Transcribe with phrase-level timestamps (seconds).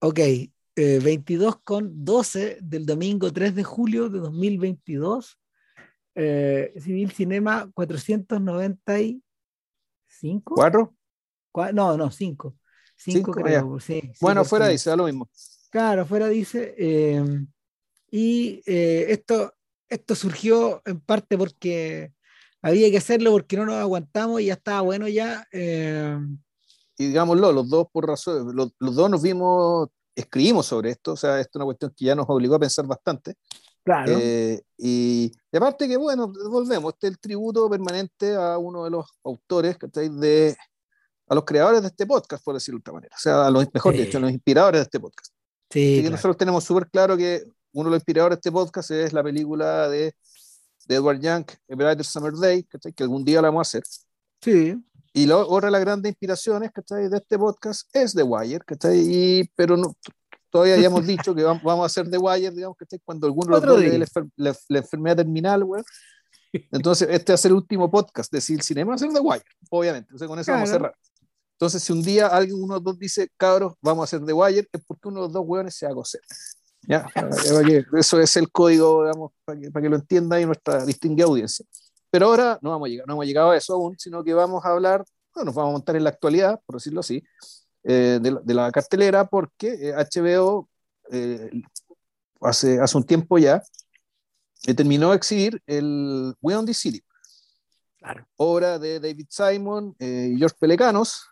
[0.00, 0.50] Ok, eh,
[1.02, 5.38] 22 con 12 del domingo 3 de julio de 2022.
[6.14, 10.54] Eh, Civil Cinema 495.
[10.54, 10.94] ¿Cuatro?
[11.52, 12.56] Cua- No, no, 5.
[12.96, 13.78] 5 Cinco, creo.
[13.80, 15.28] sí, Bueno, fuera dice, da lo mismo.
[15.70, 16.74] Claro, afuera dice.
[16.78, 17.22] eh,
[18.10, 19.54] y eh, esto,
[19.88, 22.12] esto surgió en parte porque
[22.62, 25.46] había que hacerlo porque no nos aguantamos y ya estaba bueno ya.
[26.98, 31.16] Y digámoslo, los dos por razón, los, los dos nos vimos, escribimos sobre esto, o
[31.16, 33.34] sea, esto es una cuestión que ya nos obligó a pensar bastante.
[33.84, 34.12] claro.
[34.18, 38.90] Eh, y, y aparte que, bueno, volvemos, este es el tributo permanente a uno de
[38.90, 40.08] los autores, ¿cachai?
[40.08, 40.56] De,
[41.28, 43.66] a los creadores de este podcast, por decirlo de otra manera, o sea, a los,
[43.72, 44.02] mejor Sí.
[44.02, 45.32] dicho, a los inspiradores de este podcast.
[45.70, 46.16] sí, Así que claro.
[46.16, 49.88] nosotros tenemos súper claro que uno de los inspiradores de este podcast es la película
[49.88, 50.14] de,
[50.86, 52.92] de Edward Young, A Brighter Summer Day, ¿cachai?
[52.92, 53.82] que algún día la vamos a hacer.
[54.40, 54.74] Sí,
[55.18, 57.08] Y la, otra de las grandes inspiraciones ¿cachai?
[57.08, 58.98] de este podcast es The Wire, ¿cachai?
[58.98, 59.94] Y, pero no,
[60.50, 63.00] todavía ya hemos dicho que vamos, vamos a hacer The Wire, digamos, ¿cachai?
[63.04, 65.64] cuando alguno de los le la, enfer- la- la enfermedad terminal.
[66.72, 69.20] Entonces, este va a ser el último podcast de Civil Cinema, va a ser The
[69.20, 70.06] Wire, obviamente.
[70.08, 70.84] Entonces, con eso vamos a Claro.
[70.94, 70.98] cerrar.
[71.54, 74.32] Entonces, si un día alguien, uno de los dos dice, cabros, vamos a hacer The
[74.32, 76.20] Wire, es porque uno de los dos weones se va a coser.
[76.82, 77.06] ¿Ya?
[77.12, 77.28] Para
[77.64, 81.26] que- Eso es el código, digamos, para que, para que lo entienda y nuestra distinguida
[81.26, 81.66] audiencia.
[82.10, 84.64] Pero ahora no, vamos a llegar, no hemos llegado a eso aún, sino que vamos
[84.64, 87.22] a hablar, bueno, nos vamos a montar en la actualidad, por decirlo así,
[87.84, 90.68] eh, de, la, de la cartelera, porque eh, HBO
[91.10, 91.50] eh,
[92.40, 93.62] hace, hace un tiempo ya
[94.66, 97.02] eh, terminó de exhibir el We on the City,
[97.98, 98.26] claro.
[98.36, 101.26] obra de David Simon eh, y George Pelecanos,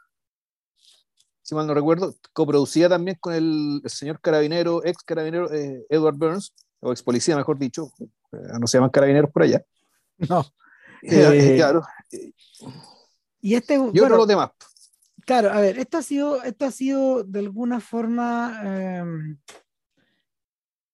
[1.42, 6.16] si mal no recuerdo, coproducida también con el, el señor carabinero, ex carabinero eh, Edward
[6.16, 8.06] Burns, o ex policía, mejor dicho, eh,
[8.60, 9.62] no se llaman carabineros por allá.
[10.18, 10.44] No.
[11.02, 11.82] Eh, Eh, claro,
[13.40, 14.50] Y este, y bueno, los demás.
[15.24, 19.04] claro, a ver, esto ha sido, esto ha sido de alguna forma eh,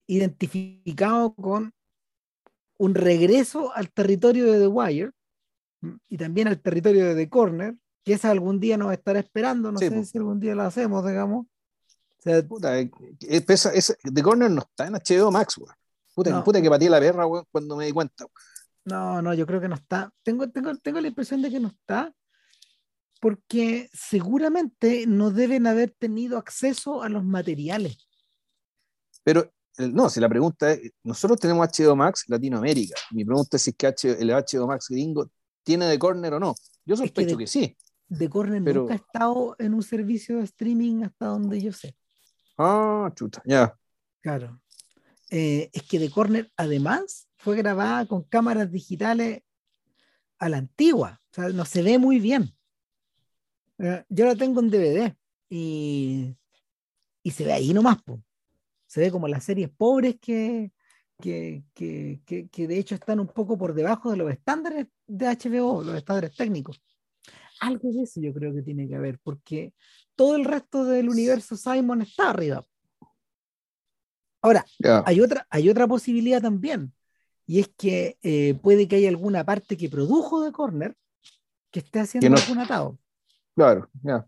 [0.06, 1.72] identificado con
[2.78, 5.10] un regreso al territorio de The Wire
[6.08, 7.74] y también al territorio de The Corner,
[8.04, 11.06] que esa algún día nos estará esperando, no Sí, sé si algún día lo hacemos,
[11.06, 11.46] digamos.
[12.18, 12.90] O sea, Puta, eh,
[13.20, 15.74] The Corner no está en HBO Max, weón.
[16.14, 16.44] Puta, No.
[16.44, 18.26] puta que pateé la perra, cuando me di cuenta.
[18.84, 20.10] No, no, yo creo que no está.
[20.22, 22.12] Tengo, tengo, tengo la impresión de que no está,
[23.20, 27.96] porque seguramente no deben haber tenido acceso a los materiales.
[29.22, 29.42] Pero
[29.78, 32.96] eh, no, si la pregunta es, nosotros tenemos HBO Max Latinoamérica.
[33.12, 35.30] Mi pregunta es si es que H- el HBO Max gringo
[35.62, 36.54] tiene The Corner o no.
[36.84, 37.76] Yo que sospecho de- que sí.
[38.08, 41.96] The Corner Pero- nunca ha estado en un servicio de streaming hasta donde yo sé.
[42.58, 43.74] Ah, chuta, ya.
[44.20, 44.60] Claro.
[45.30, 49.42] Eh, es que The Corner además fue grabada con cámaras digitales
[50.38, 51.20] a la antigua.
[51.32, 52.54] O sea, no se ve muy bien.
[53.78, 55.16] Eh, yo la tengo en DVD
[55.50, 56.36] y,
[57.24, 58.00] y se ve ahí nomás.
[58.02, 58.22] po.
[58.86, 60.70] Se ve como las series pobres que,
[61.20, 65.26] que, que, que, que de hecho están un poco por debajo de los estándares de
[65.26, 66.80] HBO, los estándares técnicos.
[67.58, 69.74] Algo de eso yo creo que tiene que haber, porque
[70.14, 72.64] todo el resto del universo Simon está arriba.
[74.40, 75.02] Ahora, ya.
[75.06, 76.92] hay otra, hay otra posibilidad también,
[77.46, 80.96] y es que eh, puede que haya alguna parte que produjo de Corner
[81.70, 82.98] que esté haciendo no- algún atado.
[83.54, 84.26] Claro, ya.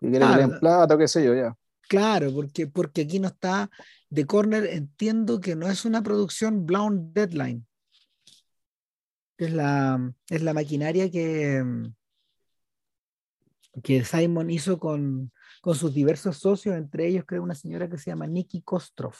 [0.00, 0.46] Que Claro.
[0.52, 1.56] le plata o qué sé yo, ya.
[1.88, 3.70] Claro, porque, porque aquí no está
[4.12, 7.66] The Corner, entiendo que no es una producción Blown Deadline.
[9.36, 11.62] que Es la, es la maquinaria que,
[13.82, 18.10] que Simon hizo con, con sus diversos socios, entre ellos creo una señora que se
[18.10, 19.14] llama Nikki Kostrov,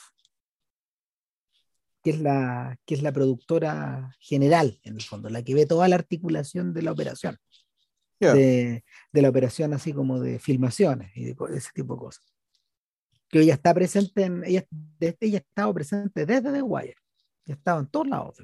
[2.02, 5.86] que es la, que es la productora general, en el fondo, la que ve toda
[5.88, 7.38] la articulación de la operación,
[8.20, 8.34] Ya.
[8.34, 12.24] de, de la operación así como de filmaciones y de co- ese tipo de cosas.
[13.28, 16.96] Que ella está presente en, ella, de- ella ha estado presente desde The Wire,
[17.46, 18.36] y ha estado en todos lados.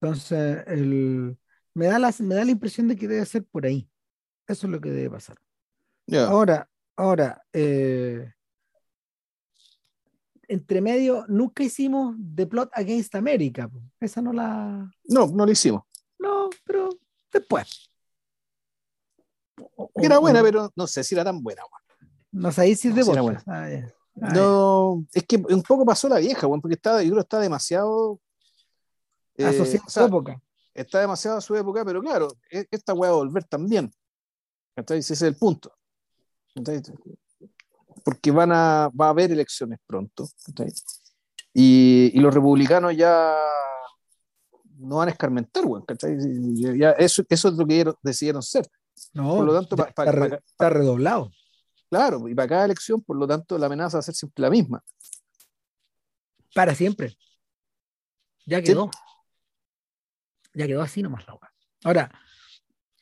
[0.00, 1.36] Entonces, el,
[1.74, 3.90] me, da la, me da la impresión de que debe ser por ahí.
[4.46, 5.36] Eso es lo que debe pasar.
[6.06, 6.26] Ya.
[6.28, 8.32] Ahora, ahora, eh,
[10.48, 13.70] entre medio, nunca hicimos The Plot Against America.
[14.00, 14.90] Esa no la.
[15.04, 15.82] No, no lo hicimos.
[16.18, 16.88] No, pero
[17.32, 17.90] después.
[19.76, 21.62] O- o- Era o- buena, pero no sé si era tan buena.
[22.32, 23.46] No sabéis si es de podcast.
[23.48, 23.68] Ah.
[24.20, 27.38] Ah, No, es que un poco pasó la vieja, weón, porque estaba, yo creo está
[27.40, 28.20] demasiado.
[29.36, 30.42] eh, Asociado o a su época.
[30.74, 33.90] está demasiado a su época, pero claro, e- esta weá va a volver también.
[34.74, 35.72] Entonces, ese es el punto.
[38.04, 40.28] Porque van a, va a haber elecciones pronto.
[41.54, 43.36] Y, y los republicanos ya
[44.76, 45.64] no van a escarmentar.
[46.76, 48.66] Ya- eso, eso es lo que decidieron ser.
[49.12, 51.30] No, por lo tanto, ya pa- pa- está, re- pa- está redoblado.
[51.90, 54.50] Claro, y para cada elección, por lo tanto, la amenaza va a ser siempre la
[54.50, 54.82] misma.
[56.54, 57.16] Para siempre.
[58.46, 58.90] Ya quedó.
[60.54, 61.38] Ya quedó así nomás la.
[61.84, 62.10] Ahora,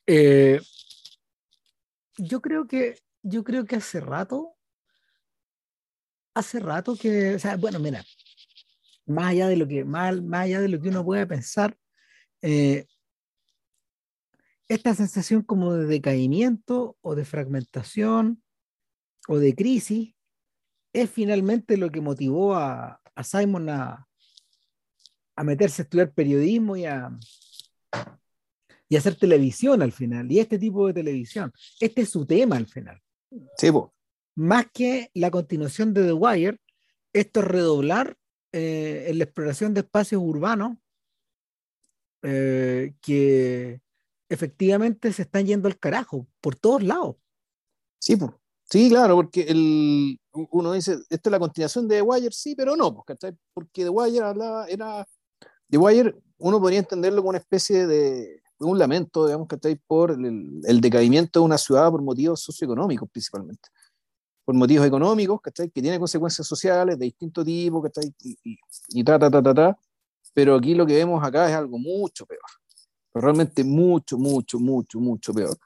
[0.07, 0.61] eh,
[2.19, 4.56] yo creo que yo creo que hace rato,
[6.37, 8.05] hace rato que, o sea, bueno, mira,
[9.07, 11.77] más allá de lo que, más, más allá de lo que uno puede pensar,
[12.43, 12.87] eh,
[14.69, 18.43] esta sensación como de decaimiento o de fragmentación
[19.29, 20.15] o de crisis
[20.93, 24.07] es finalmente lo que motivó a, a Simon a,
[25.37, 27.17] a, meterse a estudiar periodismo y a,
[28.91, 31.51] y hacer televisión al final, y este tipo de televisión.
[31.81, 33.01] Este es su tema al final.
[33.57, 33.71] Sí,
[34.37, 36.61] Más que la continuación de The Wire,
[37.13, 38.17] esto es redoblar
[38.53, 40.77] eh, en la exploración de espacios urbanos
[42.23, 43.81] eh, que
[44.29, 47.17] efectivamente se están yendo al carajo por todos lados.
[47.99, 48.31] Sí, pues.
[48.69, 52.75] Sí, claro, porque el, uno dice, esto es la continuación de The Wire, sí, pero
[52.75, 53.05] no,
[53.55, 55.07] porque The Wire hablaba, era,
[55.71, 59.77] The Wire uno podría entenderlo como una especie de, un lamento, digamos, ¿cachai?
[59.77, 63.69] Por el, el, decaimiento de una ciudad por motivos socioeconómicos principalmente.
[64.47, 65.69] Por motivos económicos, ¿cachai?
[65.69, 68.15] Que tiene consecuencias sociales de distinto tipo, ¿cachai?
[68.23, 68.59] Y, y,
[68.89, 69.79] y ta, ta, ta, ta, ta.
[70.33, 72.41] Pero aquí lo que vemos acá es algo mucho peor.
[73.13, 75.59] realmente mucho, mucho, mucho, mucho peor.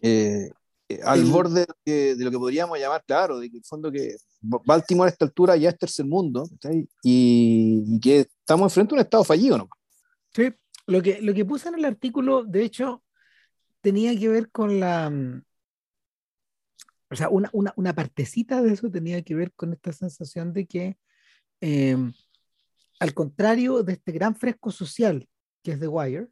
[0.00, 0.50] Eh,
[0.88, 3.90] eh, al el, borde de, de, lo que podríamos llamar, claro, de que en fondo
[3.90, 8.96] que Baltimore a esta altura ya es tercer mundo, y, y, que estamos enfrente a
[8.96, 9.68] un estado fallido, ¿no?
[10.34, 10.52] Sí,
[10.86, 13.02] lo que, lo que puse en el artículo, de hecho,
[13.80, 15.10] tenía que ver con la...
[17.14, 20.66] O sea, una, una, una partecita de eso tenía que ver con esta sensación de
[20.66, 20.96] que,
[21.60, 21.96] eh,
[22.98, 25.28] al contrario de este gran fresco social
[25.62, 26.26] que es The Wire,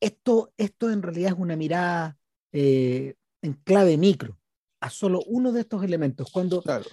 [0.00, 2.18] esto, esto en realidad es una mirada
[2.50, 4.36] eh, en clave micro
[4.80, 6.30] a solo uno de estos elementos.
[6.32, 6.84] Cuando, claro.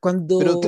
[0.00, 0.60] cuando pero,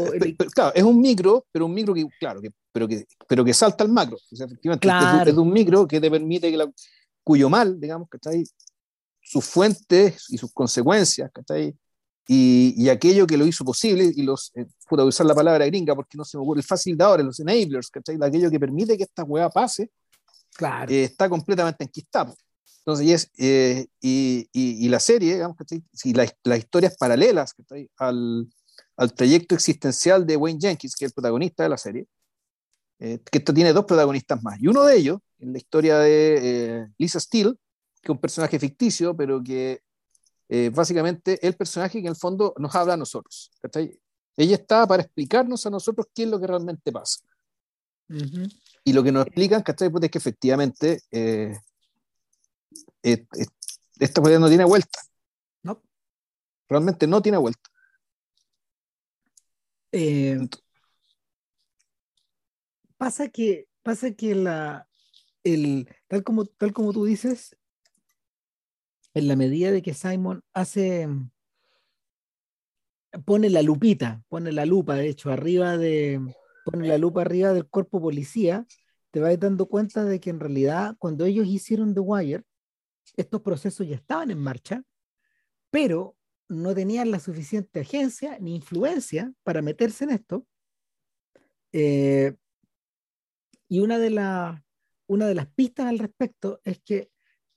[0.52, 3.84] claro, es un micro, pero un micro que, claro, que, pero, que, pero que salta
[3.84, 4.16] al macro.
[4.16, 5.30] O sea, efectivamente, claro.
[5.30, 6.68] es, un micro que te permite que la,
[7.22, 8.42] cuyo mal, digamos, que está ahí,
[9.26, 11.74] sus fuentes y sus consecuencias, ahí,
[12.28, 16.16] y, y, aquello que lo hizo posible, y los, eh, usar la palabra gringa porque
[16.16, 19.48] no se me ocurre, el facilitador, los enablers, que aquello que permite que esta hueá
[19.50, 19.90] pase,
[20.56, 20.90] claro.
[20.92, 22.34] eh, está completamente enquistado.
[22.78, 26.96] Entonces, y, es, eh, y, y, y, la serie, digamos, que si las la historias
[26.96, 27.54] paralelas
[27.98, 28.48] al,
[28.96, 32.06] al trayecto existencial de Wayne Jenkins, que es el protagonista de la serie,
[32.98, 34.60] eh, que esto tiene dos protagonistas más.
[34.60, 37.54] Y uno de ellos, en la historia de eh, Lisa Steele,
[38.06, 39.82] que un personaje ficticio, pero que
[40.48, 43.50] eh, básicamente el personaje que en el fondo nos habla a nosotros.
[43.60, 43.98] ¿cachai?
[44.36, 47.20] Ella está para explicarnos a nosotros qué es lo que realmente pasa.
[48.08, 48.60] Uh -huh.
[48.84, 49.90] Y lo que nos explican, ¿cachai?
[49.90, 51.58] Pues es que efectivamente eh,
[53.02, 53.26] eh,
[53.98, 55.00] esta cuestión no tiene vuelta.
[55.62, 55.82] No.
[56.68, 57.68] Realmente no tiene vuelta.
[59.90, 60.38] Eh,
[62.96, 64.86] pasa que, pasa que la,
[65.42, 67.56] el, tal, como, tal como tú dices,
[69.16, 71.08] en la medida de que Simon hace,
[73.24, 76.20] pone la lupita, pone la lupa, de hecho, arriba de,
[76.66, 78.66] pone la lupa arriba del cuerpo policía,
[79.10, 82.44] te vas dando cuenta de que en realidad cuando ellos hicieron The Wire,
[83.16, 84.82] estos procesos ya estaban en marcha,
[85.70, 86.14] pero
[86.50, 90.46] no tenían la suficiente agencia ni influencia para meterse en esto.
[91.72, 92.36] Eh,
[93.66, 94.62] y una de, la,
[95.06, 97.08] una de las pistas al respecto es que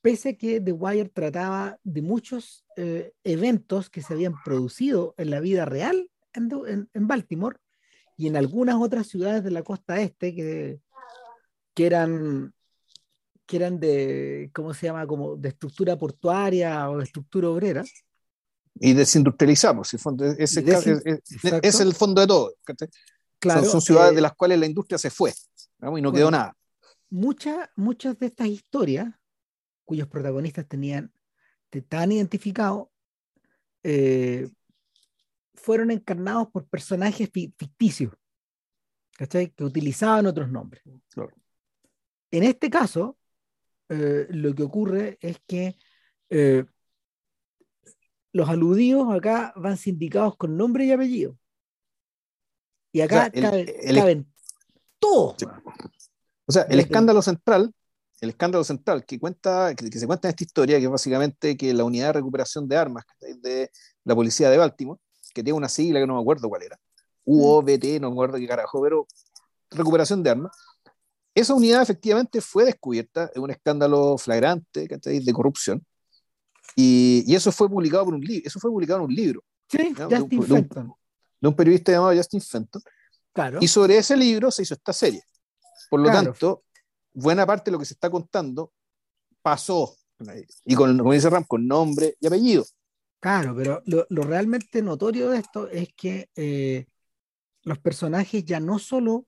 [0.01, 5.29] pese a que The Wire trataba de muchos eh, eventos que se habían producido en
[5.29, 7.58] la vida real en, en, en, Baltimore
[8.18, 10.79] y en algunas otras ciudades de la costa este que,
[11.74, 12.53] que eran
[13.46, 15.08] que eran de, ¿cómo se llama?
[15.08, 17.84] Como de estructura portuaria o de estructura obrera.
[18.75, 22.53] Y desindustrializamos, el fondo, ese, Desin es, es, es, el fondo de todo.
[23.39, 26.12] Claro, son, son ciudades eh, de las cuales la industria se fue y no bueno,
[26.12, 26.56] quedó nada.
[27.10, 29.08] Muchas, muchas de estas historias,
[29.89, 31.12] cuyos protagonistas tenían,
[31.72, 32.89] estaban identificados,
[33.81, 34.48] eh,
[35.55, 38.13] fueron encarnados por personajes ficticios,
[39.17, 39.50] ¿cachai?
[39.50, 40.84] Que utilizaban otros nombres.
[41.10, 41.34] Claro.
[42.29, 43.17] En este caso,
[43.89, 45.75] eh, lo que ocurre es que
[46.29, 46.65] eh,
[48.31, 51.36] los aludidos acá van sindicados con nombre y apellido.
[52.91, 54.34] Y acá o sea, el, caben, el, caben
[55.00, 55.36] todos.
[55.39, 55.48] Sí.
[56.46, 57.74] O sea, el escándalo central,
[58.21, 61.55] el escándalo central que cuenta, que, que, se cuenta en esta historia, que es básicamente
[61.55, 63.71] que la unidad de recuperación de armas de
[64.03, 64.99] la policía de Baltimore,
[65.33, 66.79] que tiene una sigla que no me acuerdo cuál era,
[67.25, 69.07] UOBT, no me acuerdo qué carajo, pero
[69.69, 70.51] recuperación de armas,
[71.33, 75.85] esa unidad efectivamente fue descubierta en un escándalo flagrante de corrupción
[76.75, 79.43] Y, y, eso fue publicado por un libro, eso fue publicado en un libro.
[79.69, 80.09] Sí, ¿no?
[80.09, 80.83] Justin de, un, Fenton.
[80.83, 80.95] De un,
[81.41, 82.81] de un, periodista llamado Justin Fenton.
[83.31, 83.59] Claro.
[83.61, 85.23] Y sobre ese libro se hizo esta serie.
[85.89, 86.31] Por lo claro.
[86.31, 86.63] tanto,
[87.19, 88.71] buena parte de lo que se está contando
[89.41, 89.95] pasó.
[90.65, 92.65] Y con, como dice Ram, con nombre y apellido.
[93.19, 96.85] Claro, pero lo, realmente notorio de esto es que eh,
[97.63, 99.27] los personajes ya no solo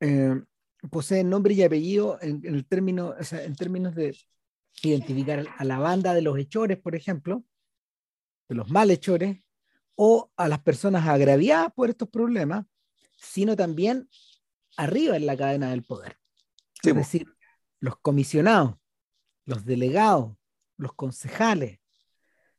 [0.00, 0.42] eh,
[0.90, 4.16] poseen nombre y apellido en, el término, en términos de
[4.82, 7.44] identificar a la banda de los hechores, por ejemplo,
[8.48, 9.38] de los malhechores,
[9.94, 12.66] o a las personas agraviadas por estos problemas,
[13.16, 14.08] sino también
[14.76, 16.18] arriba en la cadena del poder.
[16.84, 17.26] Sí, es decir,
[17.80, 18.76] los comisionados,
[19.46, 20.36] los delegados,
[20.76, 21.80] los concejales,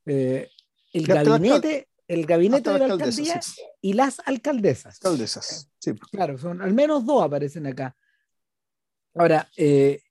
[0.05, 0.49] eh,
[0.93, 3.61] el gabinete, el gabinete de la alcaldía sí.
[3.81, 4.95] y las alcaldesas.
[5.03, 5.93] Alcaldesas, sí.
[6.11, 7.95] Claro, son al menos dos aparecen acá.
[9.13, 10.01] Ahora, eh,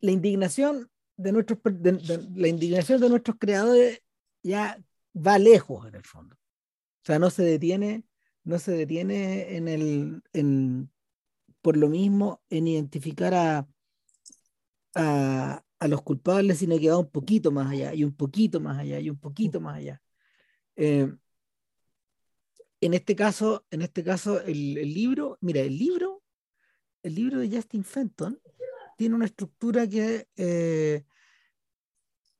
[0.00, 4.02] la indignación de nuestros de, de, la indignación de nuestros creadores
[4.42, 4.78] ya
[5.14, 6.36] va lejos en el fondo.
[6.36, 8.04] O sea, no se detiene,
[8.44, 10.90] no se detiene en el en
[11.66, 13.68] por lo mismo en identificar a,
[14.94, 19.00] a, los culpables, sino que va un poquito más allá, y un poquito más allá,
[19.00, 20.00] y un poquito más allá.
[20.76, 21.12] Eh,
[22.80, 26.22] en este caso, en este caso, el, el, libro, mira, el libro,
[27.02, 28.40] el libro de Justin Fenton
[28.96, 31.04] tiene una estructura que eh,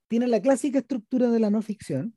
[0.06, 2.16] tiene la clásica estructura de la no ficción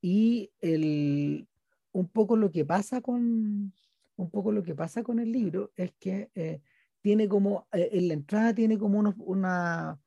[0.00, 1.48] y el,
[1.90, 3.72] un poco lo que pasa con
[4.18, 6.60] un poco lo que pasa con el libro es que eh,
[7.00, 9.98] tiene como eh, en la entrada tiene como unos una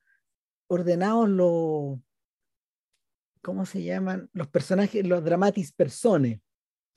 [0.67, 1.99] ordenados los
[3.41, 4.29] ¿cómo se llaman?
[4.33, 6.41] los personajes, los dramatis personae,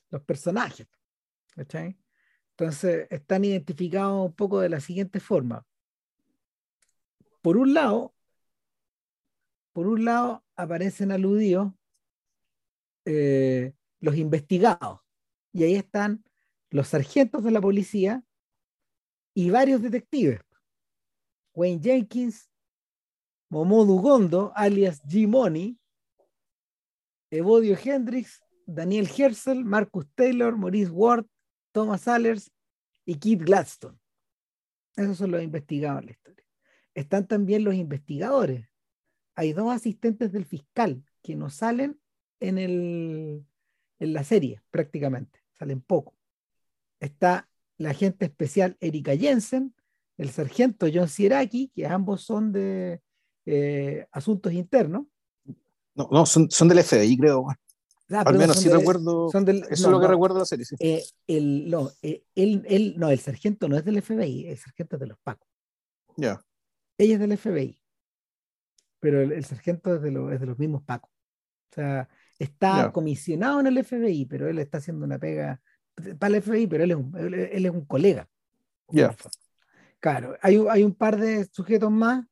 [0.09, 0.87] los personajes.
[1.55, 5.65] Entonces están identificados un poco de la siguiente forma.
[7.41, 8.13] Por un lado,
[9.73, 11.73] por un lado aparecen aludidos
[13.05, 14.99] eh, los investigados.
[15.51, 16.23] Y ahí están
[16.75, 18.21] los sargentos de la policía
[19.33, 20.41] y varios detectives.
[21.53, 22.51] Wayne Jenkins,
[23.49, 25.79] Momodu Gondo, alias G-Money,
[27.31, 31.25] Evodio Hendrix, Daniel Hersel, Marcus Taylor, Maurice Ward,
[31.71, 32.51] Thomas Allers
[33.05, 33.97] y Keith Gladstone.
[34.97, 36.45] Esos son los investigados en la historia.
[36.93, 38.67] Están también los investigadores.
[39.35, 42.01] Hay dos asistentes del fiscal que no salen
[42.41, 43.45] en, el,
[43.99, 46.15] en la serie prácticamente, salen poco.
[46.99, 49.75] Está la agente especial Erika Jensen,
[50.17, 53.01] el sargento John Sieraki, que ambos son de
[53.45, 55.05] eh, asuntos internos.
[55.93, 57.47] No, no, son, son del FBI, creo.
[58.09, 59.29] Ah, Al menos sí recuerdo.
[59.31, 60.65] Del, eso no, es lo que no, recuerdo de la serie.
[60.65, 60.75] Sí.
[60.79, 64.95] Eh, el, no, eh, él, él, no, el sargento no es del FBI, el sargento
[64.95, 65.49] es de los Pacos.
[66.17, 66.23] Ya.
[66.23, 66.45] Yeah.
[66.97, 67.79] Ella es del FBI,
[68.99, 71.11] pero el, el sargento es de, lo, es de, los mismos Pacos.
[71.71, 72.91] O sea, está yeah.
[72.91, 75.61] comisionado en el FBI, pero él está haciendo una pega
[76.17, 78.27] para el FBI, pero él es un, él, es un colega.
[78.91, 79.15] Yeah.
[79.99, 82.25] Claro, hay, hay un par de sujetos más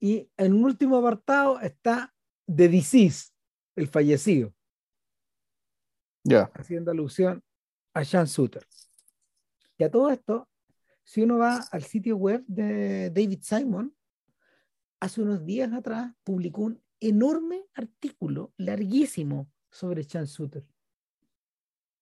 [0.00, 2.12] y en un último apartado está
[2.46, 3.32] The Deceased,
[3.76, 4.52] el fallecido.
[6.24, 6.50] Ya.
[6.54, 7.42] Haciendo alusión
[7.92, 8.66] a Sean Suter.
[9.78, 10.48] Y a todo esto,
[11.04, 13.94] si uno va al sitio web de David Simon,
[15.00, 20.64] hace unos días atrás publicó un enorme artículo, larguísimo, sobre Sean Suter.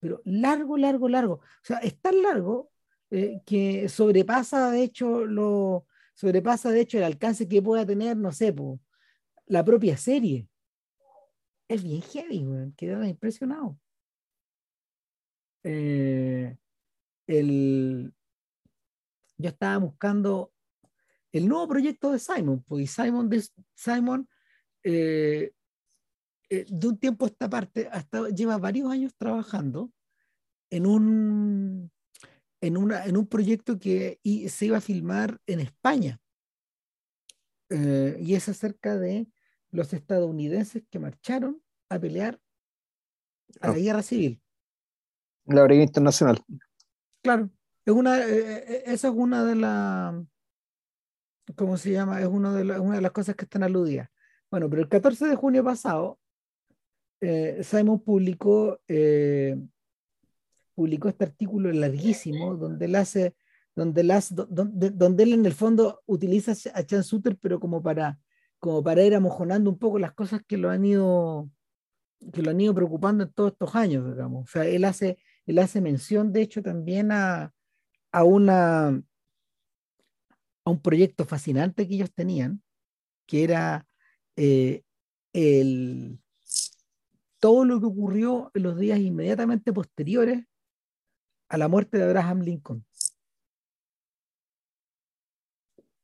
[0.03, 1.33] Pero largo, largo, largo.
[1.35, 2.69] O sea, es tan largo
[3.09, 8.33] eh, que sobrepasa, de hecho, lo sobrepasa, de hecho, el alcance que pueda tener, no
[8.33, 8.81] sé, po,
[9.45, 10.47] la propia serie.
[11.69, 12.73] Es bien heavy, güey.
[12.73, 13.79] Quedé impresionado.
[15.63, 16.57] Eh,
[17.27, 18.13] el,
[19.37, 20.51] yo estaba buscando
[21.31, 23.29] el nuevo proyecto de Simon, porque Simon,
[23.73, 24.27] Simon
[24.83, 25.53] eh,
[26.53, 29.91] eh, de un tiempo a esta parte hasta, lleva varios años trabajando
[30.69, 31.91] en un,
[32.61, 36.21] en, una, en un proyecto que y, se iba a filmar en España.
[37.69, 39.27] Eh, y es acerca de
[39.71, 42.39] los estadounidenses que marcharon a pelear
[43.59, 43.77] a la oh.
[43.77, 44.39] guerra civil.
[45.45, 46.39] La brigada internacional.
[47.23, 47.49] Claro,
[47.83, 50.13] es una, eh, esa es una de las,
[51.55, 52.21] ¿cómo se llama?
[52.21, 54.09] Es uno de la, una de las cosas que están aludidas.
[54.51, 56.19] Bueno, pero el 14 de junio pasado,
[57.25, 59.57] eh, Simon publicó, eh,
[60.75, 63.33] publicó este artículo larguísimo donde él hace,
[63.75, 64.11] donde él,
[64.49, 68.19] donde, donde él en el fondo utiliza a Chan Suter, pero como para,
[68.59, 71.49] como para ir amojonando un poco las cosas que lo han ido
[72.33, 74.43] que lo han ido preocupando en todos estos años, digamos.
[74.43, 77.53] O sea, él hace, él hace mención, de hecho, también a,
[78.11, 82.61] a, una, a un proyecto fascinante que ellos tenían,
[83.25, 83.85] que era
[84.35, 84.83] eh,
[85.33, 86.22] el,
[87.43, 90.45] todo lo que ocurrió en los días inmediatamente posteriores
[91.49, 92.85] a la muerte de Abraham Lincoln.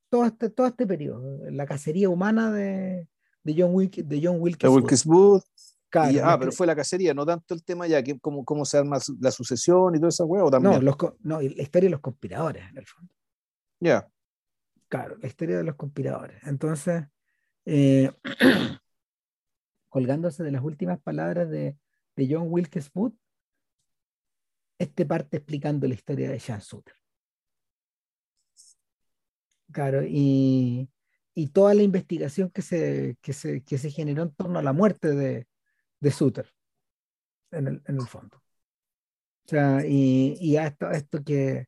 [0.10, 3.08] Todo este, todo este periodo, la cacería humana de,
[3.41, 5.43] de John, Wilkes, de John Wilkes, Booth.
[5.93, 8.98] ah, pero fue la cacería, no tanto el tema ya, que cómo, cómo se arma
[9.22, 10.84] la sucesión y todo esa hueá, también.
[10.84, 13.13] No, no, la historia de los conspiradores, en el fondo.
[13.79, 14.10] Ya.
[14.89, 16.43] Claro, la historia de los conspiradores.
[16.43, 17.05] Entonces,
[17.63, 18.12] eh,
[19.89, 21.77] colgándose de las últimas palabras de,
[22.17, 23.15] John Wilkes Booth,
[24.77, 26.93] este parte explicando la historia de Jan Suter.
[29.72, 30.89] Claro, y,
[31.53, 35.48] toda la investigación que se, se, generó en torno a la muerte de,
[36.01, 36.53] de Suter,
[37.51, 38.38] en el, fondo.
[38.38, 41.67] O sea, y, a, esto, esto que,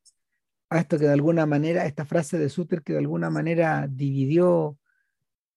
[0.70, 4.50] a esto que de alguna manera, esta frase de Suter que de alguna manera dividió,
[4.52, 4.80] o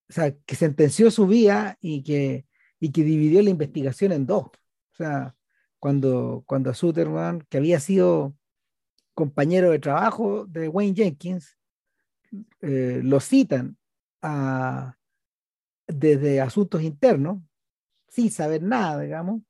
[0.08, 2.46] sea, que sentenció su vida y que,
[2.84, 4.44] y que dividió la investigación en dos.
[4.44, 5.34] O sea,
[5.78, 8.36] cuando, cuando Suterman, que había sido
[9.14, 11.56] compañero de trabajo de Wayne Jenkins,
[12.60, 13.78] eh, lo citan
[15.86, 17.38] desde asuntos internos,
[18.06, 19.40] sin saber nada, digamos,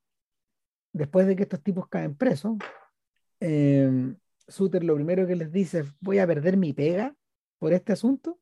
[0.92, 2.56] después de que estos tipos caen presos,
[3.40, 4.14] eh,
[4.46, 7.16] Suter lo primero que les dice es, voy a perder mi pega
[7.58, 8.38] por este asunto.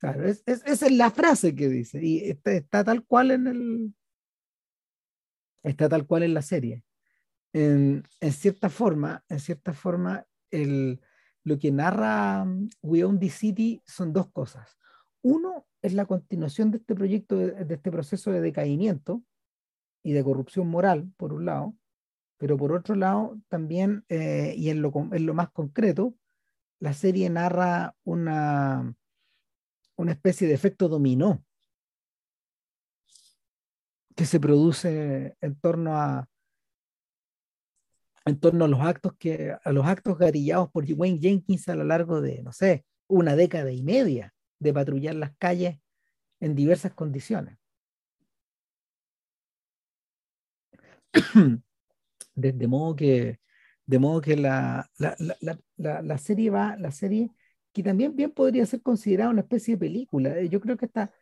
[0.00, 3.94] Claro, es, esa es la frase que dice y está, tal cual en el
[5.62, 6.82] está tal cual en la serie.
[7.52, 11.02] En, cierta forma, en cierta forma, el,
[11.44, 14.78] lo que narra um, We Own the City son dos cosas.
[15.20, 19.22] Uno es la continuación de este proyecto, de, este proceso de decaimiento
[20.02, 21.76] y de corrupción moral, por un lado,
[22.38, 26.14] pero por otro lado, también, eh, y en lo, en lo más concreto,
[26.78, 28.94] la serie narra una,
[30.00, 31.44] una especie de efecto dominó
[34.16, 36.26] que se produce en torno a
[38.24, 41.84] en torno a los actos que a los actos garillados por Wayne Jenkins a lo
[41.84, 45.78] largo de no sé una década y media de patrullar las calles
[46.40, 47.58] en diversas condiciones.
[52.34, 53.38] De, modo que
[53.86, 55.14] modo que la, la,
[55.76, 57.30] la, la, serie va la serie
[57.72, 60.38] que también bien podría ser considerada una especie de película.
[60.38, 61.12] Eh, yo creo que está,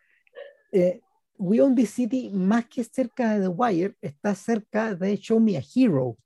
[0.73, 1.01] eh,
[1.39, 5.57] We Own the City, más que cerca de The Wire, está cerca de Show Me
[5.57, 6.17] a Hero.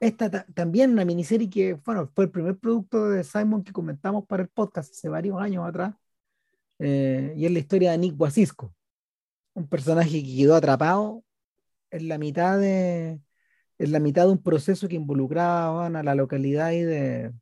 [0.00, 4.42] Esta también una miniserie que, bueno, fue el primer producto de Simon que comentamos para
[4.42, 5.94] el podcast hace varios años atrás.
[6.78, 8.74] Eh, y es la historia de Nick Wasisco,
[9.54, 11.24] un personaje que quedó atrapado
[11.90, 13.20] en la mitad de,
[13.78, 17.32] en la mitad de un proceso que involucraba a la localidad de,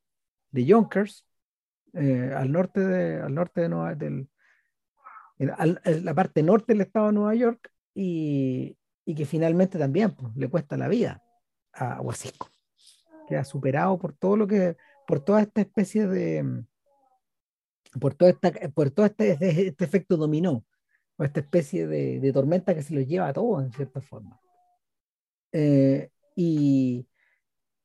[0.51, 1.27] de Yonkers,
[1.95, 4.29] eh, al norte de, al norte de Nueva, del,
[5.39, 10.35] en, la parte norte del estado de Nueva York y, y que finalmente también pues,
[10.37, 11.23] le cuesta la vida
[11.73, 12.49] a Huasisco,
[13.29, 14.77] que ha superado por todo lo que,
[15.07, 16.65] por toda esta especie de,
[18.01, 20.65] por, toda esta, por todo este, este, este efecto dominó,
[21.17, 24.41] o esta especie de, de, tormenta que se los lleva a todos en cierta forma.
[25.53, 27.07] Eh, y,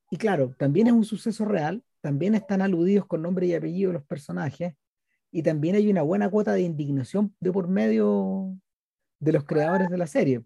[0.10, 4.06] y claro, también es un suceso real, también están aludidos con nombre y apellido los
[4.06, 4.74] personajes,
[5.30, 8.58] y también hay una buena cuota de indignación de por medio
[9.20, 10.42] de los creadores de la serie.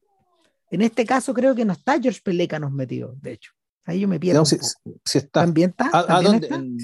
[0.72, 3.52] En este caso creo que no está George Pelécanos metido, de hecho.
[3.86, 4.40] Ahí yo me pierdo.
[4.40, 4.58] No, si,
[5.20, 5.42] está.
[5.42, 5.92] ¿También está?
[5.94, 6.48] ¿A, dónde?
[6.48, 6.78] En,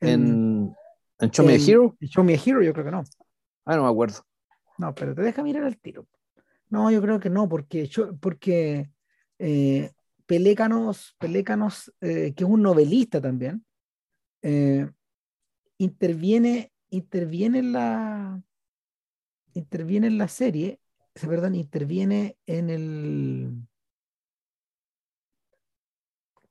[0.00, 0.74] en,
[1.18, 1.94] en, Show Me a Hero.
[2.00, 3.04] En Show Me a Hero yo creo que no.
[3.66, 4.24] Ah, no me acuerdo.
[4.78, 6.06] No, pero te deja mirar al tiro.
[6.70, 8.88] No, yo creo que no, porque, yo, porque
[9.38, 9.90] eh,
[10.24, 13.65] Pelécanos, Pelécanos eh, que es un novelista también,
[14.48, 14.88] eh,
[15.76, 18.42] interviene, interviene en la
[19.54, 20.78] interviene en la serie,
[21.14, 23.68] perdón, interviene en el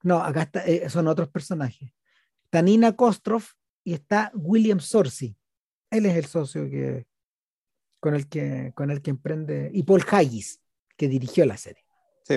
[0.04, 1.90] no, acá está, eh, son otros personajes.
[2.44, 3.54] Está Nina Kostroff
[3.84, 5.38] y está William Sorcy.
[5.90, 7.08] Él es el socio que,
[8.02, 9.72] con, el que, con el que emprende.
[9.74, 10.62] Y Paul Haggis,
[10.98, 11.84] que dirigió la serie.
[12.24, 12.36] Sí.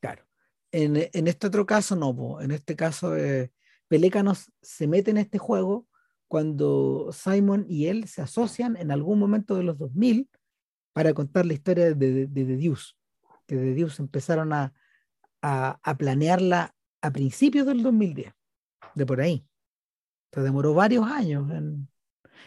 [0.00, 0.26] Claro.
[0.72, 2.40] En, en este otro caso, no.
[2.42, 3.50] En este caso, eh,
[3.94, 5.86] Pelécanos se mete en este juego
[6.26, 10.28] cuando Simon y él se asocian en algún momento de los 2000
[10.92, 12.94] para contar la historia de, The Deuce,
[13.46, 14.74] que The Deuce empezaron a,
[15.42, 18.32] a, planearla a principios del 2010,
[18.96, 19.46] de por ahí.
[20.32, 21.48] Se demoró varios años.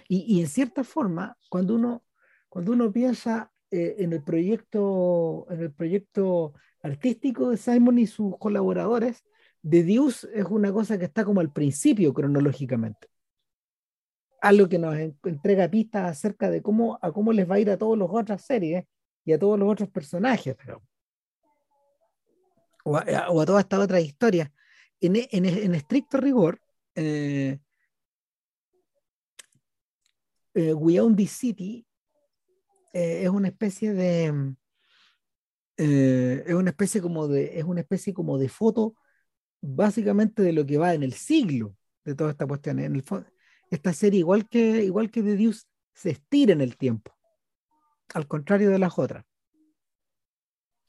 [0.10, 2.03] y, y, en cierta forma, cuando uno,
[2.49, 8.38] cuando uno piensa eh, en, el proyecto, en el proyecto artístico de Simon y sus
[8.38, 9.23] colaboradores,
[9.62, 13.08] The Deuce es una cosa que está como al principio cronológicamente.
[14.41, 17.78] algo que nos entrega pistas acerca de cómo, a cómo les va a ir a
[17.78, 18.86] todas las otras series
[19.26, 20.82] y a todos los otros personajes, pero,
[22.86, 24.52] o, a, o a toda esta otra historia.
[25.02, 26.60] En, en, en estricto rigor,
[26.96, 27.60] eh,
[30.54, 31.86] eh, We Own This City
[32.93, 34.56] eh, es una especie de
[35.78, 38.96] eh, es una especie como de es una especie como de foto
[39.62, 42.80] básicamente de lo que va en el siglo de toda esta cuestión.
[42.80, 43.04] En el
[43.70, 47.13] esta serie igual que igual que The Deuce se estira en el tiempo
[48.13, 49.26] al contrario de las otras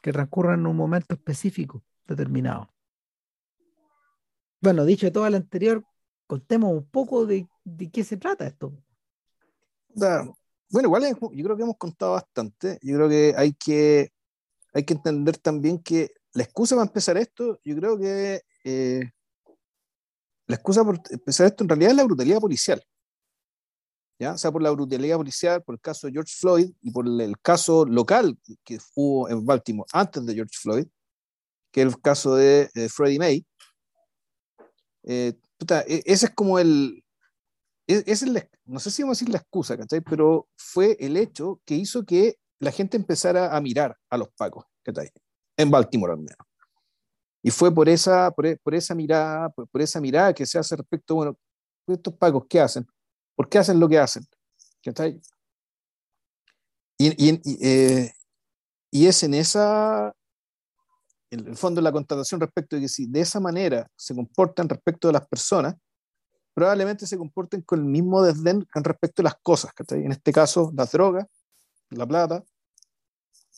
[0.00, 2.72] que transcurran en un momento específico determinado.
[4.60, 5.84] Bueno dicho todo lo anterior
[6.26, 8.72] contemos un poco de, de qué se trata esto.
[10.70, 12.78] Bueno, igual yo creo que hemos contado bastante.
[12.82, 14.12] Yo creo que hay que,
[14.74, 19.12] hay que entender también que la excusa para empezar esto, yo creo que eh,
[20.46, 22.82] la excusa por empezar esto en realidad es la brutalidad policial.
[24.18, 24.32] ¿ya?
[24.32, 27.38] O sea, por la brutalidad policial, por el caso de George Floyd y por el,
[27.40, 30.86] caso local que hubo en Baltimore antes de George Floyd,
[31.72, 33.46] que es el caso de eh, Freddie May.
[35.04, 35.34] Eh,
[35.86, 37.02] e, ese es como el,
[37.86, 38.24] e, es,
[38.66, 40.00] no sé si vamos a decir la excusa, ¿cachai?
[40.02, 44.64] Pero fue el hecho que hizo que la gente empezara a mirar a los pacos,
[44.82, 45.10] ¿cachai?
[45.56, 46.47] En Baltimore al menos.
[47.48, 51.14] Y fue por esa, por, e, esa mirada, por, esa mirada que se hace respecto,
[51.14, 51.34] bueno,
[51.86, 52.86] estos pacos, ¿qué hacen?
[53.34, 54.22] ¿Por qué hacen lo que hacen?
[54.84, 55.18] ¿Cachai?
[56.98, 58.12] Y, y, eh,
[58.90, 60.14] y es en esa,
[61.30, 65.08] en el fondo, la constatación respecto de que si de esa manera se comportan respecto
[65.08, 65.74] de las personas,
[66.52, 70.70] probablemente se comporten con el mismo desdén con respecto a las cosas, en este caso
[70.76, 71.24] las drogas,
[71.88, 72.44] la plata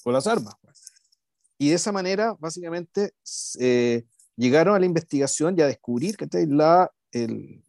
[0.05, 0.55] o las armas.
[1.61, 3.13] Y de esa manera, básicamente,
[3.59, 6.17] eh, llegaron a la investigación y a descubrir
[6.49, 7.63] la, el,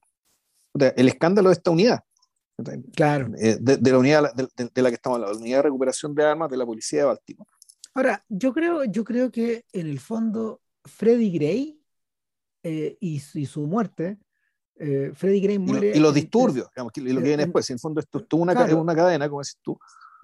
[0.73, 1.99] el escándalo de esta unidad.
[2.95, 3.33] Claro.
[3.37, 6.49] Eh, de, la unidad de, la que estamos hablando, la unidad de recuperación de armas
[6.49, 7.49] de la policía de Baltimore.
[7.93, 11.83] Ahora, yo creo, yo creo que en el fondo Freddy Gray
[12.63, 14.19] eh, y, y, su muerte
[14.83, 15.91] eh, Freddy Gray muere.
[15.95, 18.53] Y, los disturbios, digamos, y lo que viene después, en el fondo esto es una,
[18.75, 19.77] una cadena, como decís tú.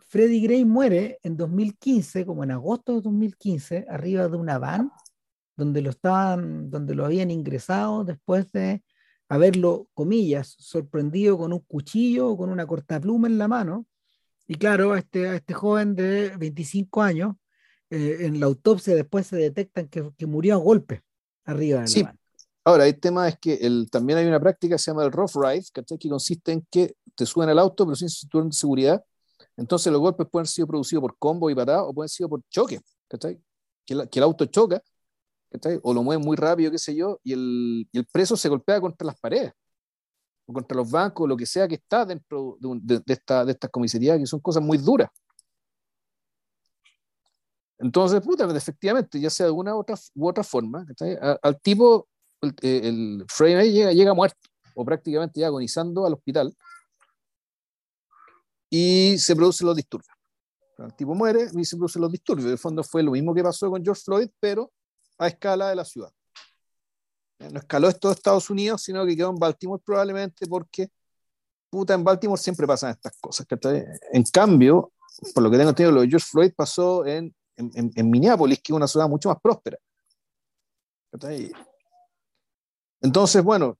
[0.08, 4.92] Freddy Gray muere en 2015, como en agosto de 2015, arriba de una van
[5.58, 8.84] donde lo estaban, donde lo habían ingresado después de
[9.28, 13.88] haberlo, comillas, sorprendido con un cuchillo o con una cortapluma en la mano.
[14.48, 17.36] Y claro, a este, este joven de 25 años,
[17.90, 21.04] eh, en la autopsia después se detectan que, que murió a golpe
[21.44, 22.20] arriba de la van.
[22.64, 25.36] Ahora, el tema es que el, también hay una práctica que se llama el rough
[25.36, 29.04] ride, que consiste en que te suben al auto pero sin cinturón de seguridad.
[29.58, 32.80] Entonces los golpes pueden ser producidos por combo y patada o pueden ser por choque,
[33.10, 34.82] Que, que el auto choca,
[35.82, 38.80] o lo mueve muy rápido, qué sé yo, y el, y el, preso se golpea
[38.80, 39.52] contra las paredes,
[40.46, 43.72] o contra los bancos, lo que sea que está dentro de, de, esta, de estas
[43.72, 45.10] comisarías, que son cosas muy duras.
[47.80, 50.86] Entonces, puta, efectivamente, ya sea de una u otra, u otra forma,
[51.42, 52.08] al tipo
[52.42, 54.38] el, el Frame llega, llega muerto
[54.76, 56.56] o prácticamente ya agonizando al hospital
[58.70, 60.16] y se producen los disturbios.
[60.78, 62.50] El tipo muere y se producen los disturbios.
[62.50, 64.72] De fondo fue lo mismo que pasó con George Floyd, pero
[65.18, 66.12] a escala de la ciudad.
[67.40, 70.90] No escaló esto de Estados Unidos, sino que quedó en Baltimore probablemente porque,
[71.70, 73.46] puta, en Baltimore siempre pasan estas cosas.
[74.12, 74.92] En cambio,
[75.34, 78.72] por lo que tengo entendido, lo de George Floyd pasó en, en, en Minneapolis, que
[78.72, 79.78] es una ciudad mucho más próspera.
[83.02, 83.78] Entonces, bueno,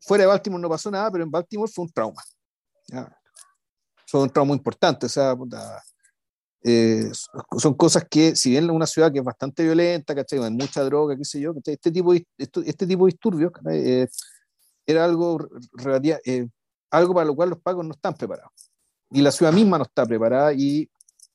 [0.00, 2.22] fuera de Baltimore no pasó nada, pero en Baltimore fue un trauma.
[4.14, 5.06] Fue un trauma importante.
[5.06, 5.36] O sea,
[6.62, 7.10] eh,
[7.58, 10.38] son cosas que, si bien una ciudad que es bastante violenta, ¿cachai?
[10.38, 14.06] Hay mucha droga, qué sé yo, este tipo de, este tipo de disturbios eh,
[14.86, 15.48] era algo,
[16.26, 16.46] eh,
[16.92, 18.70] algo para lo cual los pagos no están preparados.
[19.10, 20.52] Y la ciudad misma no está preparada.
[20.52, 20.88] Y,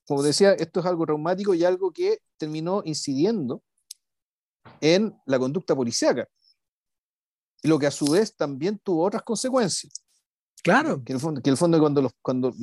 [0.07, 3.61] como decía, esto es algo traumático y algo que terminó incidiendo
[4.79, 6.29] en la conducta policíaca
[7.63, 10.01] lo que a su vez también tuvo otras consecuencias.
[10.63, 11.03] Claro.
[11.03, 12.53] Que el fondo, que el fondo cuando los, cuando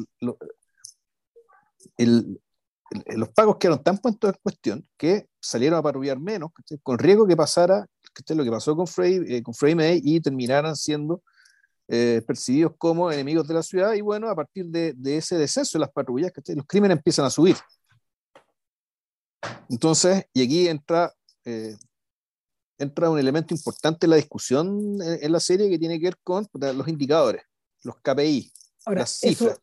[3.17, 6.51] los pagos quedaron tan puestos en cuestión que salieron a patrullar menos,
[6.83, 7.87] con riesgo que pasara
[8.29, 11.23] lo que pasó con Frey, eh, con Frey May y terminaran siendo
[11.89, 13.93] eh, percibidos como enemigos de la ciudad.
[13.95, 17.57] Y bueno, a partir de, ese descenso de las patrullas, los crímenes empiezan a subir.
[19.69, 21.13] Entonces, y aquí entra
[21.45, 21.77] eh,
[22.79, 26.47] entra un elemento importante en la discusión en, la serie que tiene que ver con
[26.53, 27.43] los indicadores,
[27.87, 28.53] los KPI,
[28.87, 29.61] las cifras.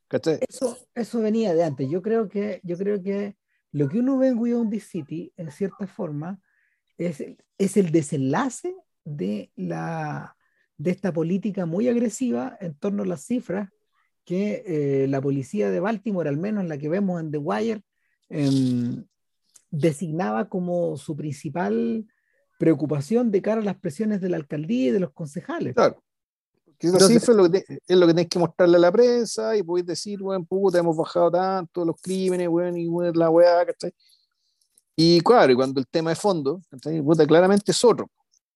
[0.48, 1.90] Eso, eso, venía de antes.
[1.90, 3.36] Yo creo que, yo creo que
[3.72, 6.40] lo que uno ve en We Own This City, en cierta forma,
[6.98, 7.24] es,
[7.58, 10.36] es el desenlace de la,
[10.78, 13.70] de esta política muy agresiva en torno a las cifras
[14.26, 17.82] que eh, la policía de Baltimore, al menos la que vemos en The Wire,
[18.30, 19.06] em,
[19.70, 22.06] designaba como su principal
[22.58, 25.74] preocupación de cara a las presiones de la alcaldía y de los concejales.
[25.74, 26.04] Claro.
[26.84, 29.56] Que esa cifra es lo, que es lo que tenés que mostrarle a la prensa
[29.56, 33.66] y podéis decir, bueno, puta, hemos bajado tanto los crímenes, bueno, y bueno, la weá,
[33.66, 33.94] ¿cachai?
[34.94, 36.62] Y claro, y cuando el tema de fondo,
[37.06, 38.12] puta, claramente es otro.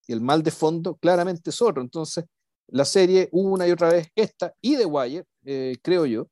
[0.06, 1.80] Y el mal de fondo claramente es otro.
[1.80, 2.26] Entonces,
[2.66, 6.26] la serie una y otra vez, esta y The Wire, eh, creo yo,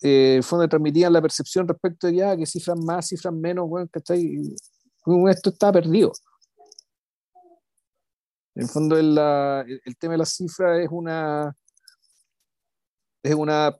[0.00, 3.86] eh, fue donde transmitían la percepción respecto de ya que cifras más, cifras menos, bueno,
[3.92, 4.40] ¿cachai?
[5.28, 6.12] Esto está perdido.
[8.60, 9.16] En el fondo, el,
[9.86, 11.56] el, tema de las cifras es una,
[13.22, 13.74] es una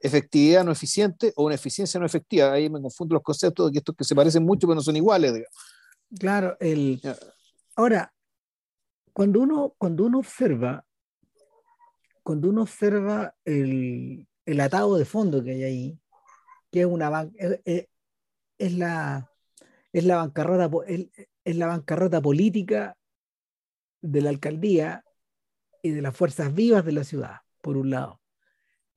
[0.00, 2.52] efectividad no eficiente o una eficiencia no efectiva.
[2.52, 5.32] Ahí me confundo los conceptos de estos que se parecen mucho pero no son iguales.
[6.16, 7.02] Claro, el...
[7.74, 8.14] ahora,
[9.12, 10.84] cuando uno, cuando uno observa,
[12.22, 15.98] cuando uno observa el, el atado de fondo que hay ahí,
[16.70, 17.28] que es una
[17.64, 17.88] es,
[18.58, 19.28] es la
[19.92, 22.96] es la bancarrota es la bancarrota política
[24.02, 25.04] de la alcaldía
[25.82, 28.20] y de las fuerzas vivas de la ciudad, por un lado.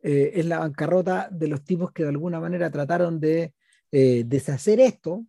[0.01, 3.53] Eh, es la bancarrota de los tipos que de alguna manera trataron de
[3.91, 5.25] eh, deshacer esto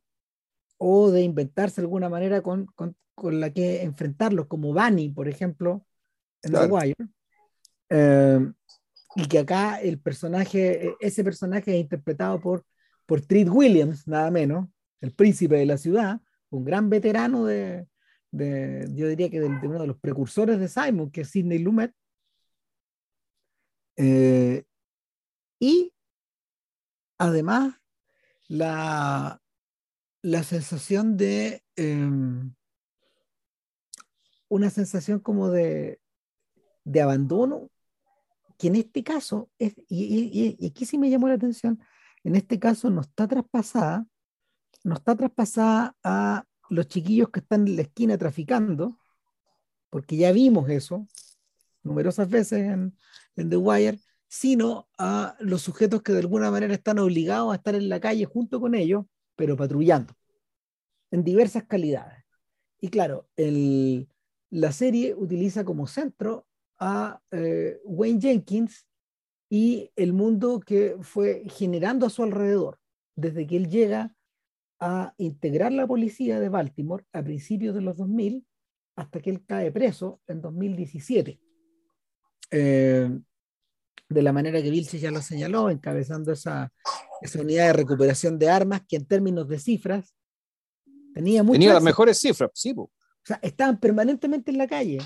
[0.79, 5.87] o de inventarse alguna manera con, con, con, la que enfrentarlos, como Bunny, por ejemplo,
[6.43, 6.95] en The Wire.
[7.91, 8.53] Eh,
[9.17, 12.65] y que acá el personaje, e, ese personaje es interpretado por,
[13.07, 14.69] por Treat Williams, nada menos,
[15.01, 17.87] el príncipe de la ciudad, un gran veterano de,
[18.37, 21.93] yo diría que de, de, uno de los precursores de Simon, que es Sidney Lumet.
[23.97, 24.65] Eh,
[25.61, 25.93] y
[27.19, 27.77] además
[28.49, 29.41] la,
[30.23, 32.11] la sensación de eh,
[34.49, 36.01] una sensación como de,
[36.85, 37.71] de abandono
[38.59, 41.81] que en este caso, es, y, y, aquí sí me llamó la atención,
[42.23, 44.07] en este caso no está traspasada,
[44.85, 48.99] no está traspasada a los chiquillos que están en la esquina traficando,
[49.91, 51.07] porque ya vimos eso
[51.85, 52.97] numerosas veces en,
[53.37, 57.89] The Wire, sino a los sujetos que de alguna manera están obligados a estar en
[57.89, 59.05] la calle junto con ellos,
[59.37, 60.15] pero patrullando,
[61.11, 62.25] en diversas calidades.
[62.81, 64.09] Y claro, el,
[64.51, 66.47] la serie utiliza como centro
[66.79, 68.87] a eh, Wayne Jenkins
[69.49, 72.81] y el mundo que fue generando a su alrededor,
[73.15, 74.15] desde que él llega
[74.81, 78.47] a integrar la policía de Baltimore a principios de los 2000
[78.97, 81.41] hasta que él cae preso en 2017.
[82.51, 83.11] Eh,
[84.09, 86.73] de la manera que Vilche ya lo señaló, encabezando esa,
[87.23, 90.15] esa, unidad de recuperación de armas que en términos de cifras
[91.15, 92.75] tenía, tenía las mejores cifras, sí.
[92.77, 92.91] O
[93.23, 94.99] sea, estaban permanentemente en la calle.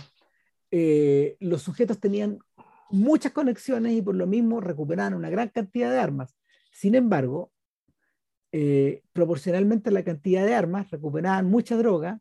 [0.70, 2.38] Eh, los sujetos tenían
[2.90, 6.34] muchas conexiones y por lo mismo recuperaban una gran cantidad de armas.
[6.72, 7.52] Sin embargo,
[8.52, 12.20] eh, proporcionalmente a la cantidad de armas, recuperaban mucha droga,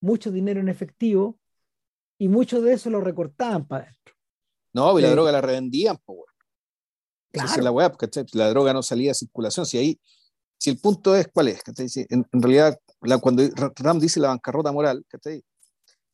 [0.00, 1.38] mucho dinero en efectivo
[2.18, 4.14] y mucho de eso lo recortaban para adentro.
[4.74, 6.20] No, y la eh, droga la revendían, pues,
[7.32, 7.62] Claro.
[7.62, 7.96] la web,
[8.34, 9.64] La droga no salía de circulación.
[9.64, 10.00] Si ahí,
[10.58, 11.62] si el punto es cuál es,
[12.10, 13.42] en, en, realidad, la, cuando
[13.76, 15.04] Ram dice la bancarrota moral,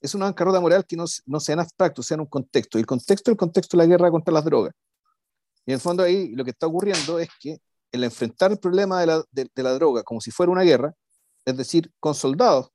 [0.01, 2.79] es una bancarrota moral que no, no sea en abstracto, sea en un contexto.
[2.79, 4.73] Y el contexto es el contexto de la guerra contra las drogas.
[5.67, 7.59] Y en el fondo ahí lo que está ocurriendo es que
[7.93, 9.07] el enfrentar el problema de
[9.63, 10.95] la, droga como si fuera una guerra,
[11.45, 12.71] es decir, con soldados,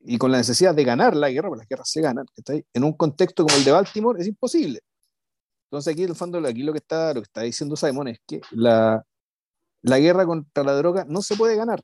[0.00, 2.26] y con la necesidad de ganar la guerra, porque las guerras se ganan,
[2.72, 4.80] en un contexto como el de Baltimore es imposible.
[5.66, 8.20] Entonces aquí en el fondo aquí lo que está, lo que está diciendo Simon es
[8.26, 9.04] que la,
[9.82, 11.82] la guerra contra la droga no se puede ganar.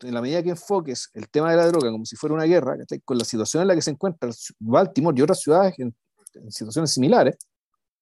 [0.00, 2.76] En la medida que enfoques el tema de la droga como si fuera una guerra,
[3.04, 5.94] con la situación en la que se encuentra Baltimore y otras ciudades en
[6.50, 7.36] situaciones similares,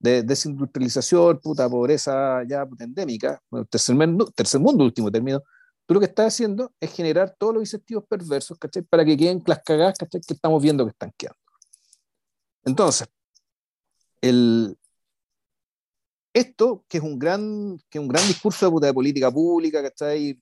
[0.02, 5.40] de desindustrialización, puta pobreza ya endémica, bueno, tercer, mundo, último término,
[5.86, 8.82] tú lo que estás haciendo es generar todos los incentivos perversos, ¿cachai?
[8.82, 10.20] Para que queden las cagadas, ¿cachai?
[10.20, 11.38] Que estamos viendo que están quedando.
[12.64, 13.08] Entonces,
[14.20, 14.76] el,
[16.34, 20.36] esto, que es un gran, que es un gran discurso de, de política pública, ¿cachai?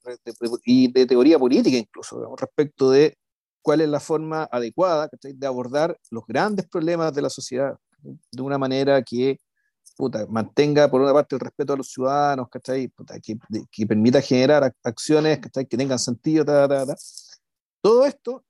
[0.64, 3.14] Y de teoría política incluso, respecto de
[3.60, 5.34] cuál es la forma adecuada ¿cachai?
[5.34, 9.38] de abordar los grandes problemas de la sociedad de una manera que
[10.28, 12.90] mantenga por una parte el respeto a los ciudadanos, ¿cachai?
[13.22, 13.38] que,
[13.70, 15.66] que, permita generar acciones ¿cachai?
[15.66, 16.44] que tengan sentido.
[17.82, 18.44] Todo esto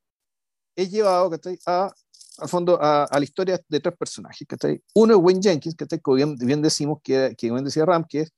[0.76, 1.59] es llevado ¿cachai?
[1.66, 1.92] a,
[2.38, 4.46] al fondo a, a, la historia de tres personajes.
[4.46, 4.83] ¿cachai?
[4.94, 8.33] Uno es Wayne Jenkins, que bien, bien decimos, que, que bien decía Ram, que es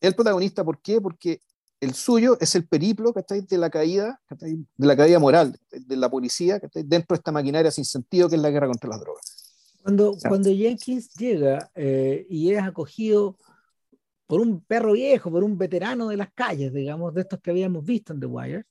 [0.00, 0.64] el protagonista.
[0.64, 1.00] ¿Por qué?
[1.00, 1.40] Porque
[1.80, 3.42] el suyo es el periplo ¿cachai?
[3.42, 4.64] de la caída, ¿cachai?
[4.76, 6.82] de la caída moral de la policía ¿cachai?
[6.84, 9.43] dentro de esta maquinaria sin sentido que es la guerra contra las drogas.
[9.84, 13.36] Cuando, cuando Jenkins llega eh, y es acogido
[14.26, 17.84] por un perro viejo, por un veterano de las calles, digamos, de estos que habíamos
[17.84, 18.64] visto en The Wire,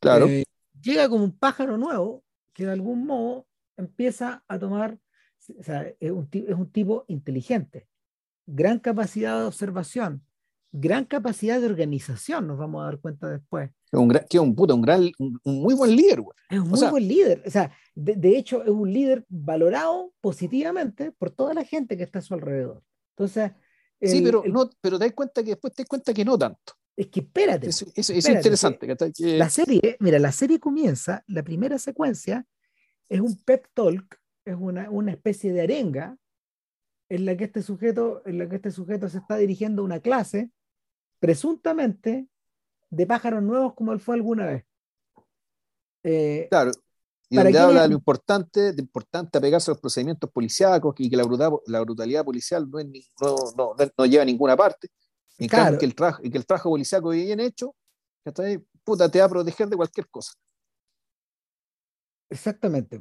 [0.00, 0.26] claro.
[0.26, 0.44] Eh,
[0.80, 2.24] llega como un pájaro nuevo
[2.54, 3.46] que de algún modo
[3.76, 4.98] empieza a tomar,
[5.54, 7.86] o sea, es un, es un tipo inteligente,
[8.46, 10.24] gran capacidad de observación,
[10.72, 13.70] gran capacidad de organización, nos vamos a dar cuenta después.
[13.94, 16.20] Es un, gran, que un, puta, un, gran, un, muy buen líder.
[16.20, 16.36] Güey.
[16.50, 17.42] Es un muy sea, buen líder.
[17.46, 22.02] O sea, de, de, hecho, es un líder valorado positivamente por toda la gente que
[22.02, 22.82] está a su alrededor.
[23.16, 23.52] Entonces.
[24.00, 26.24] El, sí, pero, el, no, pero te das cuenta que después te das cuenta que
[26.24, 26.74] no tanto.
[26.96, 27.68] Es que espérate.
[27.68, 28.86] Es, es, espérate, es interesante.
[28.86, 32.44] Que, que, la serie, mira, la serie comienza, la primera secuencia
[33.08, 36.16] es un pep talk, es una, una especie de arenga
[37.08, 40.00] en la que este sujeto, en la que este sujeto se está dirigiendo a una
[40.00, 40.50] clase
[41.20, 42.26] presuntamente
[42.94, 44.64] de pájaros nuevos como él fue alguna vez.
[46.04, 46.70] Eh, claro,
[47.28, 51.16] y donde habla de lo importante, de importante apegarse a los procedimientos policíacos y que
[51.16, 54.88] la, brutal, la brutalidad policial no, es ni, no, no, no, lleva a ninguna parte.
[55.38, 55.64] En claro.
[55.64, 57.74] cambio, que el, trabajo, y que el trabajo policíaco bien hecho,
[58.84, 60.32] puta, te va a proteger de cualquier cosa.
[62.30, 63.00] Exactamente.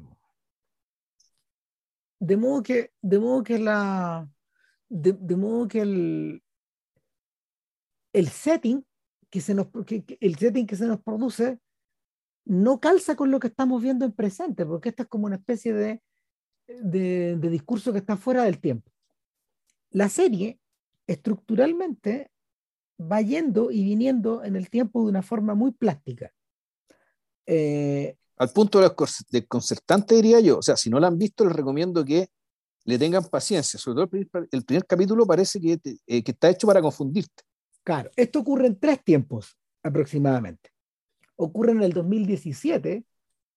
[2.19, 4.27] De modo que, de modo que la,
[4.89, 6.43] de, de modo que el,
[8.13, 8.83] el setting
[9.33, 11.57] que se nos, que, que el setting que se nos produce
[12.45, 15.73] no calza con lo que estamos viendo en presente, porque esta es como una especie
[15.73, 16.03] de,
[16.67, 18.91] de, de, discurso que está fuera del tiempo.
[19.89, 20.59] La serie
[21.07, 22.29] estructuralmente
[23.01, 26.31] va yendo y viniendo en el tiempo de una forma muy plástica.
[27.47, 28.81] Eh, Al punto
[29.31, 30.59] desconcertante, diría yo.
[30.59, 32.27] O sea, si no la han visto, les recomiendo que
[32.85, 33.79] le tengan paciencia.
[33.79, 37.43] Sobre todo el primer, el primer capítulo parece que, eh, que está hecho para confundirte.
[37.83, 40.71] Claro, esto ocurre en tres tiempos aproximadamente.
[41.35, 43.03] Ocurre en el 2017,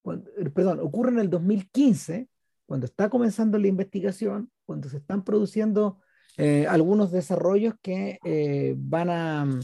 [0.02, 2.28] cuando, perdón, ocurre en el 2015,
[2.66, 6.00] cuando está comenzando la investigación, cuando se están produciendo
[6.36, 9.60] eh, algunos desarrollos que eh, van a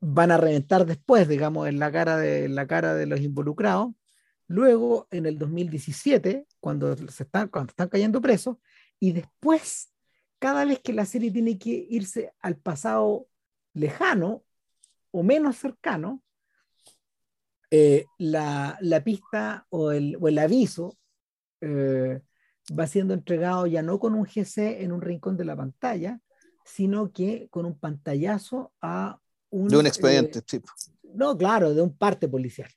[0.00, 3.92] van a reventar después, digamos, en la cara de la cara de los involucrados.
[4.46, 8.56] Luego, en el 2017, cuando se están, cuando están cayendo presos,
[9.00, 9.92] y después
[10.38, 13.26] cada vez que la serie tiene que irse al pasado
[13.74, 14.44] lejano
[15.10, 16.22] o menos cercano,
[17.70, 20.96] eh, la, la, pista o el, o el aviso
[21.60, 22.20] eh,
[22.78, 26.20] va siendo entregado ya no con un GC en un rincón de la pantalla,
[26.64, 29.20] sino que con un pantallazo a
[29.50, 29.68] un...
[29.68, 30.60] De un expediente, eh, sí.
[31.14, 32.70] No, claro, de un parte policial.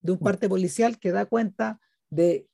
[0.00, 2.48] De un parte policial que da cuenta de...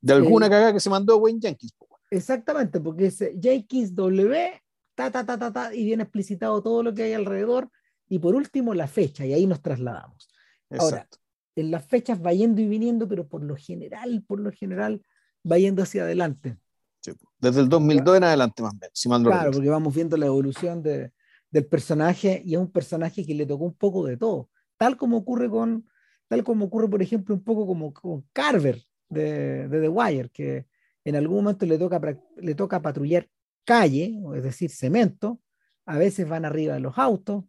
[0.00, 1.74] De alguna eh, cagada que se mandó Wayne Jenkins.
[2.10, 4.62] Exactamente, porque dice Jenkins W,
[4.94, 7.70] ta, ta, ta, ta, ta, y viene explicitado todo lo que hay alrededor.
[8.08, 10.28] Y por último, la fecha, y ahí nos trasladamos.
[10.70, 10.94] Exacto.
[10.94, 11.08] Ahora,
[11.56, 15.02] en las fechas va yendo y viniendo, pero por lo general, por lo general,
[15.50, 16.56] va yendo hacia adelante.
[17.00, 18.90] Sí, desde el 2002 en adelante, más o menos.
[18.94, 21.12] Si claro, porque vamos viendo la evolución de,
[21.50, 24.50] del personaje y es un personaje que le tocó un poco de todo.
[24.76, 25.88] Tal como ocurre con,
[26.28, 30.66] tal como ocurre, por ejemplo, un poco como con Carver de, de The Wire, que
[31.08, 32.00] en algún momento le toca,
[32.36, 33.28] le toca patrullar
[33.64, 35.40] calle, es decir, cemento,
[35.86, 37.44] a veces van arriba de los autos,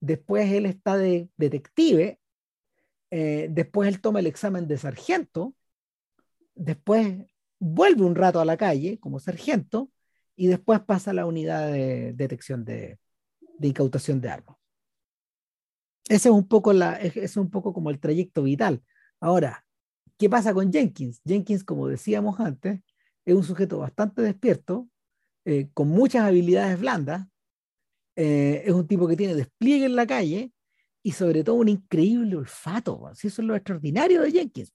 [0.00, 2.18] después él está de detective,
[3.10, 5.54] eh, después él toma el examen de sargento,
[6.56, 7.24] después
[7.60, 9.90] vuelve un rato a la calle como sargento
[10.34, 12.98] y después pasa a la unidad de detección de,
[13.60, 14.56] incautación de armas.
[16.08, 18.82] Ese es un poco es un poco como el trayecto vital.
[19.20, 19.64] Ahora,
[20.18, 21.22] ¿qué pasa con Jenkins?
[21.24, 22.80] Jenkins, como decíamos antes,
[23.24, 24.88] es un sujeto bastante despierto,
[25.44, 27.26] eh, con muchas habilidades blandas,
[28.16, 30.52] eh, es un tipo que tiene despliegue en la calle
[31.02, 33.10] y sobre todo un increíble olfato.
[33.14, 34.74] Si eso es lo extraordinario de Jenkins.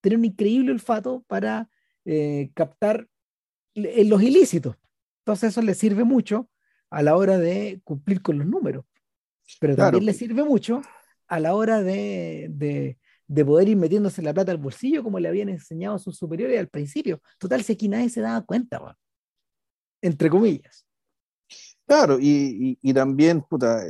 [0.00, 1.68] Tiene un increíble olfato para
[2.06, 3.06] eh, captar
[3.74, 4.76] los ilícitos.
[5.20, 6.48] Entonces eso le sirve mucho
[6.88, 8.84] a la hora de cumplir con los números.
[9.60, 9.92] Pero claro.
[9.92, 10.80] también le sirve mucho
[11.28, 12.98] a la hora de, de,
[13.30, 16.58] de, poder ir metiéndose la plata al bolsillo como le habían enseñado a sus superiores
[16.58, 17.20] al principio.
[17.38, 18.96] Total, si aquí nadie se daba cuenta, man.
[20.02, 20.86] entre comillas.
[21.86, 23.84] Claro, y, y, también, puta,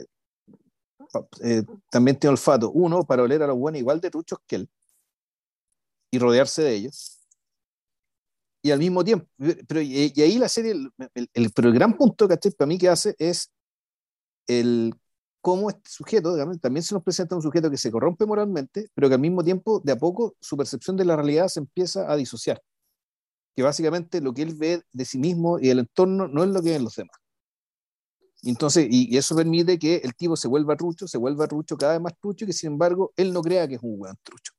[1.42, 2.70] eh, también tiene olfato.
[2.70, 4.70] Uno, para oler a los buenos igual de truchos que él
[6.10, 7.18] y rodearse de ellos.
[8.62, 9.26] Y al mismo tiempo,
[9.66, 12.90] pero y, y ahí la serie, el, pero el gran punto que para mí que
[12.90, 13.50] hace es
[14.46, 14.94] el
[15.40, 19.08] cómo este sujeto, digamos, también se nos presenta un sujeto que se corrompe moralmente, pero
[19.08, 22.16] que al mismo tiempo, de a poco, su percepción de la realidad se empieza a
[22.16, 22.62] disociar.
[23.56, 26.62] Que básicamente lo que él ve de sí mismo y el entorno no es lo
[26.62, 27.16] que ven los demás.
[28.42, 32.00] Entonces, y, eso permite que el tipo se vuelva trucho, se vuelva trucho, cada vez
[32.00, 34.52] más trucho, y que sin embargo él no crea que es un weón trucho.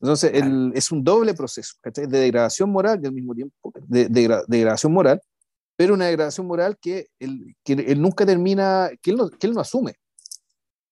[0.00, 0.32] Entonces,
[0.74, 4.08] es un doble proceso, De degradación moral y al mismo tiempo de,
[4.48, 5.20] degradación moral,
[5.80, 9.54] pero una degradación moral que él, que él nunca termina, que él, no, que él
[9.54, 9.94] no asume.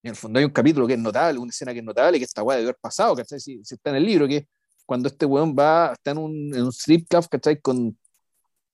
[0.02, 2.24] En el fondo hay un capítulo que es notable, una escena que es notable, que
[2.24, 3.38] esta weá debe haber pasado, ¿cachai?
[3.38, 4.48] Si, si, está en el libro, que
[4.86, 7.60] cuando este weón va, está en un, en un strip club, ¿cachai?
[7.60, 7.98] Con,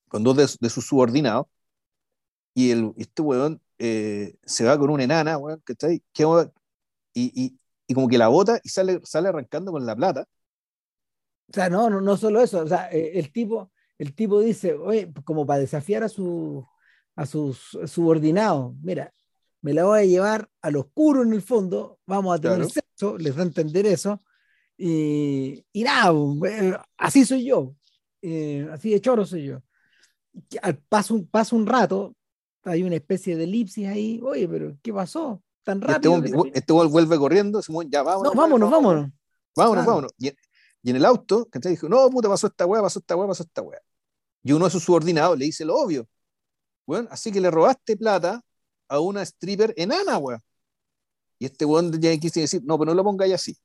[0.07, 1.47] con dos de, de sus subordinados,
[2.55, 6.01] y el, este weón eh, se va con una enana, weón, ¿cachai?
[7.13, 7.59] Y, y,
[7.89, 10.29] y como que la bota y sale, sale arrancando con la plata.
[11.49, 14.75] O sea, no, no, no solo eso, o sea, eh, el tipo, el tipo dice,
[14.75, 16.67] oye, como para desafiar a, su,
[17.17, 19.13] a sus subordinados, mira,
[19.61, 23.35] me la voy a llevar al oscuro en el fondo, vamos a tener sexo, les
[23.35, 24.21] da a entender eso,
[24.77, 26.13] y, y nada,
[26.49, 27.75] eh, así soy yo,
[28.23, 29.63] eh, así de choro soy yo.
[30.63, 32.15] Al paso, paso un rato,
[32.65, 35.41] hay una especie de elipsis ahí, oye, pero ¿qué pasó?
[35.65, 36.45] tan este rápido.
[36.45, 38.35] Este, este vuelve corriendo, ya vámonos.
[38.35, 39.11] No, vámonos, vámonos.
[39.57, 40.13] Vámonos, vámonos.
[40.19, 40.33] Y,
[40.91, 43.63] en el auto, que dijo, no, puta, pasó esta weá, pasó esta weá, pasó esta
[43.63, 43.81] weá.
[44.43, 46.07] Y uno de sus subordinados le dice lo obvio.
[46.87, 48.43] Bueno, así que le robaste plata
[48.89, 50.39] a una stripper enana, weá.
[51.39, 53.57] Y este weón tiene que decir, no, pero no lo pongáis así.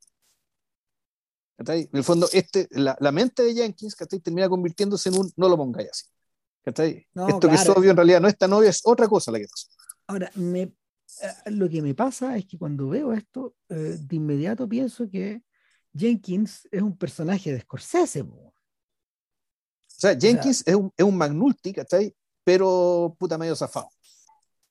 [1.57, 5.57] En el fondo, este, la, la mente de Jenkins termina convirtiéndose en un no lo
[5.57, 6.05] pongáis así.
[6.63, 9.47] Esto que es obvio en realidad no es tan obvio, es otra cosa la que
[9.47, 9.67] pasó.
[10.07, 10.61] Ahora, me
[11.21, 15.41] eh, lo que me pasa es que cuando veo esto, eh, de inmediato pienso que
[15.93, 18.21] Jenkins es un personaje de Scorsese.
[18.21, 18.53] O
[19.85, 22.15] sea, Jenkins es, un, es un Magnulti, ¿cachai?
[22.43, 23.89] Pero puta medio zafado.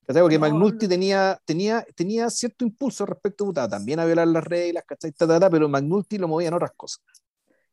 [0.07, 0.23] ¿Cachai?
[0.23, 5.13] Porque Magnulti tenía, tenía, tenía cierto impulso respecto puta, también a violar las reglas, ¿cachai?
[5.51, 7.03] pero Magnulti lo movía en otras cosas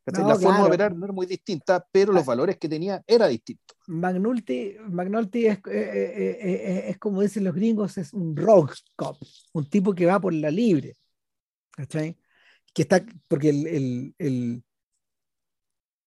[0.06, 2.28] la forma de operar no era muy distinta, pero los ah.
[2.28, 3.74] valores que tenía era distinto.
[3.88, 9.18] Magnulti, Magnulti es, eh, eh, eh, es, como dicen los gringos, es un rogue cop,
[9.54, 10.96] un tipo que va por la libre.
[11.72, 12.18] ¿Cachai?
[12.76, 14.64] Que está, porque el, el, el,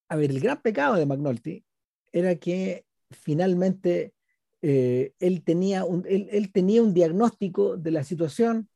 [0.09, 1.65] a ver, el gran pecado de Magnolti
[2.13, 4.15] era que finalmente
[4.61, 8.69] él, tenía un, él, tenía un diagnóstico de la situación.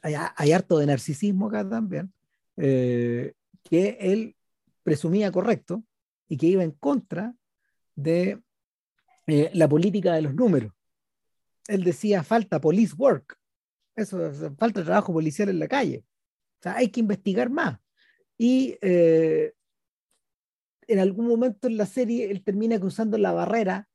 [0.00, 2.12] Hay, hay harto de narcisismo acá también.
[2.56, 4.36] Eh, que él
[4.82, 5.82] presumía correcto
[6.28, 7.34] y que iba en contra
[7.94, 8.42] de
[9.26, 10.72] eh, la política de los números.
[11.68, 13.38] Él decía falta police work,
[13.96, 16.04] eso, falta trabajo policial en la calle.
[16.60, 17.78] O sea, hay que investigar más.
[18.36, 19.54] Y eh,
[20.86, 23.88] en algún momento en la serie él termina cruzando la barrera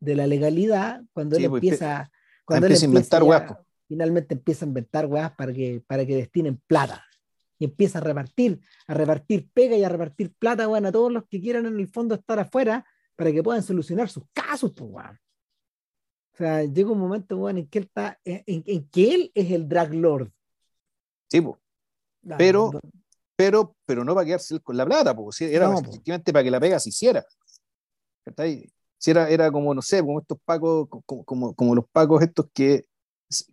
[0.00, 2.10] de la legalidad cuando él pues, empieza,
[2.44, 6.62] cuando él empieza a inventar Finalmente empieza a inventar weas para que, para que destinen
[6.66, 7.04] plata
[7.58, 11.24] y empieza a repartir, a repartir pega y a repartir plata, bueno, a todos los
[11.28, 15.18] que quieran en el fondo estar afuera para que puedan solucionar sus casos, pues, bueno.
[16.32, 19.68] O sea, llega un momento, bueno, en que él está, en, que él es el
[19.68, 20.32] drag lord.
[21.28, 21.61] Sí, pues.
[22.38, 22.70] Pero,
[23.36, 26.78] pero, pero no para quedarse con la plata, pues, era efectivamente para que la pega
[26.78, 27.24] se hiciera.
[28.98, 32.84] Si era, era como, no sé, como estos pacos, como, como, los pacos estos que,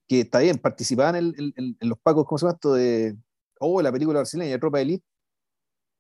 [0.08, 2.74] que está bien, participaban en, en los pacos, ¿cómo se llama esto?
[2.74, 3.18] De,
[3.60, 5.06] oh, la película brasileña, Tropa de Elite,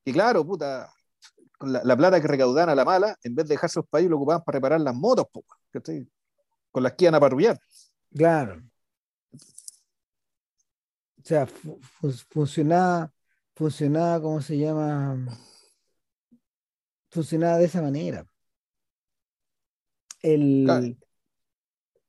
[0.04, 0.92] que claro, puta,
[1.58, 4.18] con la, plata que recaudaban a la mala, en vez de dejarse los países, lo
[4.18, 5.26] ocupaban para reparar las motos,
[6.72, 7.60] con las que iban a patrullar.
[8.16, 8.62] Claro.
[11.20, 11.46] O sea,
[12.30, 13.14] funcionaba,
[13.56, 15.38] funcionaba, ¿cómo se llama?
[17.10, 18.26] Funcionaba de esa manera.
[20.22, 20.98] El,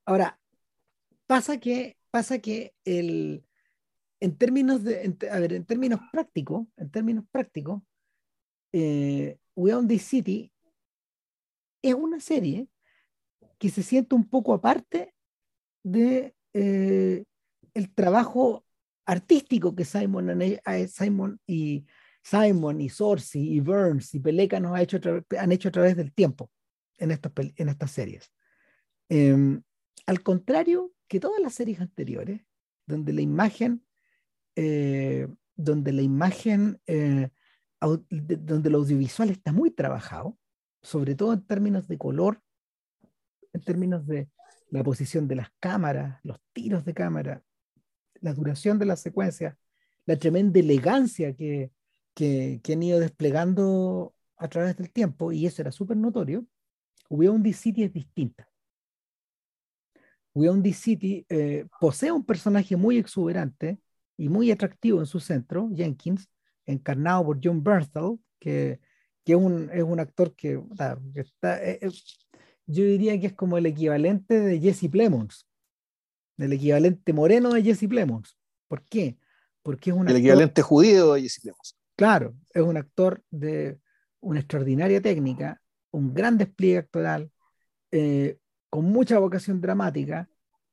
[0.04, 0.40] Ahora,
[1.26, 3.44] pasa que, pasa que el,
[4.18, 7.82] en términos de, a ver, en términos prácticos, en términos prácticos,
[8.72, 10.52] eh, We Own This City
[11.82, 12.68] es una serie
[13.58, 15.14] que se siente un poco aparte
[15.84, 17.24] de eh,
[17.74, 18.64] el trabajo
[19.10, 20.42] artístico que Simon,
[21.46, 21.86] y
[22.22, 24.98] Simon y Sorcy y Burns y Peleca nos hecho
[25.38, 26.50] han hecho a través del tiempo
[26.98, 28.32] en estas, en estas series.
[29.08, 29.62] Em,
[30.06, 32.42] al contrario que todas las series anteriores,
[32.86, 33.82] donde la imagen
[34.56, 37.28] eh, donde la imagen, eh,
[37.80, 40.38] donde el audiovisual está muy trabajado,
[40.82, 42.42] sobre todo en términos de color,
[43.52, 44.28] en términos de
[44.70, 47.42] la posición de las cámaras, los tiros de cámara,
[48.20, 49.56] la duración de la secuencia,
[50.06, 51.70] la tremenda elegancia que,
[52.14, 56.46] que, han ido desplegando a través del tiempo, y eso era súper notorio,
[57.08, 58.48] We City es distinta.
[60.34, 63.80] We City eh, posee un personaje muy exuberante,
[64.20, 66.28] y muy atractivo en su centro, Jenkins,
[66.66, 68.78] encarnado por John Bernthal, que,
[69.24, 70.52] que un, es un actor que.
[70.52, 71.90] Eh, eh,
[72.66, 75.48] yo diría que es como el equivalente de Jesse Plemons,
[76.42, 78.36] el equivalente moreno de Jesse Plemons.
[78.68, 79.18] ¿Por qué?
[79.62, 81.76] Porque es un El equivalente judío de Jesse Plemons.
[81.96, 83.78] Claro, es un actor de
[84.20, 85.60] una extraordinaria técnica,
[85.90, 87.30] un gran despliegue actoral,
[87.90, 88.38] eh,
[88.70, 90.28] con mucha vocación dramática,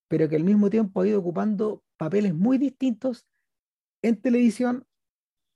[0.07, 3.27] pero que al mismo tiempo ha ido ocupando papeles muy distintos
[4.01, 4.85] en televisión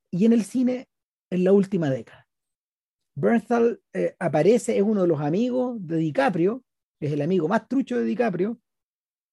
[0.09, 0.89] y en el cine
[1.29, 2.27] en la última década.
[3.15, 6.63] Bernthal eh, aparece, es uno de los amigos de DiCaprio,
[6.99, 8.59] es el amigo más trucho de DiCaprio,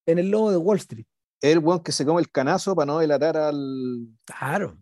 [0.08, 1.06] en el lobo de Wall Street.
[1.40, 4.08] El weón que se come el canazo para no delatar al.
[4.24, 4.76] Claro.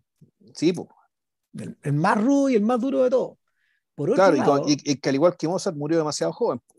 [0.55, 0.89] Sí, pues.
[1.55, 3.39] El, el más rudo y el más duro de todos.
[3.95, 6.33] Por otro Claro, y, lado, con- y- y que al igual que Mozart murió demasiado
[6.33, 6.59] joven.
[6.61, 6.75] po.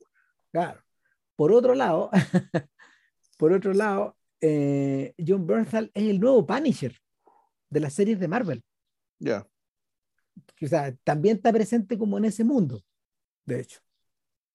[0.51, 0.81] Claro.
[1.35, 2.09] Por otro lado,
[3.37, 6.95] por otro lado, eh, John Bernthal es el nuevo Punisher
[7.69, 8.63] de las series de Marvel.
[9.19, 9.47] Ya.
[10.55, 12.81] Que, O sea, también está presente como en ese mundo,
[13.45, 13.79] de hecho.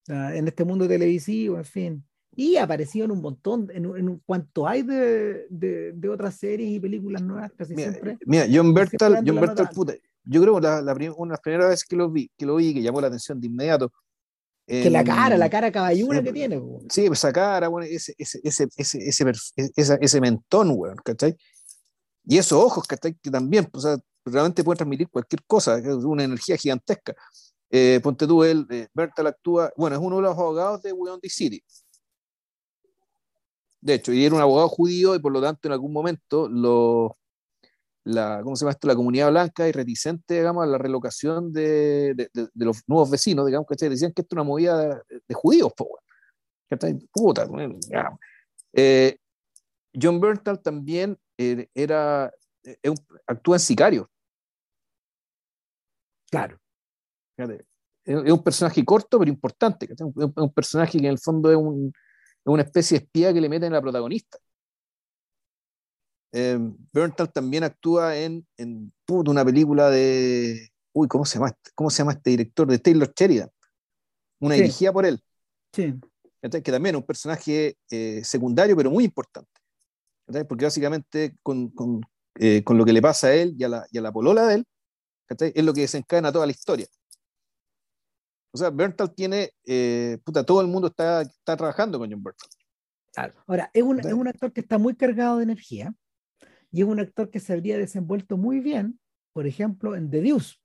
[0.02, 2.08] O sea, en este mundo televisivo, en fin.
[2.34, 7.22] Y en un montón, en, en cuanto hay de, de, de otras series y películas
[7.22, 8.18] nuevas, casi Mira, siempre.
[8.24, 11.32] mira, John siempre Bertal, John Bertal, puta, yo creo que la, la prim- una de
[11.34, 13.92] las primeras veces que lo vi, que lo vi, que llamó la atención de inmediato.
[14.66, 16.58] Que la em, cara, la cara caballuna que tiene.
[16.58, 16.80] po.
[16.88, 19.32] Sí, pues esa cara, bueno, ese, ese, ese, ese, ese,
[19.76, 21.36] esa- ese mentón, weón, ¿cachai?
[22.24, 23.14] Y esos ojos, ¿cachai?
[23.20, 27.14] Que también, pues, o sea, realmente pueden transmitir cualquier cosa, una energía gigantesca.
[27.68, 31.18] Eh, ponte tú, él, eh, Bertal actúa, bueno, es uno de los abogados de Weon
[31.24, 31.62] City.
[33.82, 36.48] De hecho, y era un abogado judío y por lo tanto en algún momento
[38.04, 38.86] la, ¿cómo se llama esto?
[38.86, 43.88] la comunidad blanca y reticente, digamos, a la relocación de, los nuevos vecinos, digamos, que
[43.88, 45.98] decían que esto es una movida de, judíos, po.
[46.70, 46.96] ¿Cachai?
[47.12, 47.48] Puta.
[48.72, 49.16] Eh,
[50.00, 52.94] John Berntal también eh, era, eh,
[53.26, 54.08] actúa en Sicario.
[56.30, 56.56] Claro.
[58.04, 59.88] Es un personaje corto pero importante.
[59.88, 60.08] ¿cachai?
[60.08, 61.92] Es un, personaje que en el fondo es, un-
[62.44, 64.38] una especie de espía que le meten a la protagonista.
[66.32, 66.58] Eh,
[66.92, 70.70] Berntal también actúa en, en una película de.
[70.94, 71.48] Uy, ¿cómo se llama?
[71.48, 72.66] este- ¿Cómo se llama este director?
[72.66, 73.50] De Taylor Sheridan.
[74.40, 74.62] Una Sí.
[74.62, 75.22] dirigida por él.
[75.74, 75.94] Sí.
[76.40, 76.62] ¿cachai?
[76.62, 79.50] Que también es un personaje eh, secundario, pero muy importante.
[80.26, 80.46] ¿cachai?
[80.46, 82.00] Porque básicamente con, con,
[82.36, 84.46] eh, con lo que le pasa a él y a la, y a la polola
[84.46, 84.66] de él,
[85.28, 86.86] es lo que desencadena toda la historia.
[88.52, 92.48] O sea, Berntal tiene, eh, puta, todo el mundo está, está trabajando con John Berntal.
[93.12, 93.34] Claro.
[93.46, 95.94] Ahora, es un, es un actor que está muy cargado de energía
[96.70, 98.98] y es un actor que se habría desenvuelto muy bien,
[99.32, 100.56] por ejemplo, en The Deuce.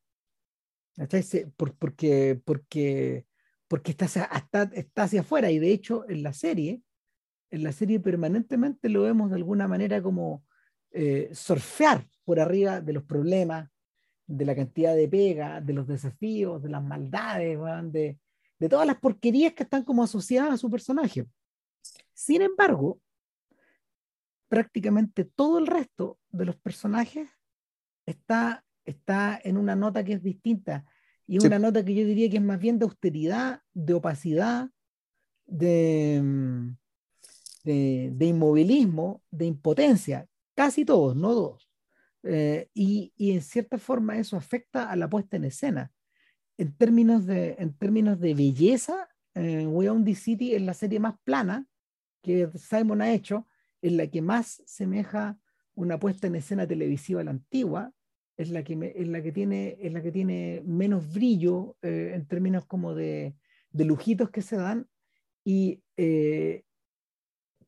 [1.77, 3.25] Porque, porque,
[3.67, 4.29] porque está, hacia-
[4.73, 6.81] está hacia afuera y de hecho en la serie,
[7.51, 10.43] en la serie permanentemente lo vemos de alguna manera como
[10.91, 13.69] eh, surfear por arriba de los problemas,
[14.27, 17.57] de la cantidad de pega, de los desafíos, de las maldades,
[17.91, 18.19] de,
[18.59, 21.25] de todas las porquerías que están como asociadas a su personaje.
[22.13, 22.99] Sin embargo,
[24.49, 27.29] prácticamente todo el resto de los personajes
[28.05, 30.85] está, está en una nota que es distinta.
[31.25, 31.47] Y Sí.
[31.47, 34.69] una nota que yo diría que es más bien de austeridad, de opacidad,
[35.45, 36.77] de, mm,
[37.63, 40.27] de, de inmovilismo, de impotencia.
[40.55, 41.66] Casi todos, no todos.
[42.23, 45.91] Eh, y, y en cierta forma eso afecta a la puesta en escena.
[46.57, 50.99] En términos de, en términos de belleza, eh, We Own the City es la serie
[50.99, 51.67] más plana
[52.23, 53.47] que Simon ha hecho,
[53.81, 55.37] es la que más semeja
[55.75, 57.93] una puesta en escena televisiva a la antigua,
[58.35, 62.11] es la que, me- es la que, tiene, es la que tiene menos brillo eh,
[62.15, 63.35] en términos como de,
[63.71, 64.87] de lujitos que se dan
[65.45, 66.63] y eh,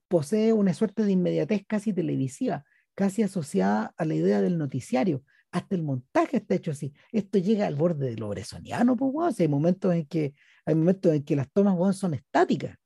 [0.08, 2.66] posee una suerte de inmediatez casi televisiva,
[3.00, 5.24] casi asociada a la idea del noticiario.
[5.52, 6.94] Hasta el montaje está hecho así.
[7.14, 9.30] Esto llega al borde de lo bresoniano, pues, weón.
[9.30, 10.34] O sea, hay momentos en que
[10.66, 12.78] hay momentos en que las tomas weón, son estáticas.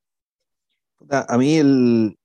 [1.10, 2.16] A mí, el,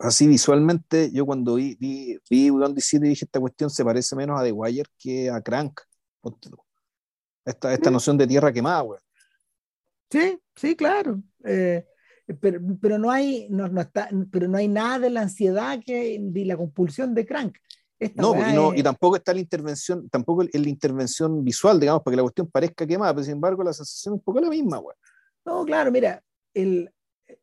[0.00, 4.40] así visualmente, yo cuando vi, vi, vi the City dije, esta cuestión se parece menos
[4.40, 5.82] a The Wire que a Crank.
[7.44, 7.92] Esta, esta Mm.
[7.92, 9.02] noción de tierra quemada, weón.
[10.10, 11.22] Sí, sí, claro.
[11.44, 11.84] Eh,
[12.34, 16.18] pero, pero no hay, no, no está, pero no hay nada de la ansiedad que,
[16.18, 17.56] ni la compulsión de Crank.
[17.98, 21.80] Esta No, y, no, es- y tampoco está la intervención, tampoco el- la intervención visual,
[21.80, 24.40] digamos, para que la cuestión parezca quemada, pero sin embargo la sensación es un poco
[24.40, 24.96] la misma, weón.
[25.44, 26.22] No, claro, mira,
[26.54, 26.90] el,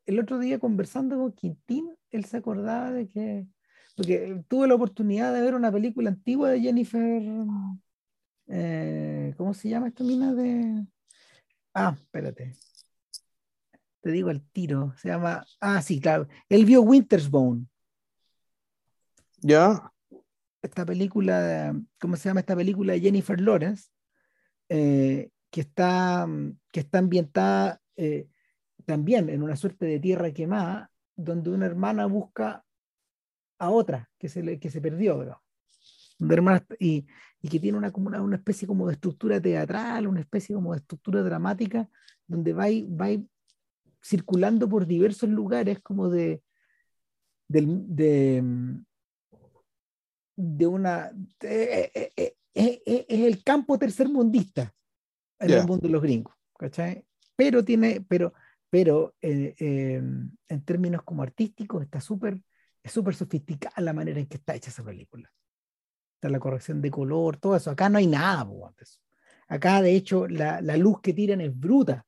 [0.05, 3.47] el otro día conversando con Quintín, él se acordaba de que,
[3.97, 7.21] porque tuve la oportunidad de ver una película antigua de Jennifer,
[8.47, 10.85] eh, ¿cómo se llama esta mina de...
[11.73, 12.53] Ah, espérate.
[14.05, 17.65] Te digo el tiro, se llama, ah, sí, claro, él vio Winter's Bone,
[19.41, 19.91] Ya,
[20.61, 23.89] esta película, de- ¿cómo se llama esta película de Jennifer Lawrence?
[24.69, 26.27] eh, que, está,
[26.71, 28.29] que está ambientada eh,
[28.85, 32.63] también en una suerte de tierra quemada, donde una hermana busca
[33.57, 35.41] a otra que se, le, que se perdió,
[36.77, 37.07] y,
[37.41, 40.73] y, que tiene una, como una, una, especie como de estructura teatral, una especie como
[40.73, 41.89] de estructura dramática,
[42.27, 43.07] donde va, va
[44.05, 46.43] circulando por diversos lugares como de,
[47.47, 48.43] de,
[50.35, 51.11] de una...
[51.41, 54.73] Eh, eh, eh, es el campo tercermundista
[55.39, 57.05] en el mundo de los gringos, ¿cachai?
[57.35, 58.33] Pero tiene, pero,
[58.69, 60.31] pero en
[60.63, 62.39] términos como artísticos está súper
[62.85, 65.33] es súper sofisticada la manera en que está hecha esa película.
[66.13, 67.71] Está la corrección de color, todo eso.
[67.71, 69.01] Acá no hay nada, pues,
[69.47, 72.05] Acá, de hecho, la, la, luz que tiran es bruta.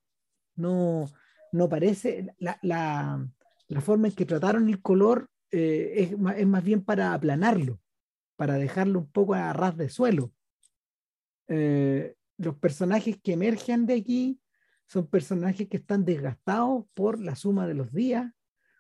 [0.56, 1.08] No,
[1.52, 2.34] no parece.
[2.40, 3.28] La, la,
[3.68, 7.80] la forma en que trataron el color eh, es, es, más bien para aplanarlo,
[8.36, 10.34] para dejarlo un poco a ras de suelo.
[11.48, 14.40] Eh, los personajes que emergen de aquí
[14.86, 18.32] son personajes que están desgastados por la suma de los días,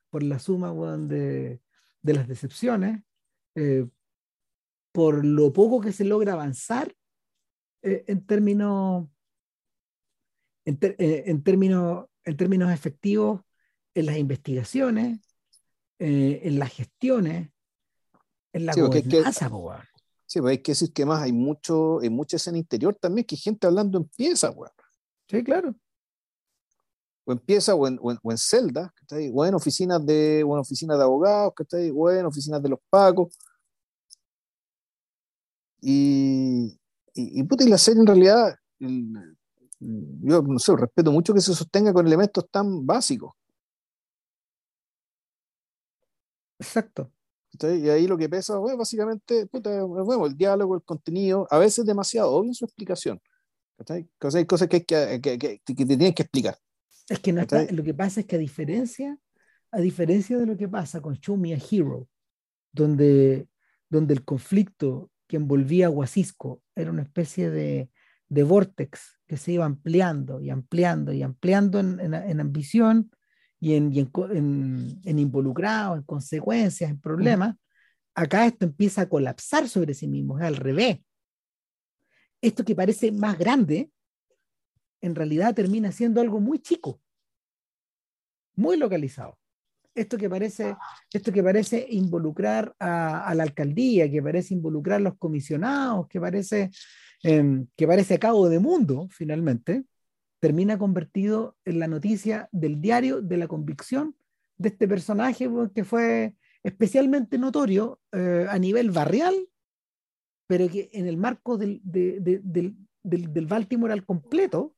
[0.09, 1.61] por la suma de,
[2.01, 3.01] de las decepciones,
[3.55, 3.87] eh,
[4.91, 6.93] por lo poco que se logra avanzar
[7.81, 9.07] en términos
[10.65, 13.41] en, en, términos en términos efectivos
[13.93, 15.19] en las investigaciones,
[15.97, 17.49] en las gestiones,
[18.53, 19.49] en la sí, gobernanza,
[20.25, 23.37] Sí, pues hay que decir que más hay mucho, en mucha escena interior también que
[23.37, 24.53] gente hablando en pieza,
[25.29, 25.73] Sí, claro.
[27.23, 28.93] O empieza o en, o en, o en celda,
[29.33, 31.53] o en oficinas de, o en oficinas de abogados,
[31.95, 33.37] o en oficinas de los pagos.
[35.79, 36.77] Y,
[37.13, 38.55] y, y, puta, y la serie en realidad,
[39.79, 43.33] yo no sé, respeto mucho que se sostenga con elementos tan básicos.
[46.59, 47.11] Exacto.
[47.59, 51.85] Y ahí lo que pesa, bueno, básicamente, puta, bueno, el diálogo, el contenido, a veces
[51.85, 53.19] demasiado obvio en su explicación.
[53.89, 54.07] Hay
[54.45, 56.57] cosas que, que, que, que, que te tienen que explicar.
[57.09, 59.17] Es que no está, lo que pasa es que a diferencia,
[59.71, 62.07] a diferencia de lo que pasa con Show Me a Hero,
[62.71, 63.47] donde,
[63.89, 67.89] donde el conflicto que envolvía a Huasisco era una especie de,
[68.29, 73.11] de vortex que se iba ampliando y ampliando y ampliando en, en, en ambición
[73.59, 77.55] y, en, y en, involucrados, en consecuencias, en problemas,
[78.15, 80.99] acá esto empieza a colapsar sobre sí mismo, es al revés.
[82.41, 83.91] Esto que parece más grande
[85.01, 87.01] en realidad termina siendo algo muy chico,
[88.55, 89.37] muy localizado.
[89.93, 90.75] Esto que parece,
[91.11, 96.19] esto que parece involucrar a, a la alcaldía, que parece involucrar a los comisionados, que
[96.21, 96.69] parece,
[97.23, 99.85] eh, que parece a cabo de mundo, finalmente,
[100.39, 104.15] termina convertido en la noticia del diario de la convicción
[104.57, 109.35] de este personaje que fue especialmente notorio eh, a nivel barrial,
[110.47, 114.75] pero que en el marco del, de, de, del, del, del Baltimore al completo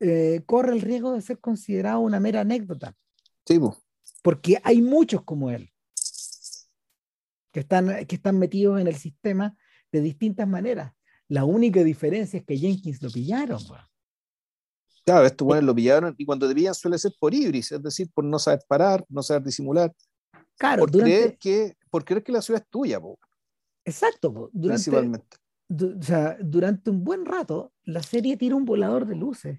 [0.00, 2.94] eh, corre el riesgo de ser considerado una mera anécdota.
[3.46, 3.58] Sí,
[4.22, 5.70] Porque hay muchos como él
[7.52, 9.56] que están, que están metidos en el sistema
[9.90, 10.92] de distintas maneras.
[11.28, 13.60] La única diferencia es que Jenkins lo pillaron.
[15.04, 18.10] Claro, estos buenos lo pillaron y cuando te pillan suele ser por ibris, es decir,
[18.12, 19.92] por no saber parar, no saber disimular.
[20.56, 23.00] Claro, por, creer, que, por creer que la ciudad es tuya.
[23.00, 23.18] Po.
[23.84, 25.36] Exacto, Durante, principalmente.
[25.70, 29.58] o sea, durante un buen rato la serie tira un volador de luces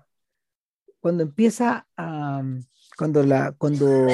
[0.99, 2.43] cuando empieza a,
[2.97, 4.07] cuando, la, cuando,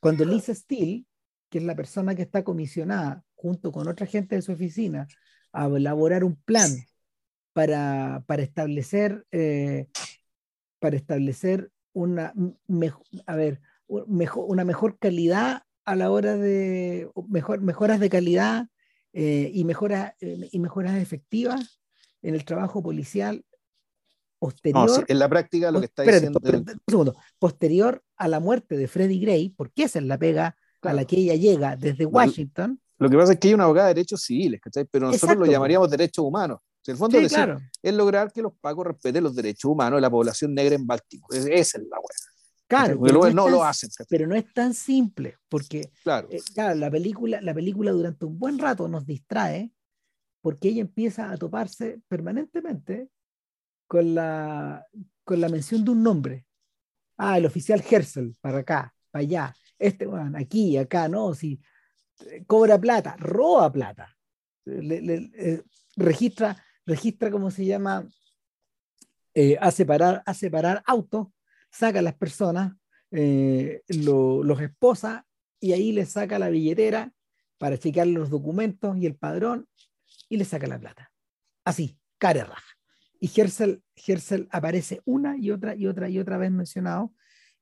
[0.00, 1.04] cuando Lisa Steele,
[1.48, 5.06] que es la persona que está comisionada junto con otra gente de su oficina
[5.52, 6.70] a elaborar un plan
[7.52, 9.88] para, para establecer, eh,
[10.78, 12.32] para establecer una,
[13.26, 13.60] a ver,
[14.06, 18.68] mejor, una mejor calidad a la hora de mejor, mejoras de calidad
[19.12, 21.80] eh, y, mejoras, eh, y mejoras efectivas
[22.22, 23.44] en el trabajo policial
[24.38, 25.04] posterior.
[25.08, 26.40] en la práctica lo que está diciendo.
[26.42, 30.92] un segundo, posterior a la muerte de Freddie Gray, porque esa es la pega a
[30.92, 32.80] la que ella llega desde Washington.
[32.98, 34.84] Lo, que pasa es que hay una abogada de derechos civiles, ¿cachai?
[34.84, 36.58] Pero nosotros lo llamaríamos derechos humanos.
[36.86, 37.34] En el fondo es,
[37.82, 41.36] es lograr que los pagos respeten los derechos humanos de la población negra en Baltimore.
[41.36, 42.38] Esa es la weá.
[42.68, 43.88] Claro, pero no, no lo hacen.
[44.10, 46.28] Pero no es tan simple, porque claro.
[46.30, 49.72] Eh, claro, la, película, la película durante un buen rato nos distrae,
[50.42, 53.08] porque ella empieza a toparse permanentemente
[53.86, 54.86] con la,
[55.24, 56.46] con la mención de un nombre.
[57.16, 59.54] Ah, el oficial Hersel, para acá, para allá.
[59.78, 61.58] Este, bueno, aquí, acá, no, si
[62.46, 64.16] cobra plata, roba plata.
[64.66, 65.62] Eh,
[65.96, 68.06] registra, registra, ¿cómo se llama?
[69.34, 71.28] Eh, hace, parar, hace parar autos,
[71.70, 72.74] saca a las personas,
[73.10, 75.26] eh, lo, los esposa
[75.60, 77.12] y ahí le saca la billetera
[77.58, 79.68] para chequear los documentos y el padrón
[80.28, 81.12] y le saca la plata.
[81.64, 82.78] Así, cara raja
[83.20, 87.12] y Herzl, aparece una y otra y otra y otra vez mencionado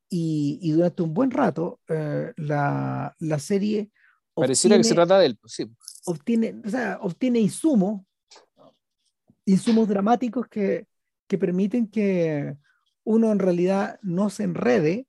[0.08, 3.90] y, durante un buen rato eh, la, la, serie...
[4.36, 5.66] Pareciera que se trata de él, sí.
[6.04, 8.02] Obtiene, o sea, obtiene insumos,
[9.46, 10.86] insumos dramáticos que,
[11.26, 12.54] que permiten que
[13.04, 15.06] uno en realidad no se enrede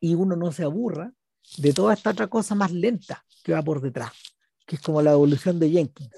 [0.00, 1.12] y uno no se aburra
[1.56, 4.12] de toda esta otra cosa más lenta que va por detrás,
[4.66, 6.10] que es como la evolución de Jenkins.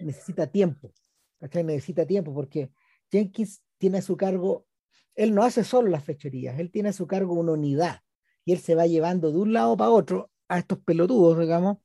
[0.00, 0.92] Necesita tiempo,
[1.40, 2.70] Necesita tiempo porque
[3.10, 4.66] Jenkins tiene a su cargo,
[5.14, 8.00] él no hace solo las fechorías, él tiene a su cargo una unidad
[8.44, 11.78] y él se va llevando de un lado para otro a estos pelotudos, digamos,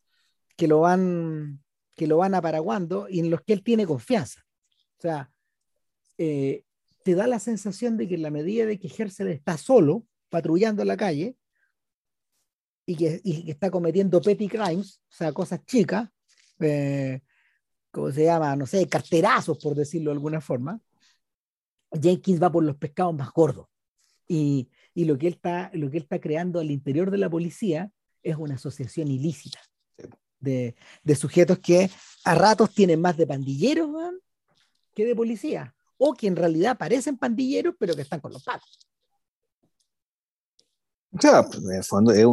[0.55, 1.63] que lo van,
[1.95, 4.41] que lo van aparaguando y en los que él tiene confianza.
[4.97, 5.31] O sea,
[6.17, 6.63] eh,
[7.03, 10.85] te da la sensación de que en la medida de que Herschel está solo, patrullando
[10.85, 11.35] la calle,
[12.85, 16.09] y que, está cometiendo petty crimes, o sea, cosas chicas,
[16.59, 17.21] eh,
[17.91, 18.55] ¿cómo se llama?
[18.55, 20.79] No sé, carterazos, por decirlo de alguna forma,
[21.91, 23.67] Jenkins va por los pescados más gordos.
[24.27, 27.29] Y, y lo, que él está, lo que él está creando al interior de la
[27.29, 27.91] policía
[28.23, 29.59] es una asociación ilícita
[30.39, 31.89] de, de sujetos que
[32.23, 33.89] a ratos tienen más de pandilleros
[34.93, 38.79] que de policía, o que en realidad parecen pandilleros, pero que están con los pacos.
[41.11, 42.25] Pues, en el fondo es,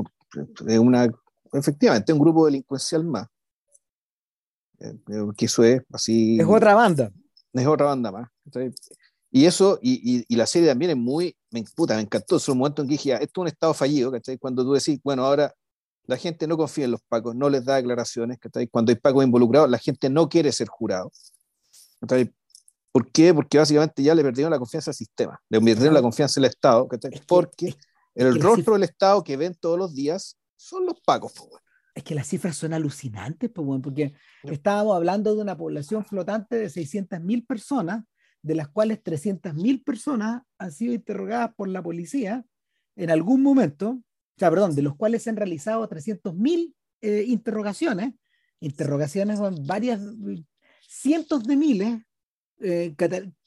[0.67, 1.09] es una,
[1.53, 3.27] efectivamente, un grupo delincuencial más.
[4.81, 4.95] Eh,
[5.37, 6.39] que eso es así.
[6.39, 7.13] Es otra banda.
[7.53, 8.29] Es otra banda más.
[9.31, 12.37] Y eso, y, y, la serie también es muy, me, puta, me encantó.
[12.37, 14.39] Es un momento en que dije, esto es un estado fallido, ¿cachai?
[14.39, 15.53] Cuando tú decís, bueno, ahora
[16.09, 18.67] la gente no confía en los pacos, no les da declaraciones, ¿cachai?
[18.67, 21.13] Cuando hay pacos involucrados, la gente no quiere ser jurado.
[22.01, 22.33] ¿cachai?
[22.91, 23.35] ¿Por qué?
[23.35, 26.89] Porque básicamente ya le perdieron la confianza al sistema, le perdieron la confianza al Estado,
[26.89, 27.13] ¿cachai?
[27.29, 27.75] Porque
[28.15, 31.35] el rostro del Estado que ven todos los días son los pacos,
[31.95, 37.47] Es que las cifras son alucinantes, porque estábamos hablando de una población flotante de 600.000
[37.47, 38.05] personas
[38.41, 42.47] de las cuales 300.000 personas han sido interrogadas por la policía
[42.97, 44.01] en algún momento,
[44.39, 48.15] o sea, perdón, de los cuales se han realizado 300.000 eh, interrogaciones,
[48.61, 50.01] interrogaciones con varias,
[50.89, 51.99] cientos de miles,
[52.61, 52.95] eh,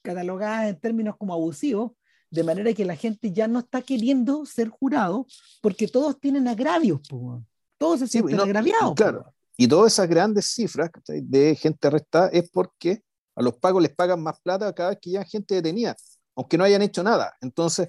[0.02, 1.94] catalogadas en términos como abusivos,
[2.30, 5.28] de manera que la gente ya no está queriendo ser jurado
[5.62, 7.00] porque todos tienen agravios,
[7.78, 8.94] todos se sienten agraviados.
[8.96, 13.02] Claro, y todas esas grandes cifras de gente arrestada es porque
[13.34, 15.96] a los pagos les pagan más plata cada vez que ya gente detenida,
[16.36, 17.34] aunque no hayan hecho nada.
[17.40, 17.88] Entonces.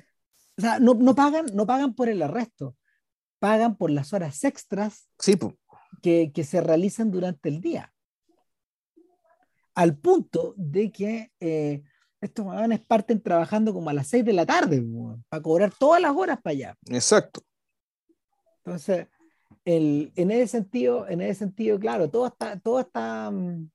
[0.57, 2.77] O sea, no, no, pagan, no pagan por el arresto,
[3.43, 5.37] pagan por las horas extras sí,
[6.01, 7.93] que, que, se realizan durante el día.
[9.75, 11.83] Al punto de que eh,
[12.21, 14.81] estos jóvenes parten trabajando como a las 6 de la tarde
[15.29, 16.77] para cobrar todas las horas para allá.
[16.89, 17.43] Exacto.
[18.59, 19.09] Entonces,
[19.65, 23.69] el, en ese sentido, en ese sentido, claro, todo está, todo está, mm,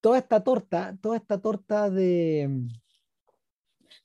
[0.00, 2.48] toda esta torta, toda esta torta de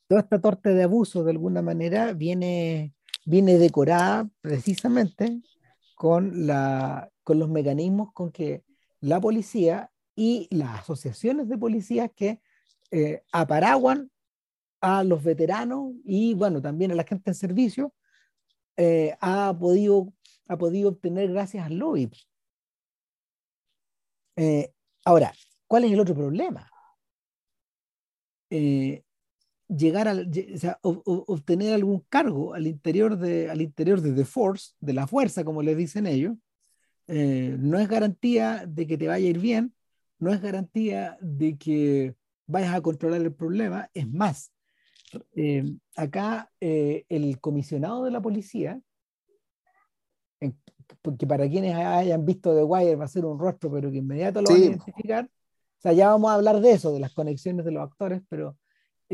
[0.07, 2.93] toda esta torta de abuso de alguna manera viene,
[3.25, 5.41] viene decorada precisamente
[5.95, 8.63] con, la, con los mecanismos con que
[8.99, 12.41] la policía y las asociaciones de policías que
[12.91, 14.11] eh, aparaguan
[14.81, 17.93] a los veteranos y bueno, también a la gente en servicio,
[18.75, 20.13] eh, ha, podido,
[20.47, 22.11] ha podido obtener gracias al lobby.
[24.35, 24.73] Eh,
[25.05, 25.33] ahora,
[25.73, 26.69] ¿Cuál es el otro problema?
[28.51, 29.02] Eh,
[29.75, 30.15] llegar a,
[30.81, 35.61] obtener algún cargo al interior de, al interior de The Force, de la fuerza, como
[35.61, 36.35] les dicen ellos,
[37.07, 39.73] eh, no es garantía de que te vaya a ir bien,
[40.19, 42.15] no es garantía de que
[42.47, 43.89] vayas a controlar el problema.
[43.93, 44.53] Es más,
[45.35, 45.63] eh,
[45.95, 48.81] acá el comisionado de la policía,
[51.01, 54.41] porque para quienes hayan visto The Wire va a ser un rostro, pero que inmediato
[54.41, 57.65] lo van a identificar, o sea, ya vamos a hablar de eso, de las conexiones
[57.65, 58.57] de los actores, pero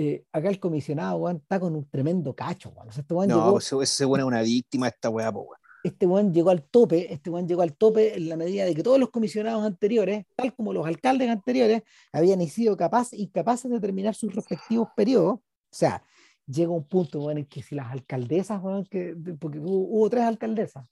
[0.01, 4.21] eh, acá el comisionado, está con un tremendo cacho, este no, llegó, pues, ese weón
[4.21, 5.57] es una víctima de esta weá, weón.
[5.83, 8.81] Este weón llegó al tope, este weón llegó al tope en la medida de que
[8.81, 11.83] todos los comisionados anteriores, tal como los alcaldes anteriores,
[12.13, 15.33] habían sido capaz, incapaces de terminar sus respectivos periodos.
[15.33, 16.01] O sea,
[16.47, 20.87] llega un punto en que si las alcaldesas, que, porque hubo, tres alcaldesas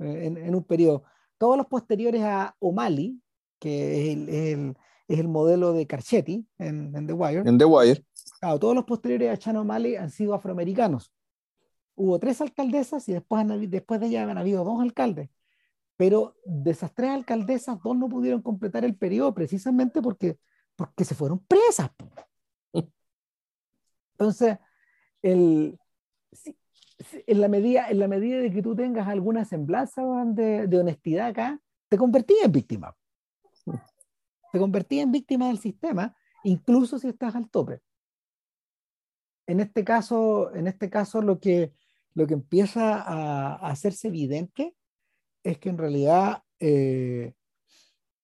[0.00, 1.04] eh, en, un periodo,
[1.38, 3.20] todos los posteriores a O'Malley,
[3.60, 4.76] que es el
[5.08, 7.42] es el modelo de Carchetti en, The Wire.
[7.48, 8.04] En The Wire.
[8.40, 11.12] Claro, todos los posteriores a Chan O'Malley han sido afroamericanos.
[11.94, 15.30] Hubo tres alcaldesas y después, después de ellas han habido dos alcaldes.
[15.96, 20.38] Pero de esas tres alcaldesas, dos no pudieron completar el periodo precisamente porque,
[20.76, 21.90] porque se fueron presas.
[24.12, 24.58] Entonces,
[25.22, 25.78] el,
[27.26, 31.28] en, la medida, en la medida de que tú tengas alguna semblanza de, de honestidad
[31.28, 32.94] acá, te convertías en víctima
[34.52, 37.80] te convertís en víctima del sistema, incluso si estás al tope.
[39.46, 41.72] en este caso, en este caso lo que,
[42.14, 44.74] lo que empieza a, hacerse evidente
[45.42, 47.32] es que en realidad eh,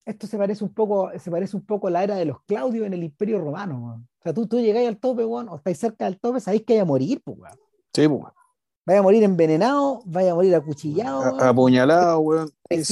[0.04, 2.86] esto se parece un poco, se parece un poco a la era de los Claudios
[2.86, 4.04] en el Imperio Romano.
[4.18, 6.74] O sea, tú, tú llegáis al tope, bueno, o estáis cerca del tope, sabéis que
[6.74, 7.38] hay a morir, pues,
[7.94, 8.24] Sí, pues.
[8.86, 11.40] Vaya a morir envenenado, vaya a morir acuchillado.
[11.40, 12.50] apuñalado, weón.
[12.68, 12.90] es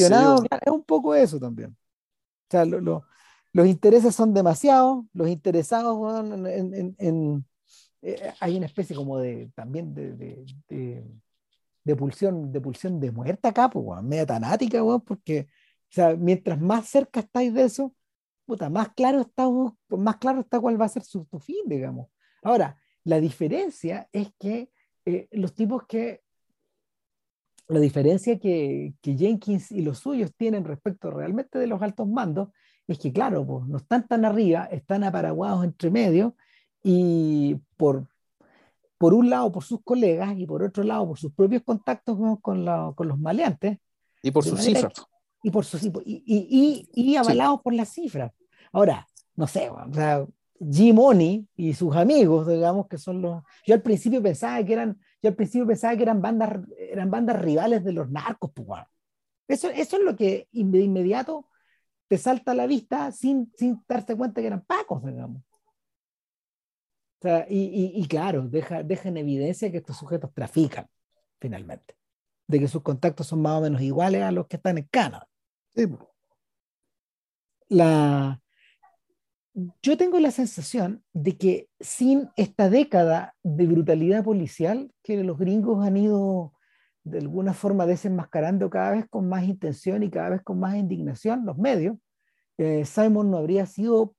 [0.70, 1.70] un poco eso también.
[1.72, 2.64] O sea,
[3.52, 6.24] los intereses son demasiados, los interesados,
[6.98, 7.44] en,
[8.02, 11.04] eh, hay una especie como de, también de, de, de,
[11.84, 15.48] de pulsión de muerte acá, pues, weón, media tanática, weón, porque,
[15.90, 17.94] o sea, mientras más cerca estáis de eso,
[18.46, 19.48] puta, más claro está,
[19.88, 22.08] más claro está cuál va a ser su, fin, digamos.
[22.42, 24.70] Ahora, la diferencia es que
[25.04, 26.22] eh, los tipos que,
[27.68, 32.48] la diferencia que, que, Jenkins y los suyos tienen respecto realmente de los altos mandos
[32.86, 36.36] es que, claro, pues, no están tan arriba, están aparaguados entre medio
[36.82, 38.06] y por,
[38.98, 42.64] por un lado por sus colegas y por otro lado por sus propios contactos con,
[42.94, 43.78] con los maleantes.
[44.22, 44.92] Y por sus cifras.
[45.42, 48.32] Y, por sus, y, y, y avalados por las cifras.
[48.72, 50.24] Ahora, no sé, o sea,
[50.60, 53.42] G-Money y sus amigos, digamos, que son los...
[53.66, 57.40] Yo al principio pensaba que eran, yo al principio pensaba que eran bandas, eran bandas
[57.40, 58.82] rivales de los narcos, pues,
[59.48, 61.46] eso, eso es lo que de inmediato
[62.12, 65.40] te salta a la vista sin, sin darse cuenta que eran pacos, digamos.
[65.40, 70.86] O sea, y, y, claro, deja, deja en evidencia que estos sujetos trafican,
[71.40, 71.96] finalmente,
[72.46, 75.26] de que sus contactos son más o menos iguales a los que están en Canadá.
[77.70, 78.42] La,
[79.80, 85.82] yo tengo la sensación de que sin esta década de brutalidad policial que los gringos
[85.82, 86.52] han ido
[87.04, 91.44] de alguna forma desenmascarando cada vez con más intención y cada vez con más indignación,
[91.44, 91.96] los medios,
[92.58, 94.14] eh, Simon no habría sido,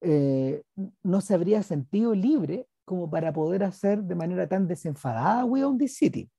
[0.00, 0.62] eh,
[1.02, 5.78] no se habría sentido libre como para poder hacer de manera tan desenfadada We Own
[5.78, 6.30] This City.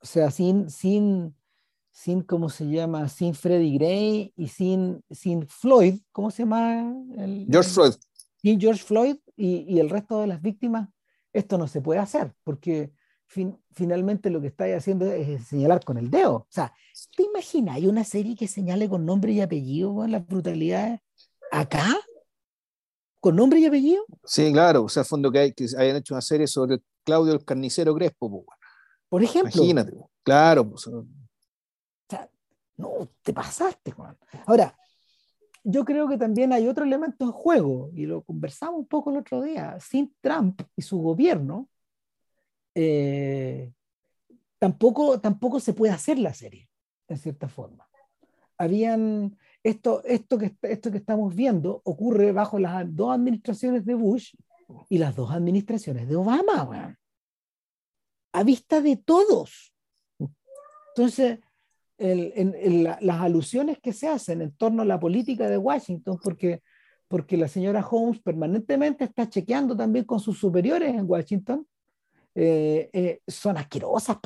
[0.00, 1.34] O sea, sin, sin,
[1.90, 3.08] sin, ¿cómo se llama?
[3.08, 6.94] Sin Freddie Gray y sin, sin Floyd, ¿cómo se llama?
[7.50, 7.94] George Floyd.
[8.36, 10.88] Sin George Floyd y, y, el resto de las víctimas,
[11.38, 12.92] esto no se puede hacer, porque
[13.26, 16.34] fin, finalmente lo que estáis haciendo es señalar con el dedo.
[16.34, 16.72] O sea,
[17.16, 17.76] ¿te imaginas?
[17.76, 21.00] Hay una serie que señale con nombre y apellido con las brutalidades
[21.50, 21.96] acá?
[23.20, 24.04] ¿Con nombre y apellido?
[24.24, 24.84] Sí, claro.
[24.84, 28.44] O sea, fondo que, hay, que hayan hecho una serie sobre Claudio el Carnicero Crespo.
[29.08, 29.50] Por ejemplo.
[29.54, 29.92] Imagínate.
[30.22, 30.70] Claro.
[30.70, 30.88] Pues,
[32.76, 34.16] no, te pasaste, Juan.
[34.46, 34.76] Ahora,
[35.68, 39.16] yo creo que también hay otro elemento en juego, y lo conversamos un poco el
[39.16, 39.76] otro día.
[39.80, 41.68] Sin Trump y su gobierno,
[42.72, 43.72] eh,
[44.60, 46.68] tampoco, tampoco se puede hacer la serie,
[47.08, 47.88] en cierta forma.
[48.56, 54.34] Habían, esto, esto, que, esto que estamos viendo ocurre bajo las dos administraciones de Bush
[54.88, 56.96] y las dos administraciones de Obama,
[58.32, 59.74] a vista de todos.
[60.94, 61.40] Entonces,
[61.98, 66.62] en, las alusiones que se hacen en torno a la política de Washington, porque,
[67.08, 71.66] porque la señora Holmes permanentemente está chequeando también con sus superiores en Washington,
[72.34, 74.18] eh, eh, son asquerosas,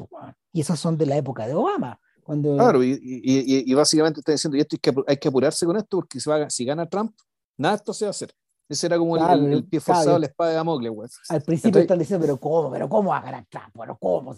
[0.52, 1.98] y esas son de la época de Obama.
[2.24, 2.56] Cuando...
[2.56, 5.76] Claro, y, y, y básicamente está diciendo, y esto hay que, hay que apurarse con
[5.76, 7.12] esto, porque si, va, si gana Trump,
[7.56, 8.32] nada esto se va a hacer.
[8.68, 11.98] Ese era como el, el, pie forzado de la espada de Damocles, Al principio están
[11.98, 12.70] diciendo, pero ¿cómo?
[12.70, 13.74] ¿Pero cómo va a ganar Trump?
[13.76, 14.30] ¿Pero cómo?
[14.30, 14.34] O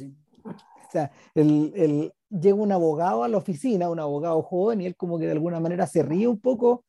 [0.90, 5.18] sea, el, el, llega un abogado a la oficina, un abogado joven, y él como
[5.18, 6.84] que de alguna manera se ríe un poco,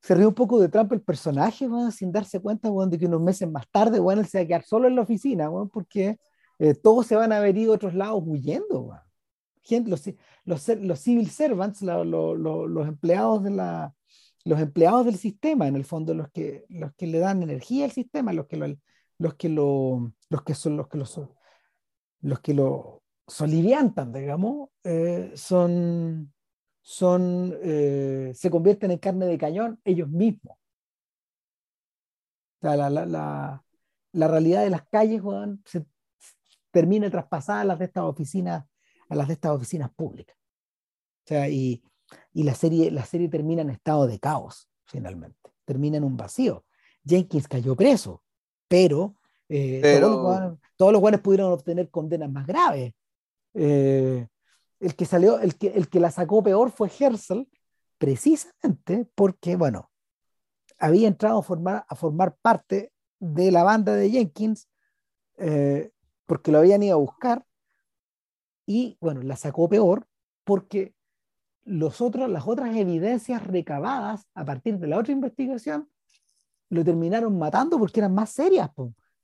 [0.00, 3.50] se ríe un poco de Trump el personaje, sin darse cuenta de que unos meses
[3.50, 6.18] más tarde bueno, él se va a quedar solo en la oficina, porque
[6.58, 8.90] eh, todos se van a ver ido a otros lados huyendo.
[9.86, 10.10] Los,
[10.44, 13.94] los, los, civil servants, los empleados de la,
[14.44, 17.92] los empleados del sistema, en el fondo, los que, los que le dan energía al
[17.92, 18.66] sistema, los que lo,
[19.18, 21.06] los que lo, los que son los que lo
[22.22, 26.32] los que lo soliviantan, digamos, eh, son,
[26.80, 30.56] son, eh, se convierten en carne de cañón ellos mismos.
[32.58, 33.64] O sea, la, la, la,
[34.12, 35.22] la, realidad de las calles
[35.64, 35.84] se
[36.70, 38.64] termina traspasada a las de estas oficinas,
[39.08, 40.36] a las de estas oficinas públicas.
[41.24, 41.82] O sea, y,
[42.32, 45.38] y la, serie, la serie termina en estado de caos, finalmente.
[45.64, 46.64] Termina en un vacío.
[47.04, 48.22] Jenkins cayó preso,
[48.68, 49.16] pero,
[49.48, 52.94] eh, Todos, los, todos pudieron obtener condenas más graves.
[53.54, 54.26] Eh,
[54.80, 57.42] el, que salió, el, que, el que la sacó peor fue Herzl,
[57.98, 59.90] precisamente porque, bueno,
[60.78, 64.68] había entrado a formar, a formar parte de la banda de Jenkins
[65.38, 65.92] eh,
[66.26, 67.44] porque lo habían ido a buscar
[68.66, 70.06] y, bueno, la sacó peor
[70.44, 70.94] porque
[71.64, 75.88] los otros, las otras evidencias recabadas a partir de la otra investigación
[76.68, 78.70] lo terminaron matando porque eran más serias,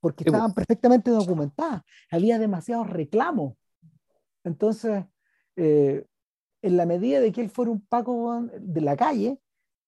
[0.00, 1.82] porque estaban perfectamente documentadas.
[2.10, 3.54] Había demasiados reclamos.
[4.44, 5.04] Entonces,
[5.56, 6.06] eh,
[6.62, 9.38] en la medida de que él fuera un Paco de la calle,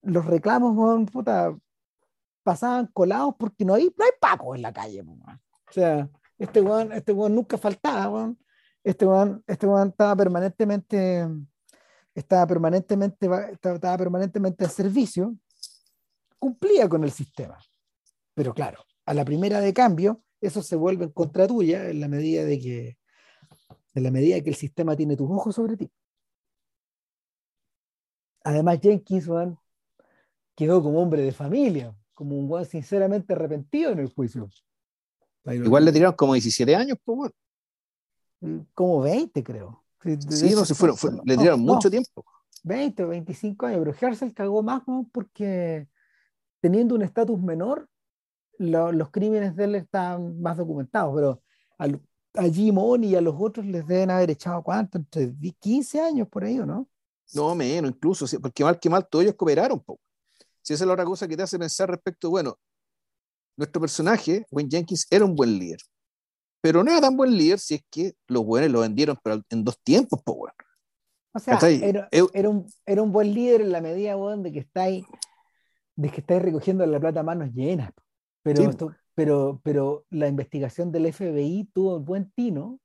[0.03, 0.77] los reclamos
[2.43, 5.03] pasaban colados porque no hay, no hay Paco en la calle.
[5.03, 8.35] O sea, este weón, este nunca faltaba.
[8.83, 11.27] Este weón, este estaba permanentemente
[12.15, 15.37] estaba permanentemente, estaba permanentemente en servicio,
[16.39, 17.59] cumplía con el sistema.
[18.35, 22.09] Pero claro, a la primera de cambio, eso se vuelve en contra tuya en la
[22.09, 22.99] medida de que,
[23.95, 25.91] en la medida que el sistema tiene tus ojos sobre ti.
[28.45, 29.29] Además, Jenkins
[30.55, 34.49] quedó como hombre de familia, como un buen sinceramente arrepentido en el juicio.
[35.45, 37.33] Igual le tiraron como 17 años, pues
[38.75, 39.85] Como 20, creo.
[40.01, 42.25] Sí, no, se fueron, le tiraron mucho tiempo.
[42.63, 44.83] 20 o 25 años, pero Herzl cagó más
[45.13, 45.89] porque
[46.61, 47.89] teniendo un estatus menor,
[48.59, 51.43] los crímenes de él están más documentados, pero
[51.79, 51.89] a,
[52.35, 56.45] a Jimon y a los otros les deben haber echado cuánto, entre 15 años por
[56.45, 56.89] ahí, ¿o no?
[57.33, 59.81] No, menos, incluso, porque mal que mal todos ellos cooperaron.
[59.81, 60.01] poco.
[60.63, 62.59] Si esa es la otra cosa que te hace pensar respecto, bueno,
[63.57, 65.81] nuestro personaje, Wayne Jenkins, era un buen líder,
[66.61, 69.65] pero no era tan buen líder si es que los buenos lo vendieron pero en
[69.65, 70.55] dos tiempos, pues bueno.
[71.33, 74.59] O sea, era, era, un, era, un, buen líder en la medida, bueno, de que
[74.59, 75.05] estáis
[75.95, 77.93] de que estáis recogiendo la plata a manos llenas.
[78.43, 78.71] Pero,
[79.21, 82.81] pero, pero la investigación del FBI tuvo el buen tino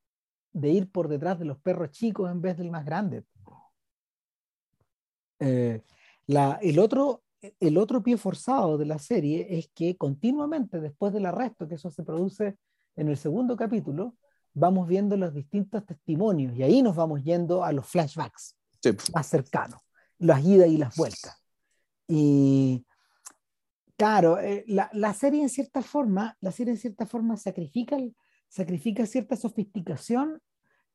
[0.52, 3.24] de ir por detrás de los perros chicos en vez del más grande.
[5.40, 5.82] Eh,
[6.28, 7.24] la, el, otro,
[7.62, 11.90] el otro pie forzado de la serie es que continuamente, después del arresto, que eso
[11.90, 12.58] se produce
[12.98, 14.18] en el segundo capítulo,
[14.54, 18.58] vamos viendo los distintos testimonios y ahí nos vamos yendo a los flashbacks
[19.14, 19.80] más cercanos,
[20.18, 21.42] las idas y las vueltas.
[22.10, 22.85] Y
[23.98, 27.98] claro, eh, la, la, serie en cierta forma, la serie en cierta forma sacrifica,
[28.48, 30.42] sacrifica cierta sofisticación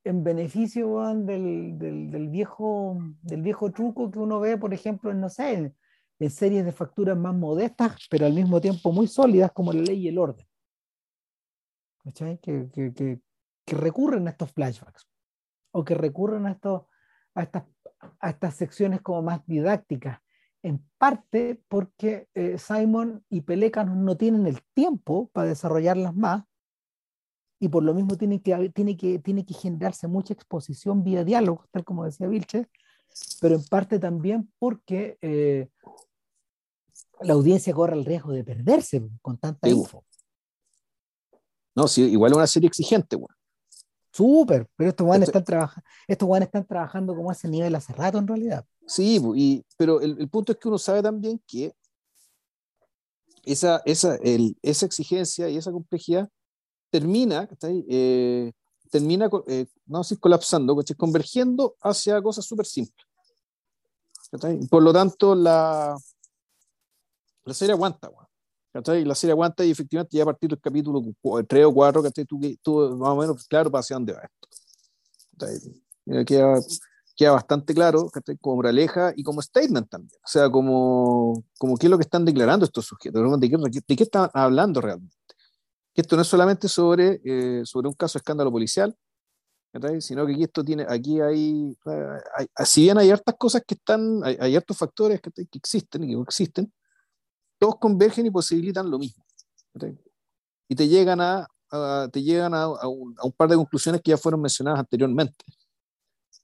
[0.05, 5.21] en beneficio del, del, del, viejo, del viejo truco que uno ve, por ejemplo, en,
[5.21, 5.77] no sé, en,
[6.19, 10.05] en series de facturas más modestas, pero al mismo tiempo muy sólidas como La Ley
[10.05, 10.47] y el Orden.
[12.15, 13.21] Que, que, que,
[13.67, 15.07] que, recurren a estos flashbacks
[15.73, 16.83] o que recurren a, estos,
[17.35, 17.65] a, estas,
[18.21, 20.19] a estas secciones como más didácticas,
[20.63, 26.45] en parte porque eh, Simon y Pelecanos no tienen el tiempo para desarrollarlas más
[27.59, 31.67] y por lo mismo tiene que, tiene que, tiene que generarse mucha exposición vía diálogo,
[31.71, 32.67] tal como decía Vilches,
[33.41, 35.69] pero en parte también porque eh,
[37.21, 40.05] la audiencia corre el riesgo de perderse con tanta info.
[41.75, 43.35] No, sí, igual es una serie exigente, bueno.
[44.13, 48.19] Súper, pero estos guanes están, trabajando estos están trabajando como a ese nivel hace rato
[48.19, 48.65] en realidad.
[48.87, 51.73] Sí, y, pero el, el, punto es que uno sabe también que
[53.45, 56.29] esa, esa, el, esa exigencia y esa complejidad
[56.91, 58.53] termina, eh,
[58.91, 63.07] termina eh, no sé, colapsando, convergiendo hacia cosas súper simples.
[64.69, 65.97] Por lo tanto, la,
[67.45, 68.11] la serie aguanta.
[68.73, 71.03] La serie aguanta y efectivamente ya a partir del capítulo
[71.47, 74.49] 3 o 4, que tú, tú más o menos claro para hacia dónde va esto.
[76.25, 76.61] Queda,
[77.17, 78.11] queda, bastante claro
[78.41, 80.21] como moraleja y como statement también.
[80.25, 83.57] O sea, como, como qué es lo que están declarando estos sujetos, de qué,
[83.87, 85.17] de qué están hablando realmente.
[85.93, 88.97] Que esto no es solamente sobre, eh, sobre un caso de escándalo policial,
[89.99, 91.77] sino que aquí esto tiene, aquí hay,
[92.37, 96.05] hay, si bien hay hartas cosas que están, hay, hay hartos factores que, que existen
[96.05, 96.73] y que no existen,
[97.61, 99.23] todos convergen y posibilitan lo mismo.
[100.67, 101.47] Y te llegan a,
[102.11, 105.45] te llegan a, un, par de conclusiones que ya fueron mencionadas anteriormente.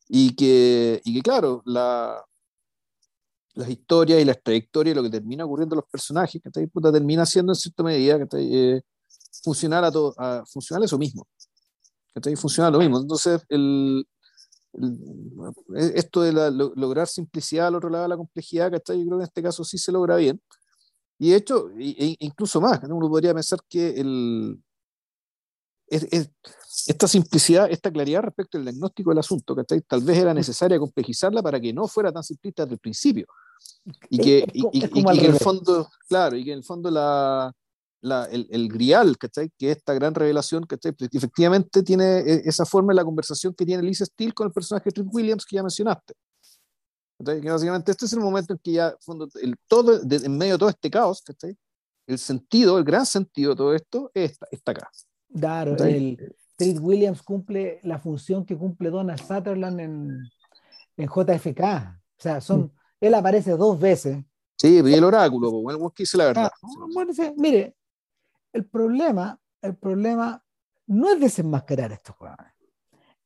[0.08, 2.22] Y que, y que claro, la,
[3.54, 7.52] las historias y las trayectorias, lo que termina ocurriendo a los personajes, que termina siendo
[7.52, 8.26] en cierta medida que
[8.76, 8.82] eh,
[9.42, 11.26] funcionar a todo, a funcionar eso mismo.
[12.22, 12.98] Que funciona lo mismo.
[12.98, 14.06] Entonces, el,
[15.74, 19.22] esto de lograr simplicidad al otro lado de la complejidad, que yo creo que en
[19.22, 20.40] este caso sí se logra bien.
[21.18, 24.62] Y de hecho, e, incluso más, uno podría pensar que el,
[25.88, 31.42] esta simplicidad, esta claridad respecto al diagnóstico del asunto, que tal vez era necesaria complejizarla
[31.42, 33.26] para que no fuera tan simplista desde el principio.
[34.10, 37.52] Y que, y, que en el fondo, claro, y que en el fondo la,
[38.00, 39.50] la, el, el, grial, ¿cachai?
[39.56, 40.76] que esta gran revelación, que
[41.12, 44.90] efectivamente tiene e, esa forma de la conversación que tiene Lisa Steele con el personaje
[44.90, 46.14] de Trent Williams que ya mencionaste.
[47.24, 48.94] Que básicamente este es el momento en que ya,
[49.40, 51.22] el, todo, en medio de todo este caos,
[52.06, 54.90] el sentido, el gran sentido de todo esto está, está acá.
[55.34, 60.18] Claro, el Treat Williams cumple la función que cumple Donald Sutherland en,
[60.96, 61.60] en JFK.
[61.60, 62.70] O sea, son, mm.
[63.00, 64.24] él aparece dos veces
[64.56, 65.52] Sí, y el oráculo,
[65.94, 66.50] que dice la verdad.
[66.62, 67.76] Ah, bueno, mire,
[68.52, 70.42] el problema, el problema
[70.86, 72.52] no es desenmascarar estos jugadores.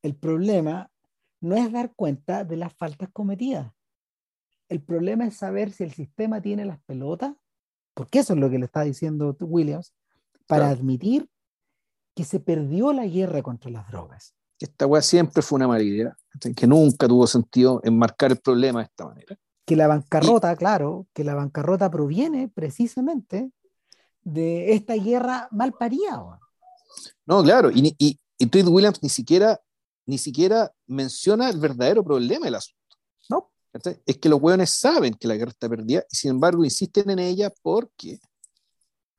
[0.01, 0.91] El problema
[1.39, 3.71] no es dar cuenta de las faltas cometidas.
[4.71, 7.35] El problema es saber si el sistema tiene las pelotas,
[7.93, 9.93] porque eso es lo que le está diciendo Williams,
[10.47, 11.29] para admitir
[12.15, 14.33] que se perdió la guerra contra las drogas.
[14.57, 16.15] Esta weá siempre fue una mala idea,
[16.55, 19.35] que nunca tuvo sentido enmarcar el problema de esta manera.
[19.65, 23.51] Que la bancarrota, claro, que la bancarrota proviene precisamente
[24.23, 26.39] de esta guerra mal parida.
[27.25, 29.59] No, claro, y, y, y Williams ni siquiera,
[30.05, 32.80] ni siquiera menciona el verdadero problema del asunto.
[34.05, 37.19] Es que los hueones saben que la guerra está perdida y sin embargo insisten en
[37.19, 38.19] ella porque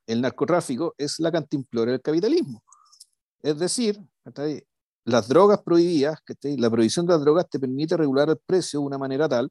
[0.06, 2.62] el narcotráfico es la cantimplora del capitalismo.
[3.42, 3.98] Es decir,
[5.04, 8.98] las drogas prohibidas, la prohibición de las drogas te permite regular el precio de una
[8.98, 9.50] manera tal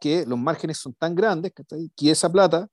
[0.00, 1.52] que los márgenes son tan grandes
[1.94, 2.66] que esa plata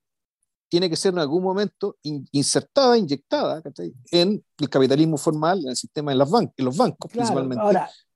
[0.68, 3.62] tiene que ser en algún momento insertada, inyectada
[4.10, 7.64] en el capitalismo formal, en el sistema de, las en los bancos principalmente,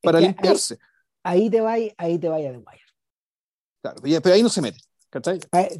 [0.02, 0.78] para limpiarse.
[1.22, 2.78] Ahí, te vaya, ahí te vaya de guay.
[3.82, 4.78] Claro, pero ahí no se mete.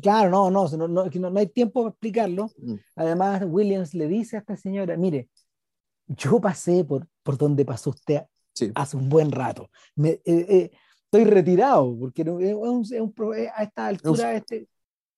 [0.03, 2.51] Claro, no, no, no, no, no hay tiempo para explicarlo.
[2.59, 2.75] Mm.
[2.97, 5.31] Además, Williams le dice a esta señora, mire,
[6.07, 8.23] yo pasé por, por donde pasó usted
[8.75, 9.71] hace un buen rato.
[9.95, 10.71] Me, eh, eh,
[11.05, 13.15] estoy retirado, porque es un, es un,
[13.55, 14.69] a esta altura este,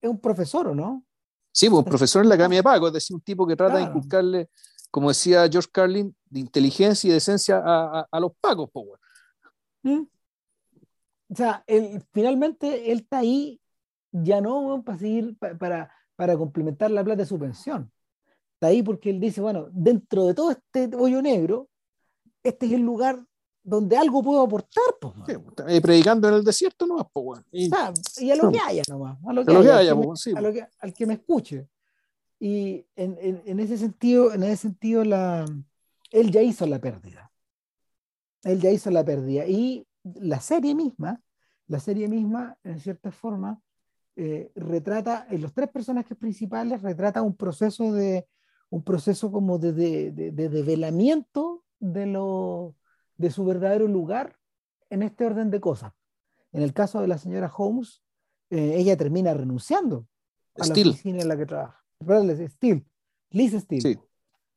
[0.00, 1.04] es un profesor, ¿o no?
[1.50, 3.78] Sí, pues un profesor en la Academia de Paco, es decir, un tipo que trata
[3.78, 4.48] de inculcarle,
[4.90, 8.70] como decía George Carlin, de inteligencia y de esencia a, a, los pagos.
[8.72, 9.00] Pues,
[11.28, 13.60] O sea, él, finalmente él está ahí
[14.12, 17.90] ya no para seguir, para, para complementar la plata de su pensión.
[18.54, 21.68] Está ahí porque él dice, bueno, dentro de todo este hoyo negro,
[22.42, 23.24] este es el lugar
[23.62, 24.84] donde algo puedo aportar.
[25.00, 27.70] Pues, predicando en el desierto nomás, pues, y,
[28.18, 31.66] y a lo que haya nomás, a lo que, haya, al que me escuche.
[32.38, 35.46] Y en, en, en, ese sentido, en ese sentido la,
[36.10, 37.32] él ya hizo la pérdida.
[38.42, 39.46] Él ya hizo la pérdida.
[39.46, 41.20] Y la serie misma,
[41.66, 43.60] la serie misma, en cierta forma,
[44.16, 48.26] eh, retrata, en los tres personajes principales, retrata un proceso de
[48.70, 52.74] un proceso como de, de, de, develamiento de, lo,
[53.16, 54.36] de su verdadero lugar
[54.90, 55.92] en este orden de cosas.
[56.52, 58.02] En el caso de la señora Holmes,
[58.50, 60.08] eh, ella termina renunciando
[60.56, 61.84] a la oficina en la que trabaja.
[62.48, 62.84] Steel,
[63.30, 64.00] Liz Steele.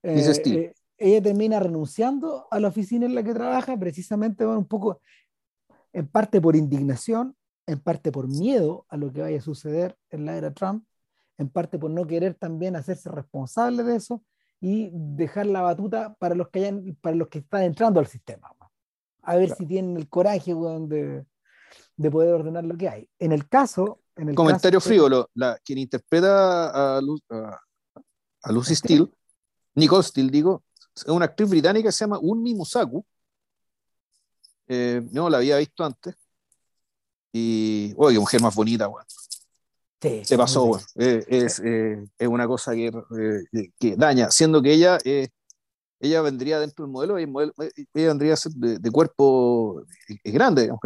[0.04, 5.02] Eh, ella termina renunciando a la oficina en la que trabaja precisamente bueno, un poco
[5.98, 7.36] en parte por indignación
[7.68, 10.86] en parte por miedo a lo que vaya a suceder en la era Trump,
[11.38, 14.24] en parte por no querer también hacerse responsable de eso
[14.60, 18.52] y dejar la batuta para los que, hayan, para los que están entrando al sistema.
[19.22, 21.26] A ver si tienen el coraje de,
[21.98, 23.10] de, poder ordenar lo que hay.
[23.20, 24.00] En el caso...
[24.16, 29.12] En el Comentario frívolo, la, quien interpreta a, a, Lucy Steele,
[29.76, 30.64] Nicole Steele, digo,
[30.96, 33.06] es una actriz británica que se llama Unmi Musaku.
[34.68, 36.16] Eh, no la había visto antes
[37.32, 39.06] y, oye, qué mujer más bonita, weón.
[40.02, 40.82] Sí, se pasó, weón.
[40.96, 44.98] Eh, es, eh, es, una cosa que, eh, que, daña, siendo que ella,
[46.00, 47.52] ella vendría dentro del modelo, ella,
[47.94, 49.84] vendría a ser de, cuerpo
[50.24, 50.82] grande, digamos,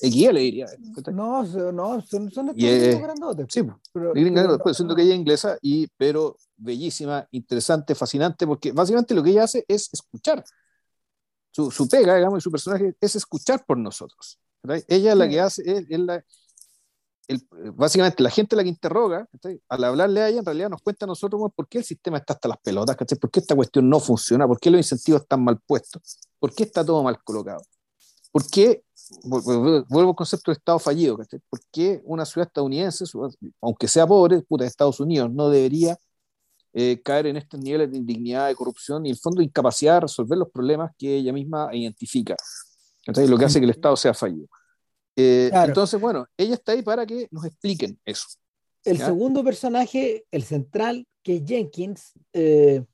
[0.00, 0.66] XL diría.
[1.12, 3.46] No, no, son, son estos grandotes.
[3.50, 3.62] Sí,
[3.92, 9.22] pero, después, siendo que ella es inglesa, y, pero bellísima, interesante, fascinante, porque básicamente lo
[9.22, 10.44] que ella hace es escuchar.
[11.58, 14.38] Su, su pega, digamos, y su personaje es escuchar por nosotros.
[14.86, 16.24] Ella es la que hace, es, la,
[17.74, 19.28] básicamente la gente la que interroga,
[19.68, 22.34] al hablarle a ella, en realidad nos cuenta a nosotros por qué el sistema está
[22.34, 25.58] hasta las pelotas, por qué esta cuestión no funciona, por qué los incentivos están mal
[25.66, 27.64] puestos, por qué está todo mal colocado,
[28.30, 28.84] por qué,
[29.24, 33.04] vuelvo al concepto de Estado fallido, por qué una ciudad estadounidense,
[33.60, 35.98] aunque sea pobre, puta, Estados Unidos, no debería
[36.72, 40.00] eh, caer en estos niveles de indignidad, de corrupción y en el fondo incapacidad de
[40.00, 42.36] resolver los problemas que ella misma identifica.
[43.06, 44.48] Lo que hace que el Estado sea fallido.
[45.16, 48.26] Eh, entonces, bueno, ella está ahí para que nos expliquen eso.
[48.84, 52.84] El segundo personaje, el central, que es Jenkins, eh,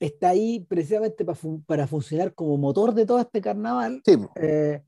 [0.00, 4.02] está ahí precisamente para, para, funcionar como motor de todo este carnaval.
[4.04, 4.16] Sí.
[4.36, 4.82] Eh,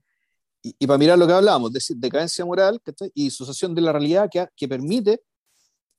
[0.63, 2.81] y, para mirar lo que hablábamos, decir, decadencia moral
[3.15, 5.23] y disociación de la realidad que, que, permite,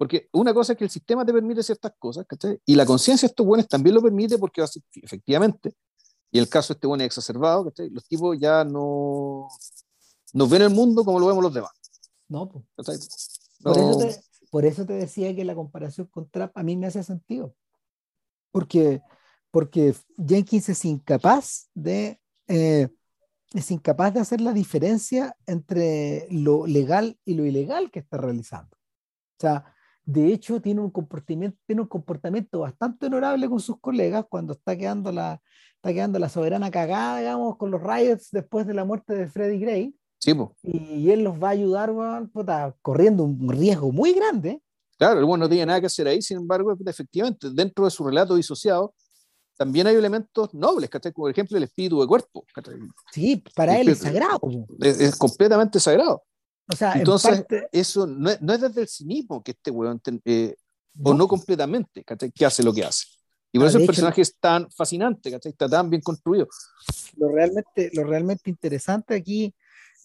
[0.02, 2.26] porque una cosa es que el sistema te permite ciertas cosas,
[2.66, 4.66] y la conciencia de estos buenos también lo permite porque
[4.96, 5.76] efectivamente
[6.32, 7.92] y el caso este bueno es exacerbado, ¿cachai?
[7.92, 9.48] Los tipos ya no,
[10.34, 11.70] no ven el mundo como lo vemos los demás.
[12.28, 12.66] No, pues.
[13.62, 16.88] Por, eso te, por, eso te, decía que la comparación con Trump a mí me
[16.88, 17.54] hace sentido.
[18.52, 19.04] Porque,
[19.52, 22.90] porque Jenkins es incapaz de eh,
[23.54, 28.76] es incapaz de hacer la diferencia entre lo legal y lo ilegal que está realizando.
[29.40, 29.64] sea,
[30.06, 34.76] de hecho tiene un comportamiento, tiene un comportamiento bastante honorable con sus colegas cuando está
[34.76, 35.42] quedando la,
[35.76, 39.60] está quedando la soberana cagada, digamos, con los riots después de la muerte de Freddie
[39.60, 39.96] Gray.
[40.20, 40.56] Sí, po.
[40.62, 41.92] Y, él los va a ayudar,
[42.32, 44.62] puta, corriendo un riesgo muy grande.
[44.98, 48.06] Claro, el bueno no tiene nada que hacer ahí, sin embargo, efectivamente, dentro de su
[48.06, 48.94] relato disociado,
[49.58, 51.12] también hay elementos nobles, ¿cachai?
[51.12, 52.46] Por ejemplo, el espíritu de cuerpo.
[53.12, 54.40] Sí, para él es sagrado.
[54.80, 56.24] Es, completamente sagrado.
[56.72, 60.56] O sea, Entonces, eso no es, no es, desde el cinismo que este weón, eh,
[61.04, 62.32] o no completamente, ¿cachai?
[62.32, 63.06] Que hace lo que hace.
[63.52, 65.52] Y por ah, eso el personaje es tan fascinante, ¿cachai?
[65.52, 66.48] Está tan bien construido.
[67.18, 69.54] Lo realmente, lo realmente interesante aquí,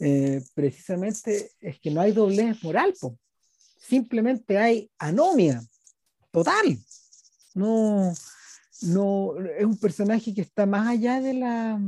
[0.01, 3.19] eh, precisamente, es que no hay doblez moral, po.
[3.79, 5.63] simplemente hay anomia
[6.33, 6.79] total.
[7.55, 8.13] No,
[8.83, 11.81] no, es un personaje que está más allá de la...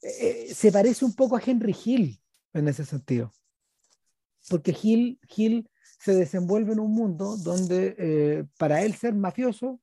[0.00, 2.20] Eh, eh, se parece un poco a Henry Hill
[2.54, 3.32] en ese sentido.
[4.48, 5.68] Porque Hill, Hill
[5.98, 9.80] se desenvuelve en un mundo donde eh, para él ser mafioso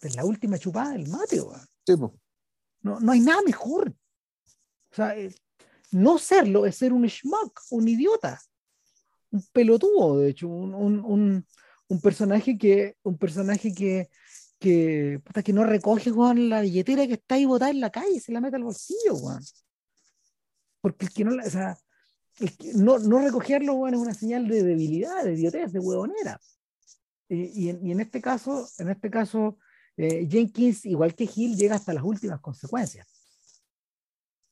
[0.00, 1.40] es la última chupada del mate.
[2.82, 3.94] no, no hay nada mejor.
[4.90, 5.14] O sea,
[5.90, 8.40] no serlo es ser un schmuck, un idiota,
[9.30, 11.46] un pelotudo, de hecho, un, un,
[11.88, 14.08] un personaje que, un personaje que
[14.58, 18.20] que, que no recoge con la billetera que está ahí botada en la calle y
[18.20, 19.14] se la mete al bolsillo,
[20.80, 21.76] Porque el que no, o sea,
[22.74, 26.40] no, no, recogerlo, es una señal de debilidad, de idiotez, de huevonera.
[27.28, 29.58] Y, y, en, este caso, en este caso
[29.96, 33.06] eh, Jenkins, igual que Hill, llega hasta las últimas consecuencias.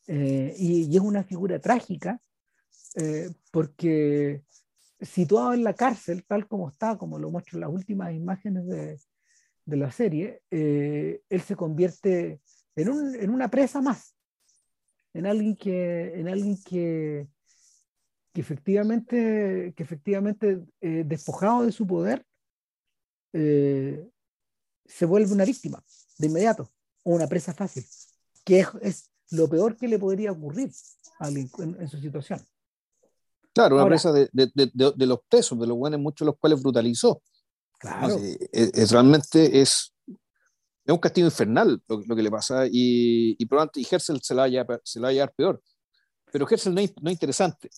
[0.07, 2.21] Eh, y, es una figura trágica
[2.97, 4.43] eh, porque
[5.01, 8.99] situado en la cárcel, tal como está, como lo muestran las últimas imágenes de,
[9.67, 12.41] la serie, él se convierte
[12.77, 14.15] en, en, una presa más,
[15.15, 17.27] en alguien que, en alguien que,
[18.35, 22.27] que efectivamente, que efectivamente eh, despojado de su poder,
[23.33, 24.11] eh,
[24.85, 25.81] se vuelve una víctima
[26.19, 26.69] de inmediato,
[27.05, 27.87] o una presa fácil,
[28.45, 30.73] que es, es lo peor que le podría ocurrir
[31.21, 31.49] a alguien
[31.79, 32.45] en, su situación.
[33.53, 36.61] Claro, una presa de, de, de, los presos, de los buenos, muchos de los cuales
[36.61, 37.23] brutalizó.
[37.79, 38.19] Claro.
[38.51, 43.87] es, realmente es, es un castigo infernal lo, que le pasa y, y probablemente y
[43.89, 45.63] Hersel se la, haya, se la va a llevar peor.
[46.33, 47.71] Pero Hersel no es, no es interesante.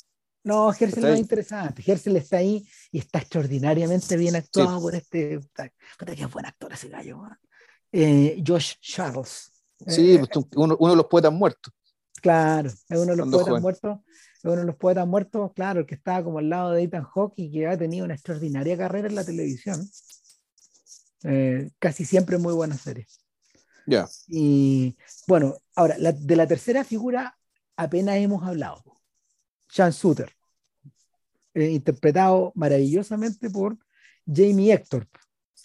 [0.46, 1.82] No, Hersel no es interesante.
[1.84, 5.40] Hersel está ahí y está extraordinariamente bien actuado por este.
[6.16, 7.22] Qué buen actor ese gallo.
[7.90, 9.52] Eh, Josh Charles.
[9.86, 11.72] Sí, eh, pues, uno, uno, de los poetas muertos.
[12.22, 13.98] Claro, es uno de los poetas muertos
[14.52, 17.34] uno de los poetas muertos, claro, el que estaba como al lado de Ethan Hawke
[17.36, 19.88] y que ha tenido una extraordinaria carrera en la televisión.
[21.24, 23.06] Eh, casi siempre muy buena serie.
[23.86, 24.08] Ya.
[24.28, 24.96] Y
[25.26, 27.38] bueno, ahora, de la tercera figura
[27.76, 28.82] apenas hemos hablado.
[29.68, 30.35] Sean Suter,
[31.56, 33.78] eh, interpretado maravillosamente por
[34.26, 35.08] Jamie Hector.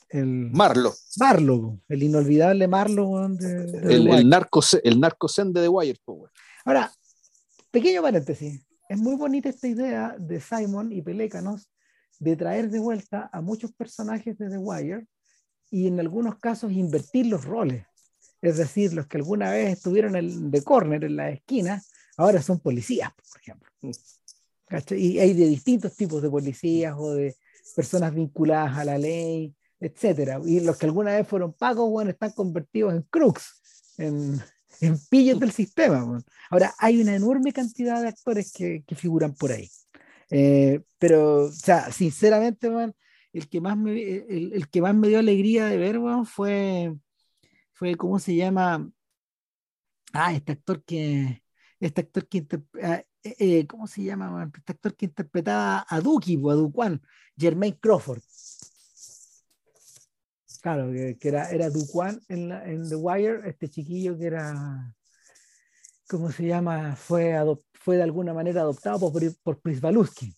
[0.08, 0.94] El, Marlo.
[1.18, 3.26] Marlo, el inolvidable Marlo.
[3.26, 6.00] el, el, narco, el narcocen de The Wire.
[6.64, 6.92] Ahora,
[7.72, 11.70] pequeño paréntesis es muy bonita esta idea de Simon y Pelécanos
[12.20, 15.08] de traer de vuelta a muchos personajes de The Wire
[15.72, 17.86] y en algunos casos invertir los roles.
[18.42, 21.82] Es decir, los que alguna vez estuvieron en The Corner, en la esquina,
[22.16, 23.70] ahora son policías, por ejemplo.
[24.92, 27.36] Y hay de distintos tipos de policías o de
[27.76, 30.40] personas vinculadas a la ley, etc.
[30.46, 34.40] Y los que alguna vez fueron pagos, bueno, están convertidos en crooks, en,
[34.82, 36.22] en pillos del sistema.
[36.50, 39.70] Ahora, hay una enorme cantidad de actores que, que figuran por ahí.
[40.32, 42.70] Eh, pero, o sea, sinceramente,
[43.34, 46.96] el, que más me, el, que más me dio alegría de ver fue,
[47.74, 48.90] fue, ¿cómo se llama?
[50.14, 51.44] Ah, este actor que,
[51.80, 52.46] este actor que,
[52.84, 54.50] ah, eh, eh, ¿cómo se llama?
[54.56, 57.02] Este actor que interpretaba a Duki, o a Duquan,
[57.38, 58.22] Jermaine Crawford.
[60.62, 64.96] Claro, que, era, era Duquan en, en The Wire, este chiquillo que era,
[66.08, 66.96] ¿cómo se llama?
[66.96, 67.36] Fue,
[67.74, 70.36] fue de alguna manera adoptado por, por Prisbaluski.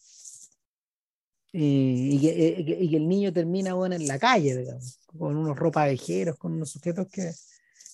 [1.51, 6.53] Y, y, y, el niño termina bueno, en la calle, digamos, con unos ropavejeros, con
[6.53, 7.31] unos sujetos que,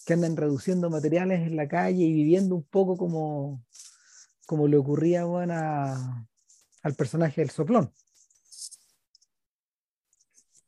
[0.05, 3.61] que andan reduciendo materiales en la calle y viviendo un poco como,
[4.49, 7.93] como le ocurría bueno, al personaje del soplón.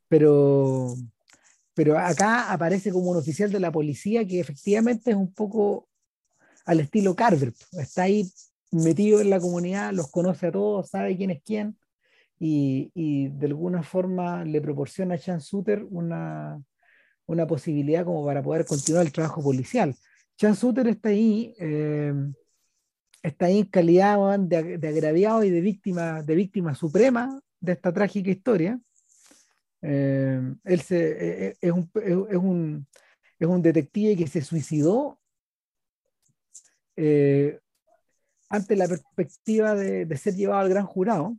[0.07, 0.93] Pero,
[1.73, 5.89] pero acá aparece como un oficial de la policía que efectivamente es un poco
[6.63, 7.55] al estilo Carver.
[7.71, 8.31] Está ahí
[8.69, 11.75] metido en la comunidad, los conoce a todos, sabe quién es quién
[12.37, 16.61] y, y de alguna forma le proporciona a Chan Suter una,
[17.25, 19.95] una, posibilidad como para poder continuar el trabajo policial.
[20.37, 22.13] Chan Suter está ahí, eh,
[23.23, 27.93] está ahí en calidad de, de, agraviado y de víctima, de víctima suprema de esta
[27.93, 28.79] trágica historia
[29.81, 32.87] él se, es, un, es, un,
[33.39, 35.19] es un detective que se suicidó
[38.49, 41.35] ante la perspectiva de, de, ser llevado al gran jurado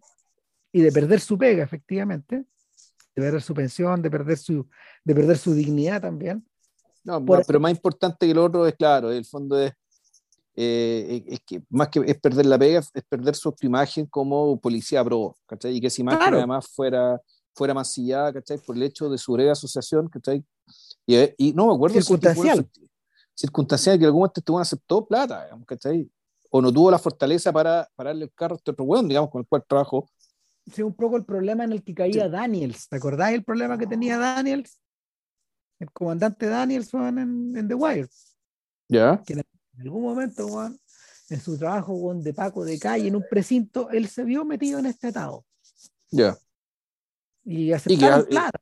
[0.73, 2.37] y de perder su pega, efectivamente,
[3.15, 4.69] de perder su pensión, de perder su,
[5.05, 6.45] de perder su dignidad también.
[7.05, 9.73] No, pero más importante que lo otro es, claro, el fondo es,
[10.55, 15.05] eh, es que más que es perder la pega, es perder su imagen como policía
[15.05, 15.77] pro, ¿cachai?
[15.77, 17.21] Y que esa imagen además fuera,
[17.55, 18.59] fuera mancillada, ¿cachai?
[18.59, 20.45] Por el hecho de su breve asociación, ¿cachai?
[21.07, 22.69] Y, y no me acuerdo circunstancial.
[23.35, 26.11] Si circunstancial que en algún momento este aceptó plata, ¿cachai?
[26.55, 29.41] o no tuvo la fortaleza para pararle el carro a este otro weón, digamos, con
[29.41, 30.11] el cual trabajó.
[30.71, 32.89] Sí, un poco el problema en el que caía Daniels.
[32.89, 34.79] ¿Te acordáis el problema que tenía Daniels?
[35.79, 38.09] El comandante Daniels en, en The Wire.
[38.87, 39.23] Ya.
[39.27, 39.43] Que
[39.75, 40.79] en algún momento, Juan,
[41.31, 44.79] en su trabajo Juan, de Paco de calle en un precinto, él se vio metido
[44.79, 45.45] en este estado.
[46.11, 46.37] Ya.
[47.45, 48.61] Y aceptaron y que, plata.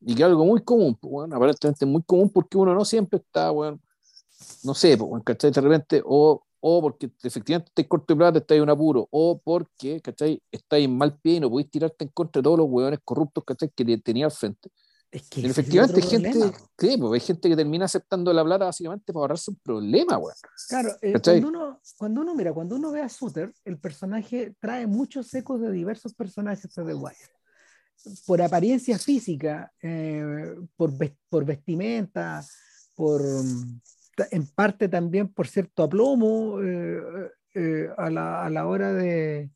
[0.00, 3.80] Y que algo muy común, bueno, aparentemente muy común porque uno no siempre está, bueno,
[4.62, 5.50] no sé, pues, ¿cachai?
[5.50, 10.00] De repente, o o porque efectivamente estáis corto de plata, estáis en apuro, o porque,
[10.00, 10.42] ¿cachai?
[10.50, 13.44] Estáis en mal pie y no podéis tirarte en contra de todos los hueones corruptos,
[13.44, 13.68] ¿cachai?
[13.68, 14.70] Que tenía al frente.
[15.14, 16.98] Es que efectivamente hay gente, ¿qué?
[16.98, 20.34] Pues hay gente que termina aceptando la plata básicamente para ahorrarse un problema, weón.
[20.68, 24.88] Claro, eh, cuando, uno, cuando uno, mira, cuando uno ve a Suter, el personaje trae
[24.88, 27.16] muchos ecos de diversos personajes de The Wire.
[28.26, 30.92] Por apariencia física, eh, por,
[31.28, 32.44] por vestimenta,
[32.96, 33.22] por
[34.30, 39.50] en parte también por cierto aplomo eh, eh, a, la, a, la, hora de,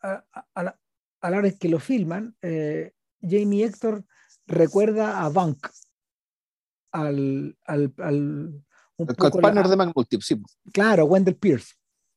[0.00, 0.24] a,
[0.54, 0.78] a, la,
[1.20, 4.04] a, la, hora que lo filman, eh, Jamie Hector
[4.46, 5.68] recuerda a Bank,
[6.92, 8.64] al, al, al
[8.96, 10.40] un el poco partner de Magnulti, sí.
[10.72, 11.74] Claro, Wendell Pierce,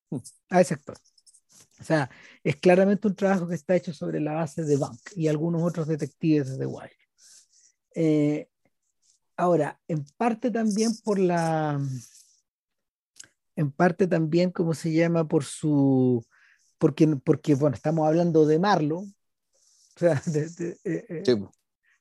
[0.09, 0.17] mm.
[0.49, 0.97] a ese actor.
[1.79, 2.09] O sea,
[2.43, 5.87] es claramente un trabajo que está hecho sobre la base de Bank y algunos otros
[5.87, 6.97] detectives de The Wire.
[7.95, 8.49] Eh,
[9.37, 11.79] Ahora, en parte también por la,
[13.55, 15.27] en parte también, como se llama?
[15.27, 16.25] Por su,
[16.77, 19.09] porque, porque bueno, estamos hablando de Marlo, o
[19.97, 21.47] sea, de, eh, eh,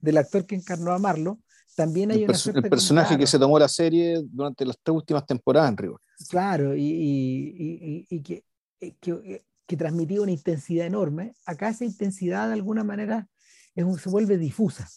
[0.05, 1.41] del actor que encarnó a Marlo,
[1.75, 5.71] también hay el, el personaje que se tomó la serie durante las tres últimas temporadas
[5.71, 6.01] en Río.
[6.29, 8.45] Claro, y, y, y, que,
[8.81, 11.35] eh, que, que, transmitía una intensidad enorme.
[11.47, 13.29] Acá esa intensidad de alguna manera
[13.75, 14.89] es un, se vuelve difusa.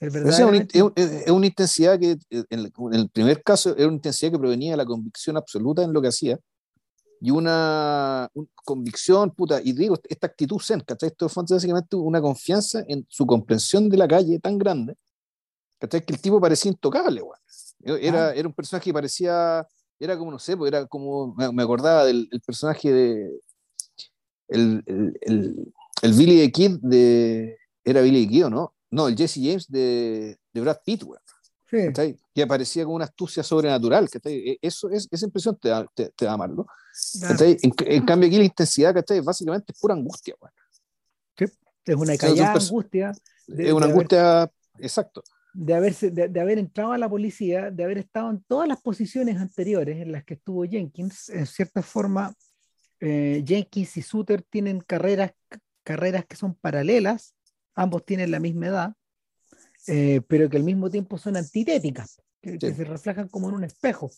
[0.00, 2.60] Es, una, intensidad que, eh, en
[2.92, 6.08] el, primer caso, era una intensidad que provenía de la convicción absoluta en lo que
[6.08, 6.38] hacía
[7.24, 8.30] y una,
[8.66, 11.08] convicción, puta, y digo, esta actitud zen, ¿cachai?
[11.08, 14.94] Esto fue básicamente una confianza en su comprensión de la calle tan grande,
[15.78, 16.04] ¿cachai?
[16.04, 17.22] Que el tipo parecía intocable,
[17.82, 19.66] e, Era, era un personaje que parecía,
[19.98, 23.40] era como, no sé, pues era como, me, acordaba del personaje de,
[24.48, 24.82] el,
[25.22, 25.72] el,
[26.02, 28.74] el, Billy the Kid de, era Billy the Kid, ¿no?
[28.90, 31.18] No, el Jesse James de, de Brad Pitt, güey.
[31.70, 32.16] Sí.
[32.34, 34.08] Que aparecía con una astucia sobrenatural.
[34.24, 36.66] E, eso, es, esa impresión te da, te, te da Marlo.
[37.40, 39.20] En, en, cambio, aquí la intensidad ¿cachai?
[39.20, 40.34] básicamente es pura angustia.
[41.36, 41.46] Sí.
[41.84, 43.12] Es una callada angustia.
[43.48, 45.22] es una angustia, exacto.
[45.52, 49.38] De, haberse, de, haber entrado a la policía, de haber estado en todas las posiciones
[49.38, 51.28] anteriores en las que estuvo Jenkins.
[51.28, 52.34] En cierta forma,
[53.00, 55.32] eh, Jenkins y Suter tienen carreras,
[55.82, 57.34] carreras que son paralelas
[57.74, 58.94] ambos tienen la misma edad,
[59.86, 64.10] eh, pero que al mismo tiempo son antitéticas, que, se reflejan como en un espejo.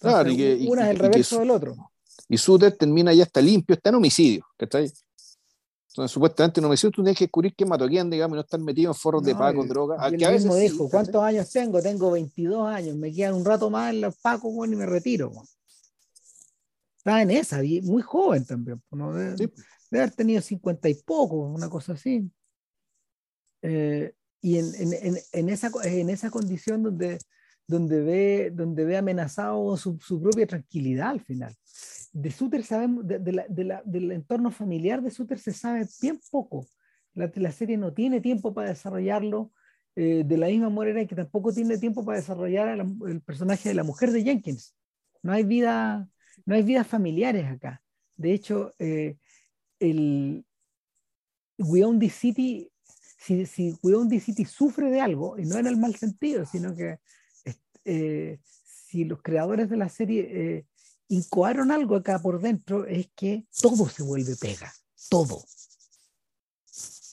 [0.00, 1.90] claro, y que, una es el reverso del otro.
[2.28, 4.90] Y Suter termina ya está limpio, está en homicidio, ¿cachai?
[5.94, 8.40] Entonces, supuestamente en homicidio tú tienes que descubrir quién mató a quién, digamos, y no
[8.40, 9.96] estar metido en forros de paco, droga.
[10.10, 11.80] Y él mismo dijo, ¿cuántos años tengo?
[11.80, 15.32] Tengo 22 años, me quedan un rato más en los pacos, bueno, y me retiro.
[16.98, 19.12] Estaba en esa, muy joven también, ¿no?
[19.14, 19.52] Debe,
[19.92, 22.28] haber tenido 50 y poco, una cosa así.
[23.62, 24.12] Eh,
[24.44, 27.18] y en, en, en, esa, en esa condición donde,
[27.66, 31.56] donde, ve, donde ve amenazado su, su propia tranquilidad al final.
[32.12, 35.88] De Suter sabemos, de, de la, de la, del entorno familiar de Suter se sabe
[36.02, 36.66] bien poco.
[37.14, 39.50] La, la serie no tiene tiempo para desarrollarlo,
[39.96, 43.82] eh, de la misma manera que tampoco tiene tiempo para desarrollar el personaje de la
[43.82, 44.76] mujer de Jenkins.
[45.22, 46.06] No hay vida,
[46.44, 47.82] no hay vidas familiares acá.
[48.14, 49.16] De hecho, eh,
[49.80, 50.44] el
[51.56, 52.70] We Own the City
[53.24, 56.98] si, si Weon City sufre de algo, y no en el mal sentido, sino que
[57.84, 60.66] eh, si los creadores de la serie eh,
[61.08, 64.72] incoaron algo acá por dentro, es que todo se vuelve pega,
[65.08, 65.42] todo.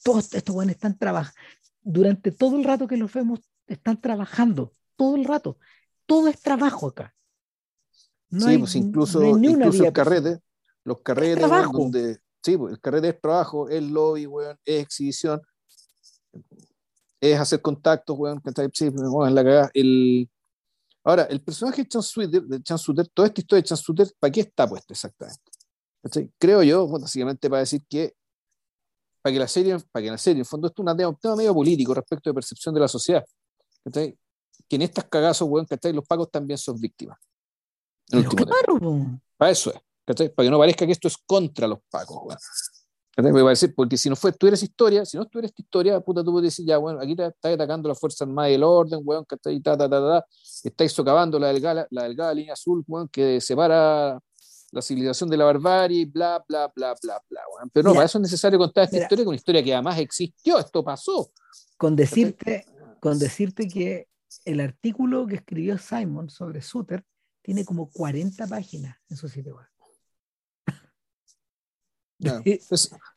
[0.03, 1.39] Todos estos buenos están trabajando,
[1.81, 5.57] durante todo el rato que los vemos, están trabajando, todo el rato.
[6.05, 7.15] Todo es trabajo acá.
[8.29, 10.39] No sí, pues incluso, incluso el carrete,
[10.83, 14.27] los carretes donde, sí, pues el carrete es trabajo, es lobby,
[14.65, 15.41] es exhibición,
[17.22, 18.41] es hacer contactos, weón,
[18.73, 19.72] sí, en la cagada.
[19.73, 20.30] El,
[21.03, 24.11] ahora, el personaje de Chan Suter, de Chan Suter, toda esta historia de Chan Suter,
[24.19, 25.39] ¿para qué está puesto exactamente?
[26.39, 28.15] Creo yo, básicamente para decir que
[29.22, 31.53] para que la serie, para que la serie, en fondo, esto es un tema medio
[31.53, 33.23] político respecto de percepción de la sociedad.
[33.93, 37.19] Que en estas cagazos, weón, Los pagos también son víctimas.
[39.38, 42.39] Para eso es, Para que no parezca que esto es contra los pagos, weón.
[43.75, 46.51] Porque si no fue, tú eres historia, si no tú eres historia, puta, tú puedes
[46.51, 49.77] decir, ya, bueno, aquí te estás atacando la Fuerza Armada del Orden, weón, que ta,
[49.77, 50.25] ta, ta, ta,
[50.63, 54.17] estáis socavando la delgada, la delgada línea azul, weón, que separa
[54.71, 57.69] la civilización de la barbarie, bla, bla, bla, bla, bla, weón.
[57.73, 60.59] Pero no, para eso es necesario contar esta historia, con una historia que además existió,
[60.59, 61.31] esto pasó.
[61.77, 62.65] Con decirte,
[63.01, 64.07] con decirte que
[64.45, 67.03] el artículo que escribió Simon sobre Suter
[67.41, 69.65] tiene como 40 páginas en su sitio web.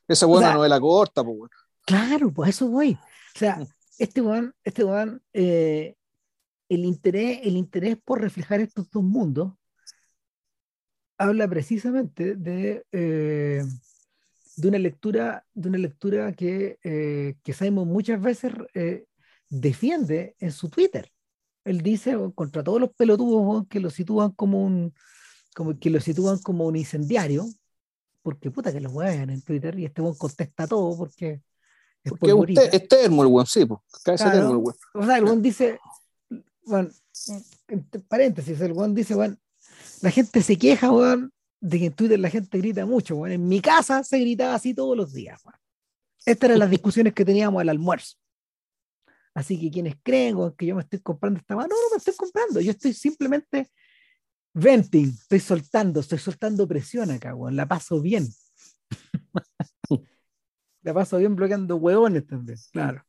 [0.08, 1.50] Esa buena novela corta, pues,
[1.86, 2.92] Claro, pues eso voy.
[3.34, 3.66] O sea, mm.
[3.98, 4.84] este weón, este
[5.32, 5.96] eh,
[6.68, 9.52] el, interés, el interés por reflejar estos dos mundos
[11.18, 13.62] habla precisamente de, eh,
[14.56, 18.52] de una lectura, de una lectura que, eh, que Simon muchas veces
[19.48, 21.10] defiende en su Twitter.
[21.64, 24.92] Él dice contra todos los pelotudos que lo sitúan como un
[25.54, 27.46] como que lo sitúan como un incendiario,
[28.24, 31.42] porque puta que lo juegan en Twitter y este buen contesta todo porque
[32.02, 34.76] es porque usted, es termo el buen, sí, pues, termo el buen.
[34.94, 35.78] O sea, el buen dice,
[36.64, 36.88] bueno,
[37.68, 39.36] entre paréntesis, el buen dice, bueno,
[40.00, 43.32] la gente se queja, weón, de que en Twitter la gente grita mucho, weón.
[43.32, 45.58] En mi casa se gritaba así todos los días, weón.
[46.24, 48.16] Estas eran las discusiones que teníamos al almuerzo.
[49.34, 52.14] Así que quienes creen que yo me estoy comprando esta mano, no, no me estoy
[52.14, 52.60] comprando.
[52.60, 53.70] Yo estoy simplemente
[54.54, 58.28] venting, estoy soltando, estoy soltando presión acá, weón, la paso bien.
[60.82, 63.04] la paso bien bloqueando huevones también, claro.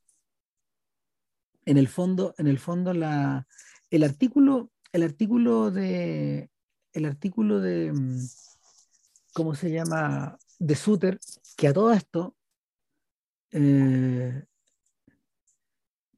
[1.66, 3.48] En el fondo, en el fondo, la,
[3.90, 6.50] el artículo, el artículo de,
[6.94, 8.20] el artículo de, mm,
[9.34, 10.38] ¿cómo se llama?
[10.60, 11.20] De Suter,
[11.58, 12.36] que a todo esto,
[13.52, 14.44] eh,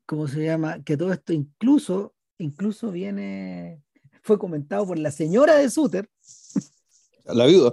[0.06, 0.84] ¿cómo se llama?
[0.84, 3.84] Que a todo esto incluso, incluso viene,
[4.28, 6.10] fue comentado por la señora de Suter.
[7.24, 7.72] La viuda.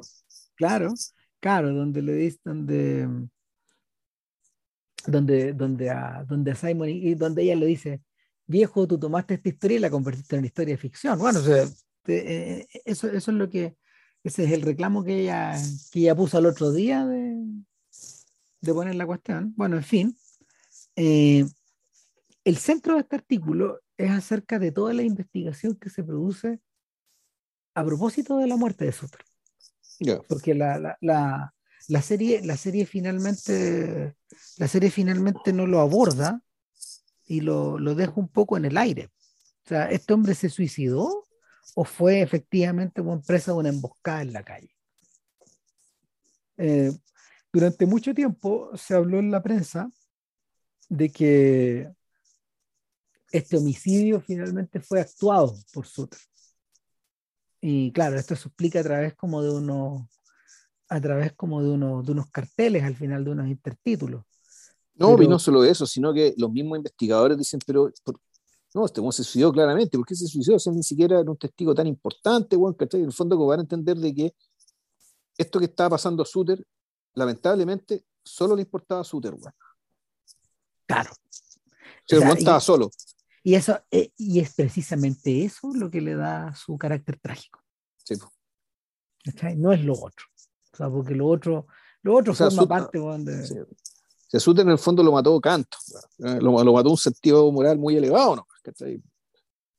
[0.54, 0.94] Claro,
[1.40, 3.08] claro, donde le dicen, donde,
[5.04, 8.02] donde, donde, a, donde a Simon y donde ella le dice,
[8.46, 11.18] viejo, tú tomaste esta historia y la convertiste en una historia de ficción.
[11.18, 11.40] Bueno,
[12.06, 13.76] eh, eso, eso es lo que,
[14.22, 15.60] ese es el reclamo que ella,
[15.90, 17.36] que ella puso al otro día de,
[18.60, 19.52] de poner la cuestión.
[19.56, 20.16] Bueno, en fin,
[20.94, 21.44] eh,
[22.44, 26.60] el centro de este artículo es acerca de toda la investigación que se produce
[27.74, 29.24] a propósito de la muerte de Suter.
[30.28, 30.98] Porque la,
[32.02, 34.16] serie, la serie finalmente
[34.56, 36.40] la serie finalmente no lo aborda
[37.26, 39.10] y lo, deja un poco en el aire.
[39.64, 41.24] O sea, ¿este hombre se suicidó
[41.74, 44.74] o fue efectivamente una presa de una emboscada en la calle?
[46.56, 46.92] Eh,
[47.52, 49.90] durante mucho tiempo se habló en la prensa
[50.88, 51.92] de que
[53.34, 56.20] este homicidio finalmente fue actuado por Suter.
[57.60, 60.02] Y claro, esto se explica a través como de unos
[60.88, 64.24] a través como de, unos, de unos carteles al final de unos intertítulos.
[64.94, 67.90] No, y no solo eso, sino que los mismos investigadores dicen, pero
[68.74, 70.56] no, este se suicidó claramente, ¿por qué se suicidó?
[70.56, 73.60] O ni siquiera era un testigo tan importante, bueno, que en el fondo como van
[73.60, 74.34] a entender de que
[75.36, 76.64] esto que estaba pasando a Suter,
[77.14, 79.56] lamentablemente, solo le importaba a Suter, bueno.
[80.86, 81.10] Claro.
[81.10, 82.90] O sea, estaba solo.
[83.46, 87.60] Y, eso, eh, y es precisamente eso lo que le da su carácter trágico.
[88.02, 88.14] Sí.
[89.56, 90.26] No es lo otro.
[90.72, 91.66] O sea, porque lo otro,
[92.02, 93.46] lo otro forma parte de...
[93.46, 93.54] Sí.
[94.26, 95.76] Se en el fondo lo mató Canto,
[96.18, 98.46] lo, lo, mató un sentido moral muy elevado, ¿no?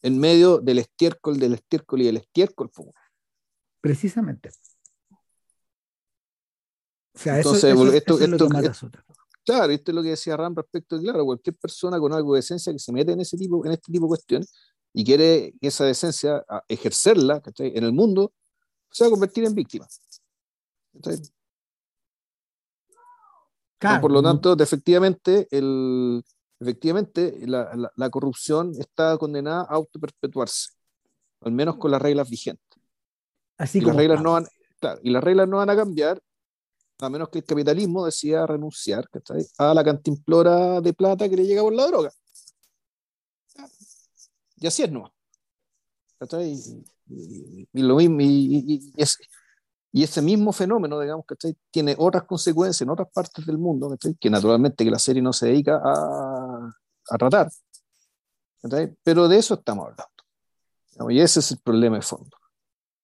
[0.01, 2.71] En medio del estiércol, del estiércol y del estiércol.
[3.81, 4.51] Precisamente.
[7.13, 8.73] O sea, Entonces, eso, esto, es lo que mata
[9.45, 12.73] Claro, esto es lo que decía Ram respecto, claro, cualquier persona con algo de esencia
[12.73, 14.51] que se mete en, ese tipo, en este tipo de cuestiones
[14.91, 18.33] y quiere esa decencia ejercerla en el mundo,
[18.89, 19.85] se va a convertir en víctima.
[23.77, 24.01] Claro.
[24.01, 26.23] Por lo tanto, efectivamente, el,
[26.59, 30.71] efectivamente la, la, corrupción está condenada a autoperpetuarse,
[31.41, 32.79] al menos con las reglas vigentes.
[33.57, 34.47] Así y, las reglas no van,
[34.79, 36.21] claro, y las reglas no van a cambiar
[36.99, 39.09] a menos que el capitalismo decida renunciar
[39.57, 42.11] a la cantimplora de plata que le llega por la droga.
[44.57, 45.13] Y así es, ¿no?
[46.39, 48.93] Y, lo mismo, y,
[49.91, 51.55] Y ese mismo fenómeno, digamos, ¿cachai?
[51.69, 54.15] tiene otras consecuencias en otras partes del mundo, ¿cachai?
[54.15, 56.69] que naturalmente que la serie no se dedica a,
[57.09, 57.51] a tratar.
[58.61, 58.95] ¿cachai?
[59.03, 61.11] Pero de eso estamos hablando.
[61.11, 62.37] Y ese es el problema de fondo.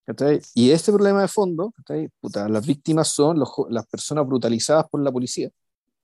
[0.06, 0.42] ¿Cachai?
[0.54, 1.74] Y este problema de fondo,
[2.20, 5.50] Puta, las víctimas son los, las personas brutalizadas por la policía.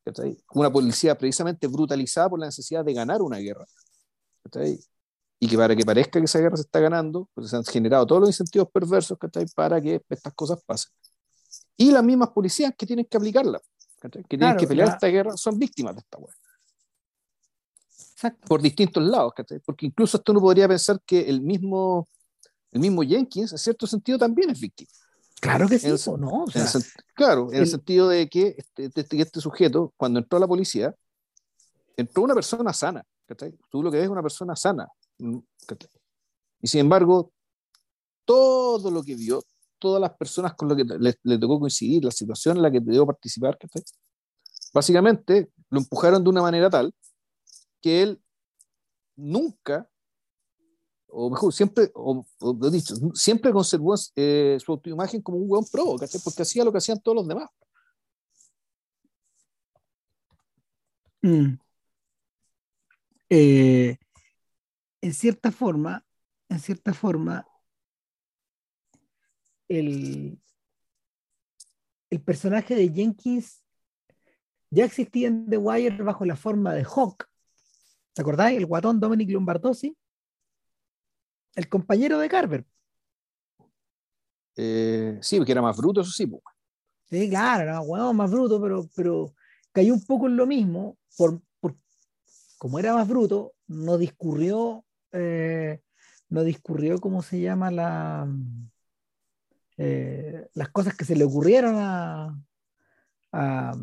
[0.04, 0.38] ¿cachai?
[0.54, 3.66] Una policía precisamente brutalizada por la necesidad de ganar una guerra.
[4.44, 4.80] ¿cachai?
[5.40, 8.06] y que para que parezca que esa guerra se está ganando, pues se han generado
[8.08, 9.18] todos los incentivos perversos
[9.56, 10.92] para que estas cosas pasen.
[11.76, 13.62] Y las mismas policías que tienen que aplicarla,
[14.02, 16.34] que tienen que pelear esta guerra, son víctimas de esta guerra.
[18.48, 19.34] Por distintos lados,
[19.64, 22.08] porque incluso esto uno podría pensar que el mismo,
[22.72, 24.90] el mismo Jenkins, en cierto sentido, también es víctima.
[25.40, 25.88] Claro que sí,
[26.18, 26.46] ¿no?
[27.14, 30.96] claro, en el, sentido de que este, este, este, sujeto, cuando entró a la policía,
[31.96, 33.04] entró una persona sana.
[33.70, 34.88] Tú lo que ves es una persona sana,
[35.20, 35.40] Mm,
[36.62, 37.32] y sin embargo,
[38.26, 39.44] todo lo que vio,
[39.80, 43.06] todas las personas con las que le, tocó coincidir, la situación en la que debió
[43.06, 43.58] participar,
[44.74, 46.94] básicamente lo empujaron de una manera tal
[47.82, 48.22] que él
[49.16, 49.90] nunca,
[51.20, 52.24] o mejor, siempre, o,
[52.70, 57.02] dicho, siempre conservó eh, su autoimagen como un buen pro, porque hacía lo que hacían
[57.02, 57.50] todos los demás.
[61.24, 61.58] Mm.
[63.30, 63.98] Eh,
[65.02, 66.06] en cierta forma,
[66.50, 67.48] en cierta forma,
[69.68, 70.40] el,
[72.12, 73.64] el personaje de Jenkins
[74.70, 77.28] ya existía en The Wire bajo la forma de Hawk.
[78.14, 78.60] ¿Te acordáis?
[78.60, 79.98] El guatón Dominic Lombardosi,
[81.58, 82.66] el compañero de Carver.
[84.56, 86.32] Eh, sí, porque era más bruto, eso sí.
[87.10, 89.34] Sí, claro, era bueno, más bruto, pero, pero
[89.74, 90.98] cayó un poco en lo mismo.
[91.18, 91.76] Por, por,
[92.58, 95.82] como era más bruto, no discurrió eh,
[96.30, 98.28] no discurrió cómo se llama la
[99.78, 102.44] eh, las cosas que se le ocurrieron a,
[103.32, 103.74] a,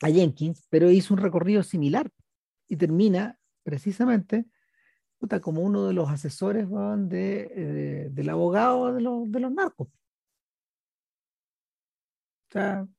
[0.00, 2.10] Jenkins, pero hizo un recorrido similar
[2.68, 4.46] y termina precisamente
[5.40, 9.88] como uno de los asesores de, del abogado de los, de los narcos.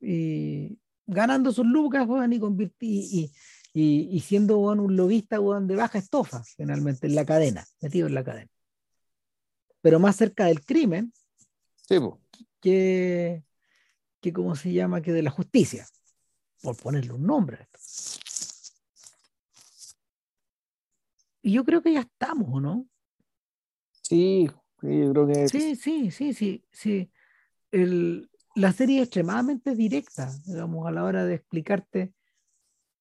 [0.01, 2.07] y ganando sus lucas
[2.79, 3.31] y,
[3.73, 8.23] y, y, siendo un lobista de baja estofa, finalmente, en la cadena, metido en la
[8.23, 8.51] cadena.
[9.81, 11.11] Pero más cerca del crimen
[12.61, 13.43] que,
[14.21, 15.01] que, ¿cómo se llama?
[15.01, 15.85] Que de la justicia,
[16.61, 17.67] por ponerle un nombre.
[21.43, 22.87] Y yo creo que ya estamos, ¿o no?
[24.01, 24.49] Sí,
[24.81, 25.47] yo creo que...
[25.49, 27.11] Sí, sí, sí, sí, sí.
[27.69, 32.13] El, la serie es extremadamente directa, digamos, a la hora de explicarte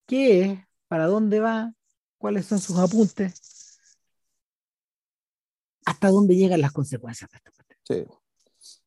[0.05, 1.73] qué es, para dónde va,
[2.17, 3.79] cuáles son sus apuntes,
[5.85, 7.39] hasta dónde llegan las consecuencias de
[7.85, 8.05] Sí.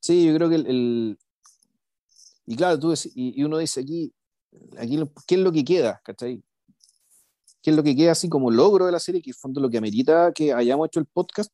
[0.00, 1.18] sí, yo creo que el,
[2.46, 4.14] y claro, tú y, uno dice aquí,
[4.78, 6.00] aquí, ¿qué es lo que queda?
[6.04, 6.42] ¿cachai?
[7.66, 9.20] ¿Qué es lo que queda así como logro de la serie?
[9.20, 11.52] Que en fondo lo que amerita que hayamos hecho el podcast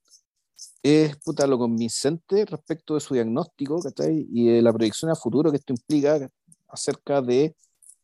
[0.83, 4.29] es puta, lo convincente respecto de su diagnóstico ¿cachai?
[4.31, 6.29] y de la proyección a futuro que esto implica
[6.69, 7.57] acerca de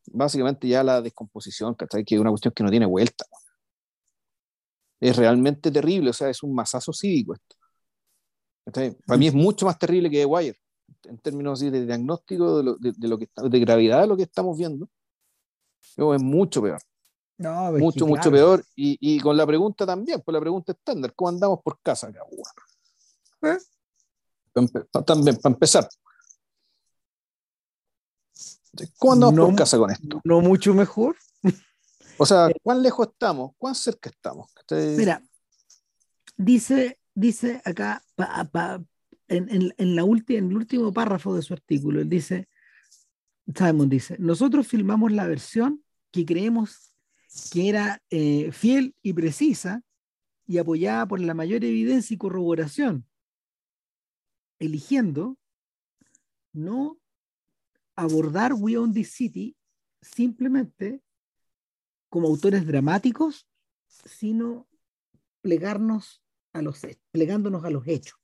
[0.06, 2.02] básicamente ya la descomposición, ¿cachai?
[2.02, 3.26] Que es una cuestión que no tiene vuelta.
[5.01, 7.56] Es realmente terrible, o sea, es un masazo cívico esto.
[9.05, 10.59] Para mí es mucho más terrible que The Wire,
[11.05, 14.56] en términos de diagnóstico de, lo, de, lo que, de gravedad de lo que estamos
[14.56, 14.89] viendo.
[15.94, 16.80] Es mucho peor.
[17.39, 18.65] No, mucho, mucho peor.
[18.74, 22.10] Y, y, con la pregunta también, pues la pregunta estándar, ¿cómo andamos por casa?
[23.43, 23.59] ¿Eh?
[25.06, 25.89] También, para empezar.
[28.98, 30.20] ¿Cómo andamos por casa con esto?
[30.24, 31.16] No mucho mejor.
[32.19, 33.52] O sea, eh, ¿cuán lejos estamos?
[33.56, 34.51] ¿Cuán cerca estamos?
[34.97, 35.23] Mira,
[36.36, 38.02] dice, dice acá,
[39.28, 42.48] en, en, la en el último párrafo de su artículo, él dice,
[43.55, 46.89] Simon dice, nosotros filmamos la versión que creemos
[47.52, 49.82] que era eh, fiel y precisa
[50.46, 53.06] y apoyada por la mayor evidencia y corroboración,
[54.59, 55.36] eligiendo
[56.52, 56.98] no
[57.94, 59.56] abordar We Own This City
[60.00, 61.02] simplemente
[62.09, 63.46] como autores dramáticos,
[63.88, 64.66] sino
[65.42, 66.22] plegarnos
[66.52, 66.80] a los,
[67.10, 68.18] plegándonos a los hechos.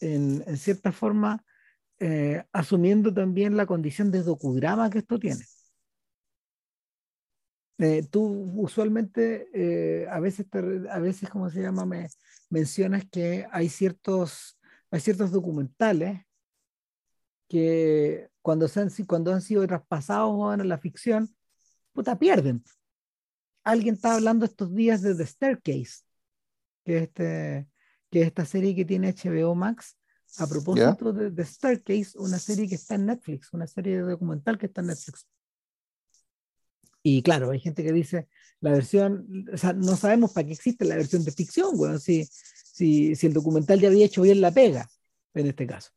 [0.00, 1.44] En, cierta forma,
[2.00, 5.44] eh, asumiendo también la condición de docudrama que esto tiene.
[7.78, 10.46] Eh, tú usualmente, eh, a veces,
[10.90, 11.84] a veces, ¿cómo se llama?
[11.86, 12.08] Me
[12.50, 14.58] mencionas que hay ciertos,
[14.90, 16.20] hay ciertos documentales
[17.48, 21.34] que cuando, se han, cuando han sido traspasados en la ficción,
[21.92, 22.62] puta, pierden.
[23.64, 26.04] Alguien está hablando estos días de The Staircase,
[26.84, 27.68] que es, este,
[28.10, 29.96] que esta serie que tiene HBO Max,
[30.38, 34.66] a propósito de, de Staircase, una serie que está en Netflix, una serie documental que
[34.66, 35.26] está en Netflix.
[37.02, 38.28] Y claro, hay gente que dice,
[38.60, 42.28] la versión, o sea, no sabemos para qué existe la versión de ficción, bueno, si,
[42.72, 44.88] si, si el documental ya había hecho bien la pega,
[45.34, 45.90] en este caso.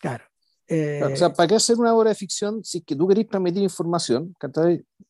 [0.00, 0.24] Claro.
[0.66, 3.62] Eh, o sea, ¿para qué hacer una obra de ficción si que tú querés transmitir
[3.62, 4.34] información?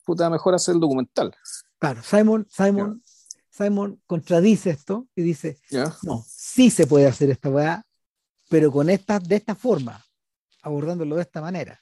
[0.04, 1.34] Puta, mejor hacer el documental.
[1.78, 3.02] Claro, Simon, Simon,
[3.50, 5.58] Simon contradice esto y dice,
[6.02, 7.84] no, sí se puede hacer esta weá,
[8.48, 10.04] pero con esta, de esta forma,
[10.62, 11.80] abordándolo de esta manera.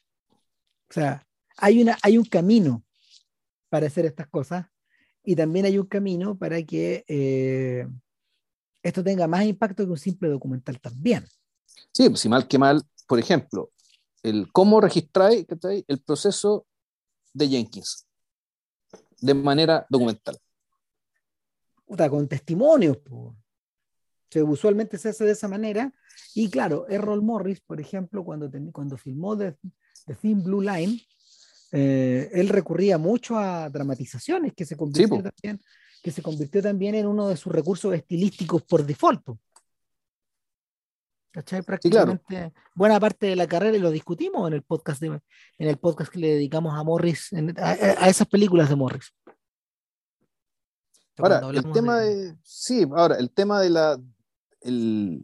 [0.90, 1.26] O sea,
[1.56, 2.84] hay, una, hay un camino
[3.73, 4.66] para hacer estas cosas
[5.24, 7.89] y también hay un camino para que eh,
[8.82, 11.24] esto tenga más impacto que un simple documental también.
[11.90, 13.70] Sí, pues si mal que mal, por ejemplo,
[14.23, 16.66] el cómo registrar el proceso
[17.32, 18.07] de Jenkins
[19.23, 20.36] de manera documental.
[21.86, 22.99] con testimonios.
[24.35, 25.94] usualmente se hace de esa manera.
[26.35, 29.57] Y claro, Errol Morris, por ejemplo, cuando, cuando filmó The,
[30.20, 31.01] Thin Blue Line,
[31.73, 35.61] eh, él recurría mucho a dramatizaciones que se, convirtió también,
[36.03, 39.23] que se convirtió también en uno de sus recursos estilísticos por default.
[41.31, 41.62] ¿Cachai?
[41.62, 45.20] Prácticamente buena parte de la carrera y lo discutimos en el podcast en
[45.57, 49.15] el podcast que le dedicamos a Morris, a, esas películas de Morris.
[51.16, 52.36] Ahora, el tema de...
[52.43, 53.99] Sí, ahora, el tema de la...
[54.61, 55.23] El,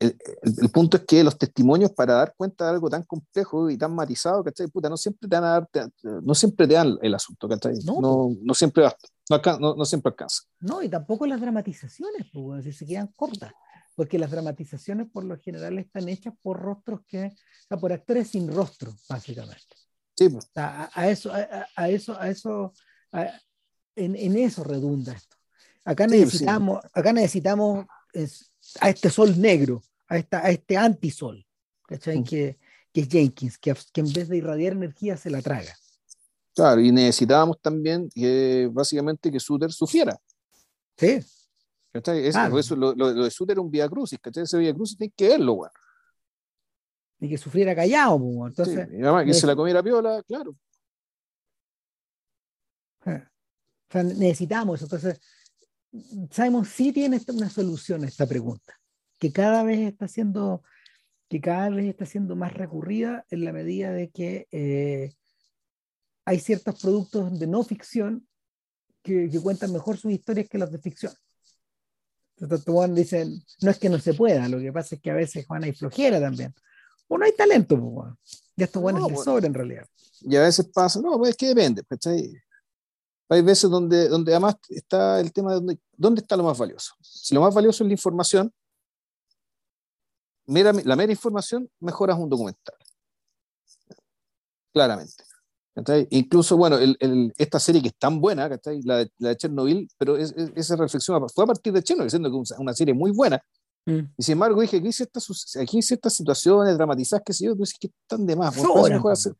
[0.00, 3.94] el, punto es que los testimonios para dar cuenta de algo tan complejo y tan
[3.94, 4.66] matizado, ¿cachai?
[4.68, 5.68] Puta, no siempre te dan a dar,
[6.02, 7.74] no siempre te dan el asunto, ¿cachai?
[7.84, 9.08] No, no, no siempre basta,
[9.60, 10.42] no, no, siempre alcanza.
[10.60, 13.52] No, y tampoco las dramatizaciones, pues, si se quedan cortas
[14.00, 18.28] porque las dramatizaciones por lo general están hechas por rostros que, o sea, por actores
[18.28, 19.76] sin rostro, básicamente.
[20.16, 20.30] Sí.
[20.30, 20.50] Pues.
[20.54, 22.72] a, eso, a, eso, a eso,
[23.96, 25.36] en, en, eso redunda esto.
[25.84, 27.84] Acá necesitamos, acá necesitamos
[28.80, 31.46] a este sol negro, a, esta, a este antisol,
[31.86, 32.20] ¿cachai?
[32.20, 32.24] Mm.
[32.24, 32.58] Que,
[32.92, 35.74] que es Jenkins, que, que en vez de irradiar energía se la traga.
[36.54, 40.18] Claro, y necesitábamos también que básicamente que Suter sufriera.
[40.96, 41.20] Sí.
[41.92, 44.42] Eso, lo, lo, de Suter era un Via Crucis, ¿cachai?
[44.42, 45.72] Ese Via Crucis tiene que verlo, weón.
[47.20, 48.88] Y que sufriera callado, entonces.
[48.90, 50.56] y además que se la comiera piola, claro.
[53.04, 54.86] O sea, necesitamos eso.
[54.86, 55.20] Entonces,
[56.30, 58.79] Simon sí tiene una solución a esta pregunta,
[59.20, 60.64] que cada vez está siendo,
[61.28, 65.12] que cada vez está siendo más recurrida en la medida de que eh,
[66.24, 68.26] hay ciertos productos de no ficción
[69.02, 71.12] que, que, cuentan mejor sus historias que las de ficción.
[72.38, 75.46] Entonces, dicen, no es que no se pueda, lo que pasa es que a veces
[75.46, 76.54] Juan hay flojera también.
[77.08, 78.14] O no hay talento, pues,
[78.56, 79.86] y estos buenos no, sobra en realidad.
[80.22, 81.82] Y a veces pasa, no, pues es que depende,
[83.28, 86.94] Hay veces donde, donde además está el tema de dónde, dónde está lo más valioso.
[87.02, 88.50] Si lo más valioso es la información,
[90.50, 92.74] mira, la mera información, mejoras un documental.
[94.72, 95.24] Claramente.
[96.10, 96.76] Incluso, bueno,
[97.38, 101.46] esta serie que es tan buena, La, la de Chernobyl, pero esa reflexión fue a
[101.46, 103.42] partir de Chernobyl, siendo que es una serie muy buena.
[103.86, 104.00] Mm.
[104.18, 107.54] Y sin embargo, dije, aquí hice, estas, aquí hice estas situaciones dramatizadas, que sé yo,
[107.54, 108.54] tú dices que están de más.
[108.54, 109.34] Para eso, mejor hacer,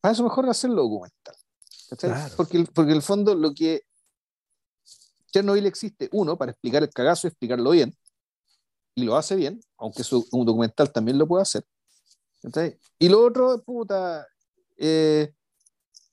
[0.00, 1.34] para eso mejor hacerlo documental.
[2.36, 3.82] Porque, porque en el fondo lo que
[5.32, 7.96] Chernobyl existe, uno, para explicar el cagazo y explicarlo bien,
[8.94, 10.02] y lo hace bien, aunque
[10.32, 11.64] un documental también lo puede hacer.
[12.98, 14.26] Y lo otro, puta,
[14.76, 15.32] eh,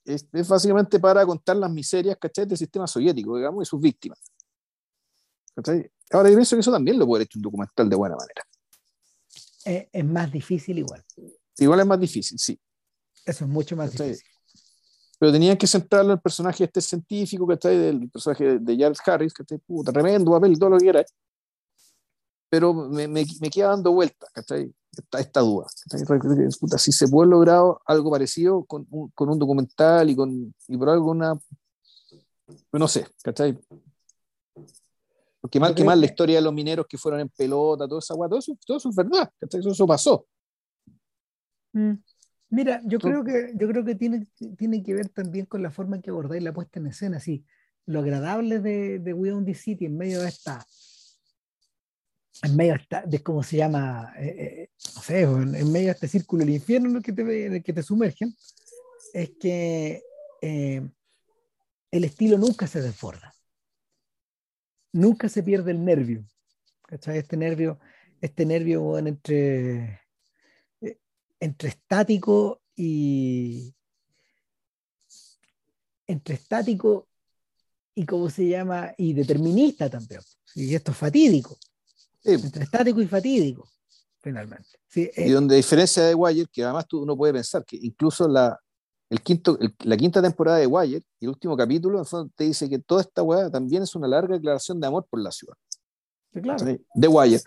[0.05, 2.45] es, básicamente para contar las miserias, ¿cachai?
[2.45, 4.19] del sistema soviético, digamos, y sus víctimas.
[6.11, 8.43] Ahora yo pienso que eso también lo puede haber hecho un documental de buena manera.
[9.91, 11.03] es más difícil igual.
[11.57, 12.59] Igual es más difícil, sí.
[13.25, 14.25] Eso es mucho más difícil.
[15.19, 17.75] Pero tenían que centrarlo en el personaje este científico, ¿cachai?
[17.75, 19.57] Del personaje de Charles Harris, ¿cachai?
[19.57, 21.03] Puta, tremendo papel, todo lo que era.
[22.49, 24.73] Pero me, me, me queda dando vueltas, ¿cachai?
[24.99, 25.67] esta, esta duda.
[26.77, 30.89] si se puede lograr algo parecido con un, con un documental y, con, y por
[30.89, 31.37] alguna,
[32.45, 33.57] pues no sé, ¿cachai?
[35.39, 38.15] Porque mal que mal la historia de los mineros que fueron en pelota, todo, esa,
[38.15, 39.59] todo, eso, todo eso es verdad, ¿cachai?
[39.59, 40.27] Eso, eso pasó.
[41.73, 41.93] Mm.
[42.49, 44.25] Mira, yo creo que, yo creo que tiene,
[44.57, 47.45] tiene que ver también con la forma en que abordáis la puesta en escena, así,
[47.85, 50.65] lo agradable de, de We Own the City en medio de esta
[52.43, 56.45] en medio de cómo se llama, eh, eh, no sé, en, medio de este círculo
[56.45, 58.35] del infierno en el que te, en el que te sumergen,
[59.13, 60.03] es que
[60.41, 60.87] eh,
[61.91, 63.33] el estilo nunca se desborda.
[64.93, 66.25] Nunca se pierde el nervio.
[66.83, 67.17] ¿cachai?
[67.17, 67.79] Este nervio,
[68.21, 70.01] este nervio entre,
[71.39, 73.73] entre estático y
[76.05, 77.09] entre estático
[77.93, 80.21] y cómo se llama, y determinista también.
[80.55, 81.57] Y esto es fatídico
[82.33, 83.67] entre estático y fatídico.
[84.21, 84.67] finalmente.
[84.87, 87.77] Sí, y eh, donde a diferencia de Wire, que además tú uno puede pensar que
[87.81, 88.59] incluso la,
[89.09, 92.43] el quinto, el- la quinta temporada de Wire y el último capítulo, en fondo, te
[92.45, 95.55] dice que toda esta weá también es una larga declaración de amor por la ciudad.
[96.33, 96.59] claro.
[96.59, 96.81] ¿cachai?
[96.93, 97.41] De Wire.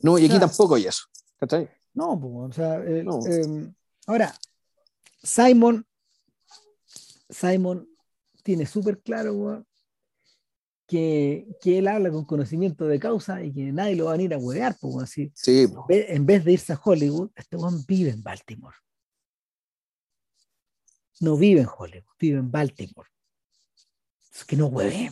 [0.00, 0.46] No, y aquí Claro.
[0.48, 1.04] tampoco hay eso.
[1.38, 1.70] ¿cachai?
[1.94, 3.20] No, pues, o sea, eh, No.
[3.26, 3.72] eh,
[4.06, 4.34] ahora,
[5.22, 5.86] Simon,
[7.30, 7.88] Simon
[8.42, 9.66] tiene súper claro weón,
[10.94, 14.32] que, que él habla con conocimiento de causa y que nadie lo va a venir
[14.34, 15.32] a huevear, pues, así.
[15.34, 18.76] Sí, En vez de irse a Hollywood, este weón vive en Baltimore.
[21.20, 23.08] No vive en Hollywood, vive en Baltimore.
[24.34, 25.10] Es que no hueve,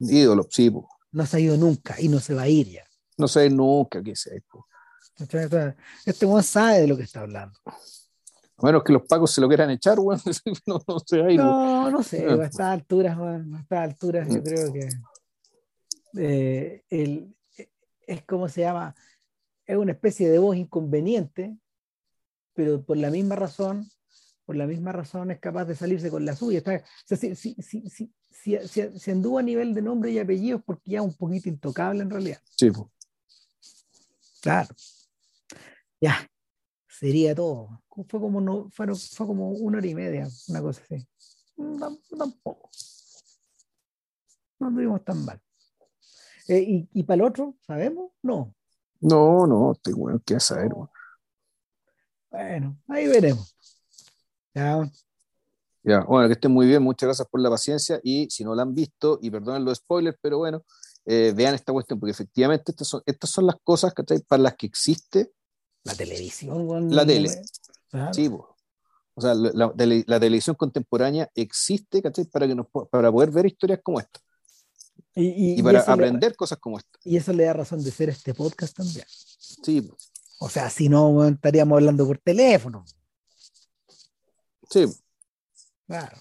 [0.00, 0.88] ídolo, sí, po.
[1.12, 2.84] no se ha ido nunca y no se va a ir ya.
[3.18, 4.42] no sé nunca qué sé.
[6.06, 7.58] Este weón sabe de lo que está hablando.
[7.66, 10.20] A menos que los pacos se lo quieran echar, weón,
[10.66, 11.38] no, no se va a ir.
[11.38, 11.44] po.
[11.44, 12.34] No, no sé, Ah.
[12.34, 14.42] a estas alturas, a estas alturas yo Mm.
[14.42, 14.88] creo que
[16.16, 17.34] eh, el,
[18.06, 18.94] es como se llama,
[19.66, 21.56] es una especie de voz inconveniente,
[22.54, 23.88] pero por la misma razón,
[24.44, 26.58] por la misma razón es capaz de salirse con la suya.
[26.58, 30.10] Está- o sea, si, si, si, si, si- si- si anduvo a nivel de nombre
[30.10, 32.40] y apellidos porque ya es un poquito intocable en realidad.
[32.56, 32.70] Sí.
[34.40, 34.68] Claro.
[36.00, 36.28] Ya,
[36.88, 37.80] sería todo.
[38.08, 41.06] Fue como, no, fueron, fue como una hora y media, una cosa así.
[41.56, 42.70] Mm, tam- Tampoco.
[44.58, 45.40] No estuvimos tan mal.
[46.48, 48.10] Eh, ¿y, ¿Y para el otro, sabemos?
[48.22, 48.54] No.
[49.00, 50.72] No, no, este weón, qué saber.
[52.30, 53.54] Bueno, ahí veremos.
[54.54, 54.90] Ya,
[55.82, 58.62] Ya, bueno, que estén muy bien, muchas gracias por la paciencia y si no la
[58.62, 60.62] han visto, y perdonen los spoilers, pero bueno,
[61.06, 64.20] eh, vean esta cuestión, porque efectivamente estas son, estas son las cosas ¿cachai?
[64.20, 65.32] para las que existe,
[65.84, 67.42] la televisión, La tele.
[67.90, 68.14] Claro.
[68.14, 68.56] sí, po.
[69.14, 72.26] o sea, la, la tele- la televisión contemporánea existe ¿cachai?
[72.26, 74.20] Para, que nos, para poder ver historias como esta
[75.14, 76.98] Y, y- para aprender cosas como esta.
[77.04, 79.04] y eso le da razón de ser este podcast también.
[79.08, 79.90] Sí.
[80.40, 82.84] O sea, si no, estaríamos hablando por teléfono.
[84.70, 84.86] sí.
[85.86, 86.16] Claro.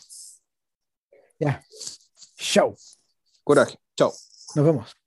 [1.39, 1.63] Ya.
[2.37, 2.75] Show.
[3.43, 4.13] coraje, chao.
[4.55, 5.00] Nos vemos.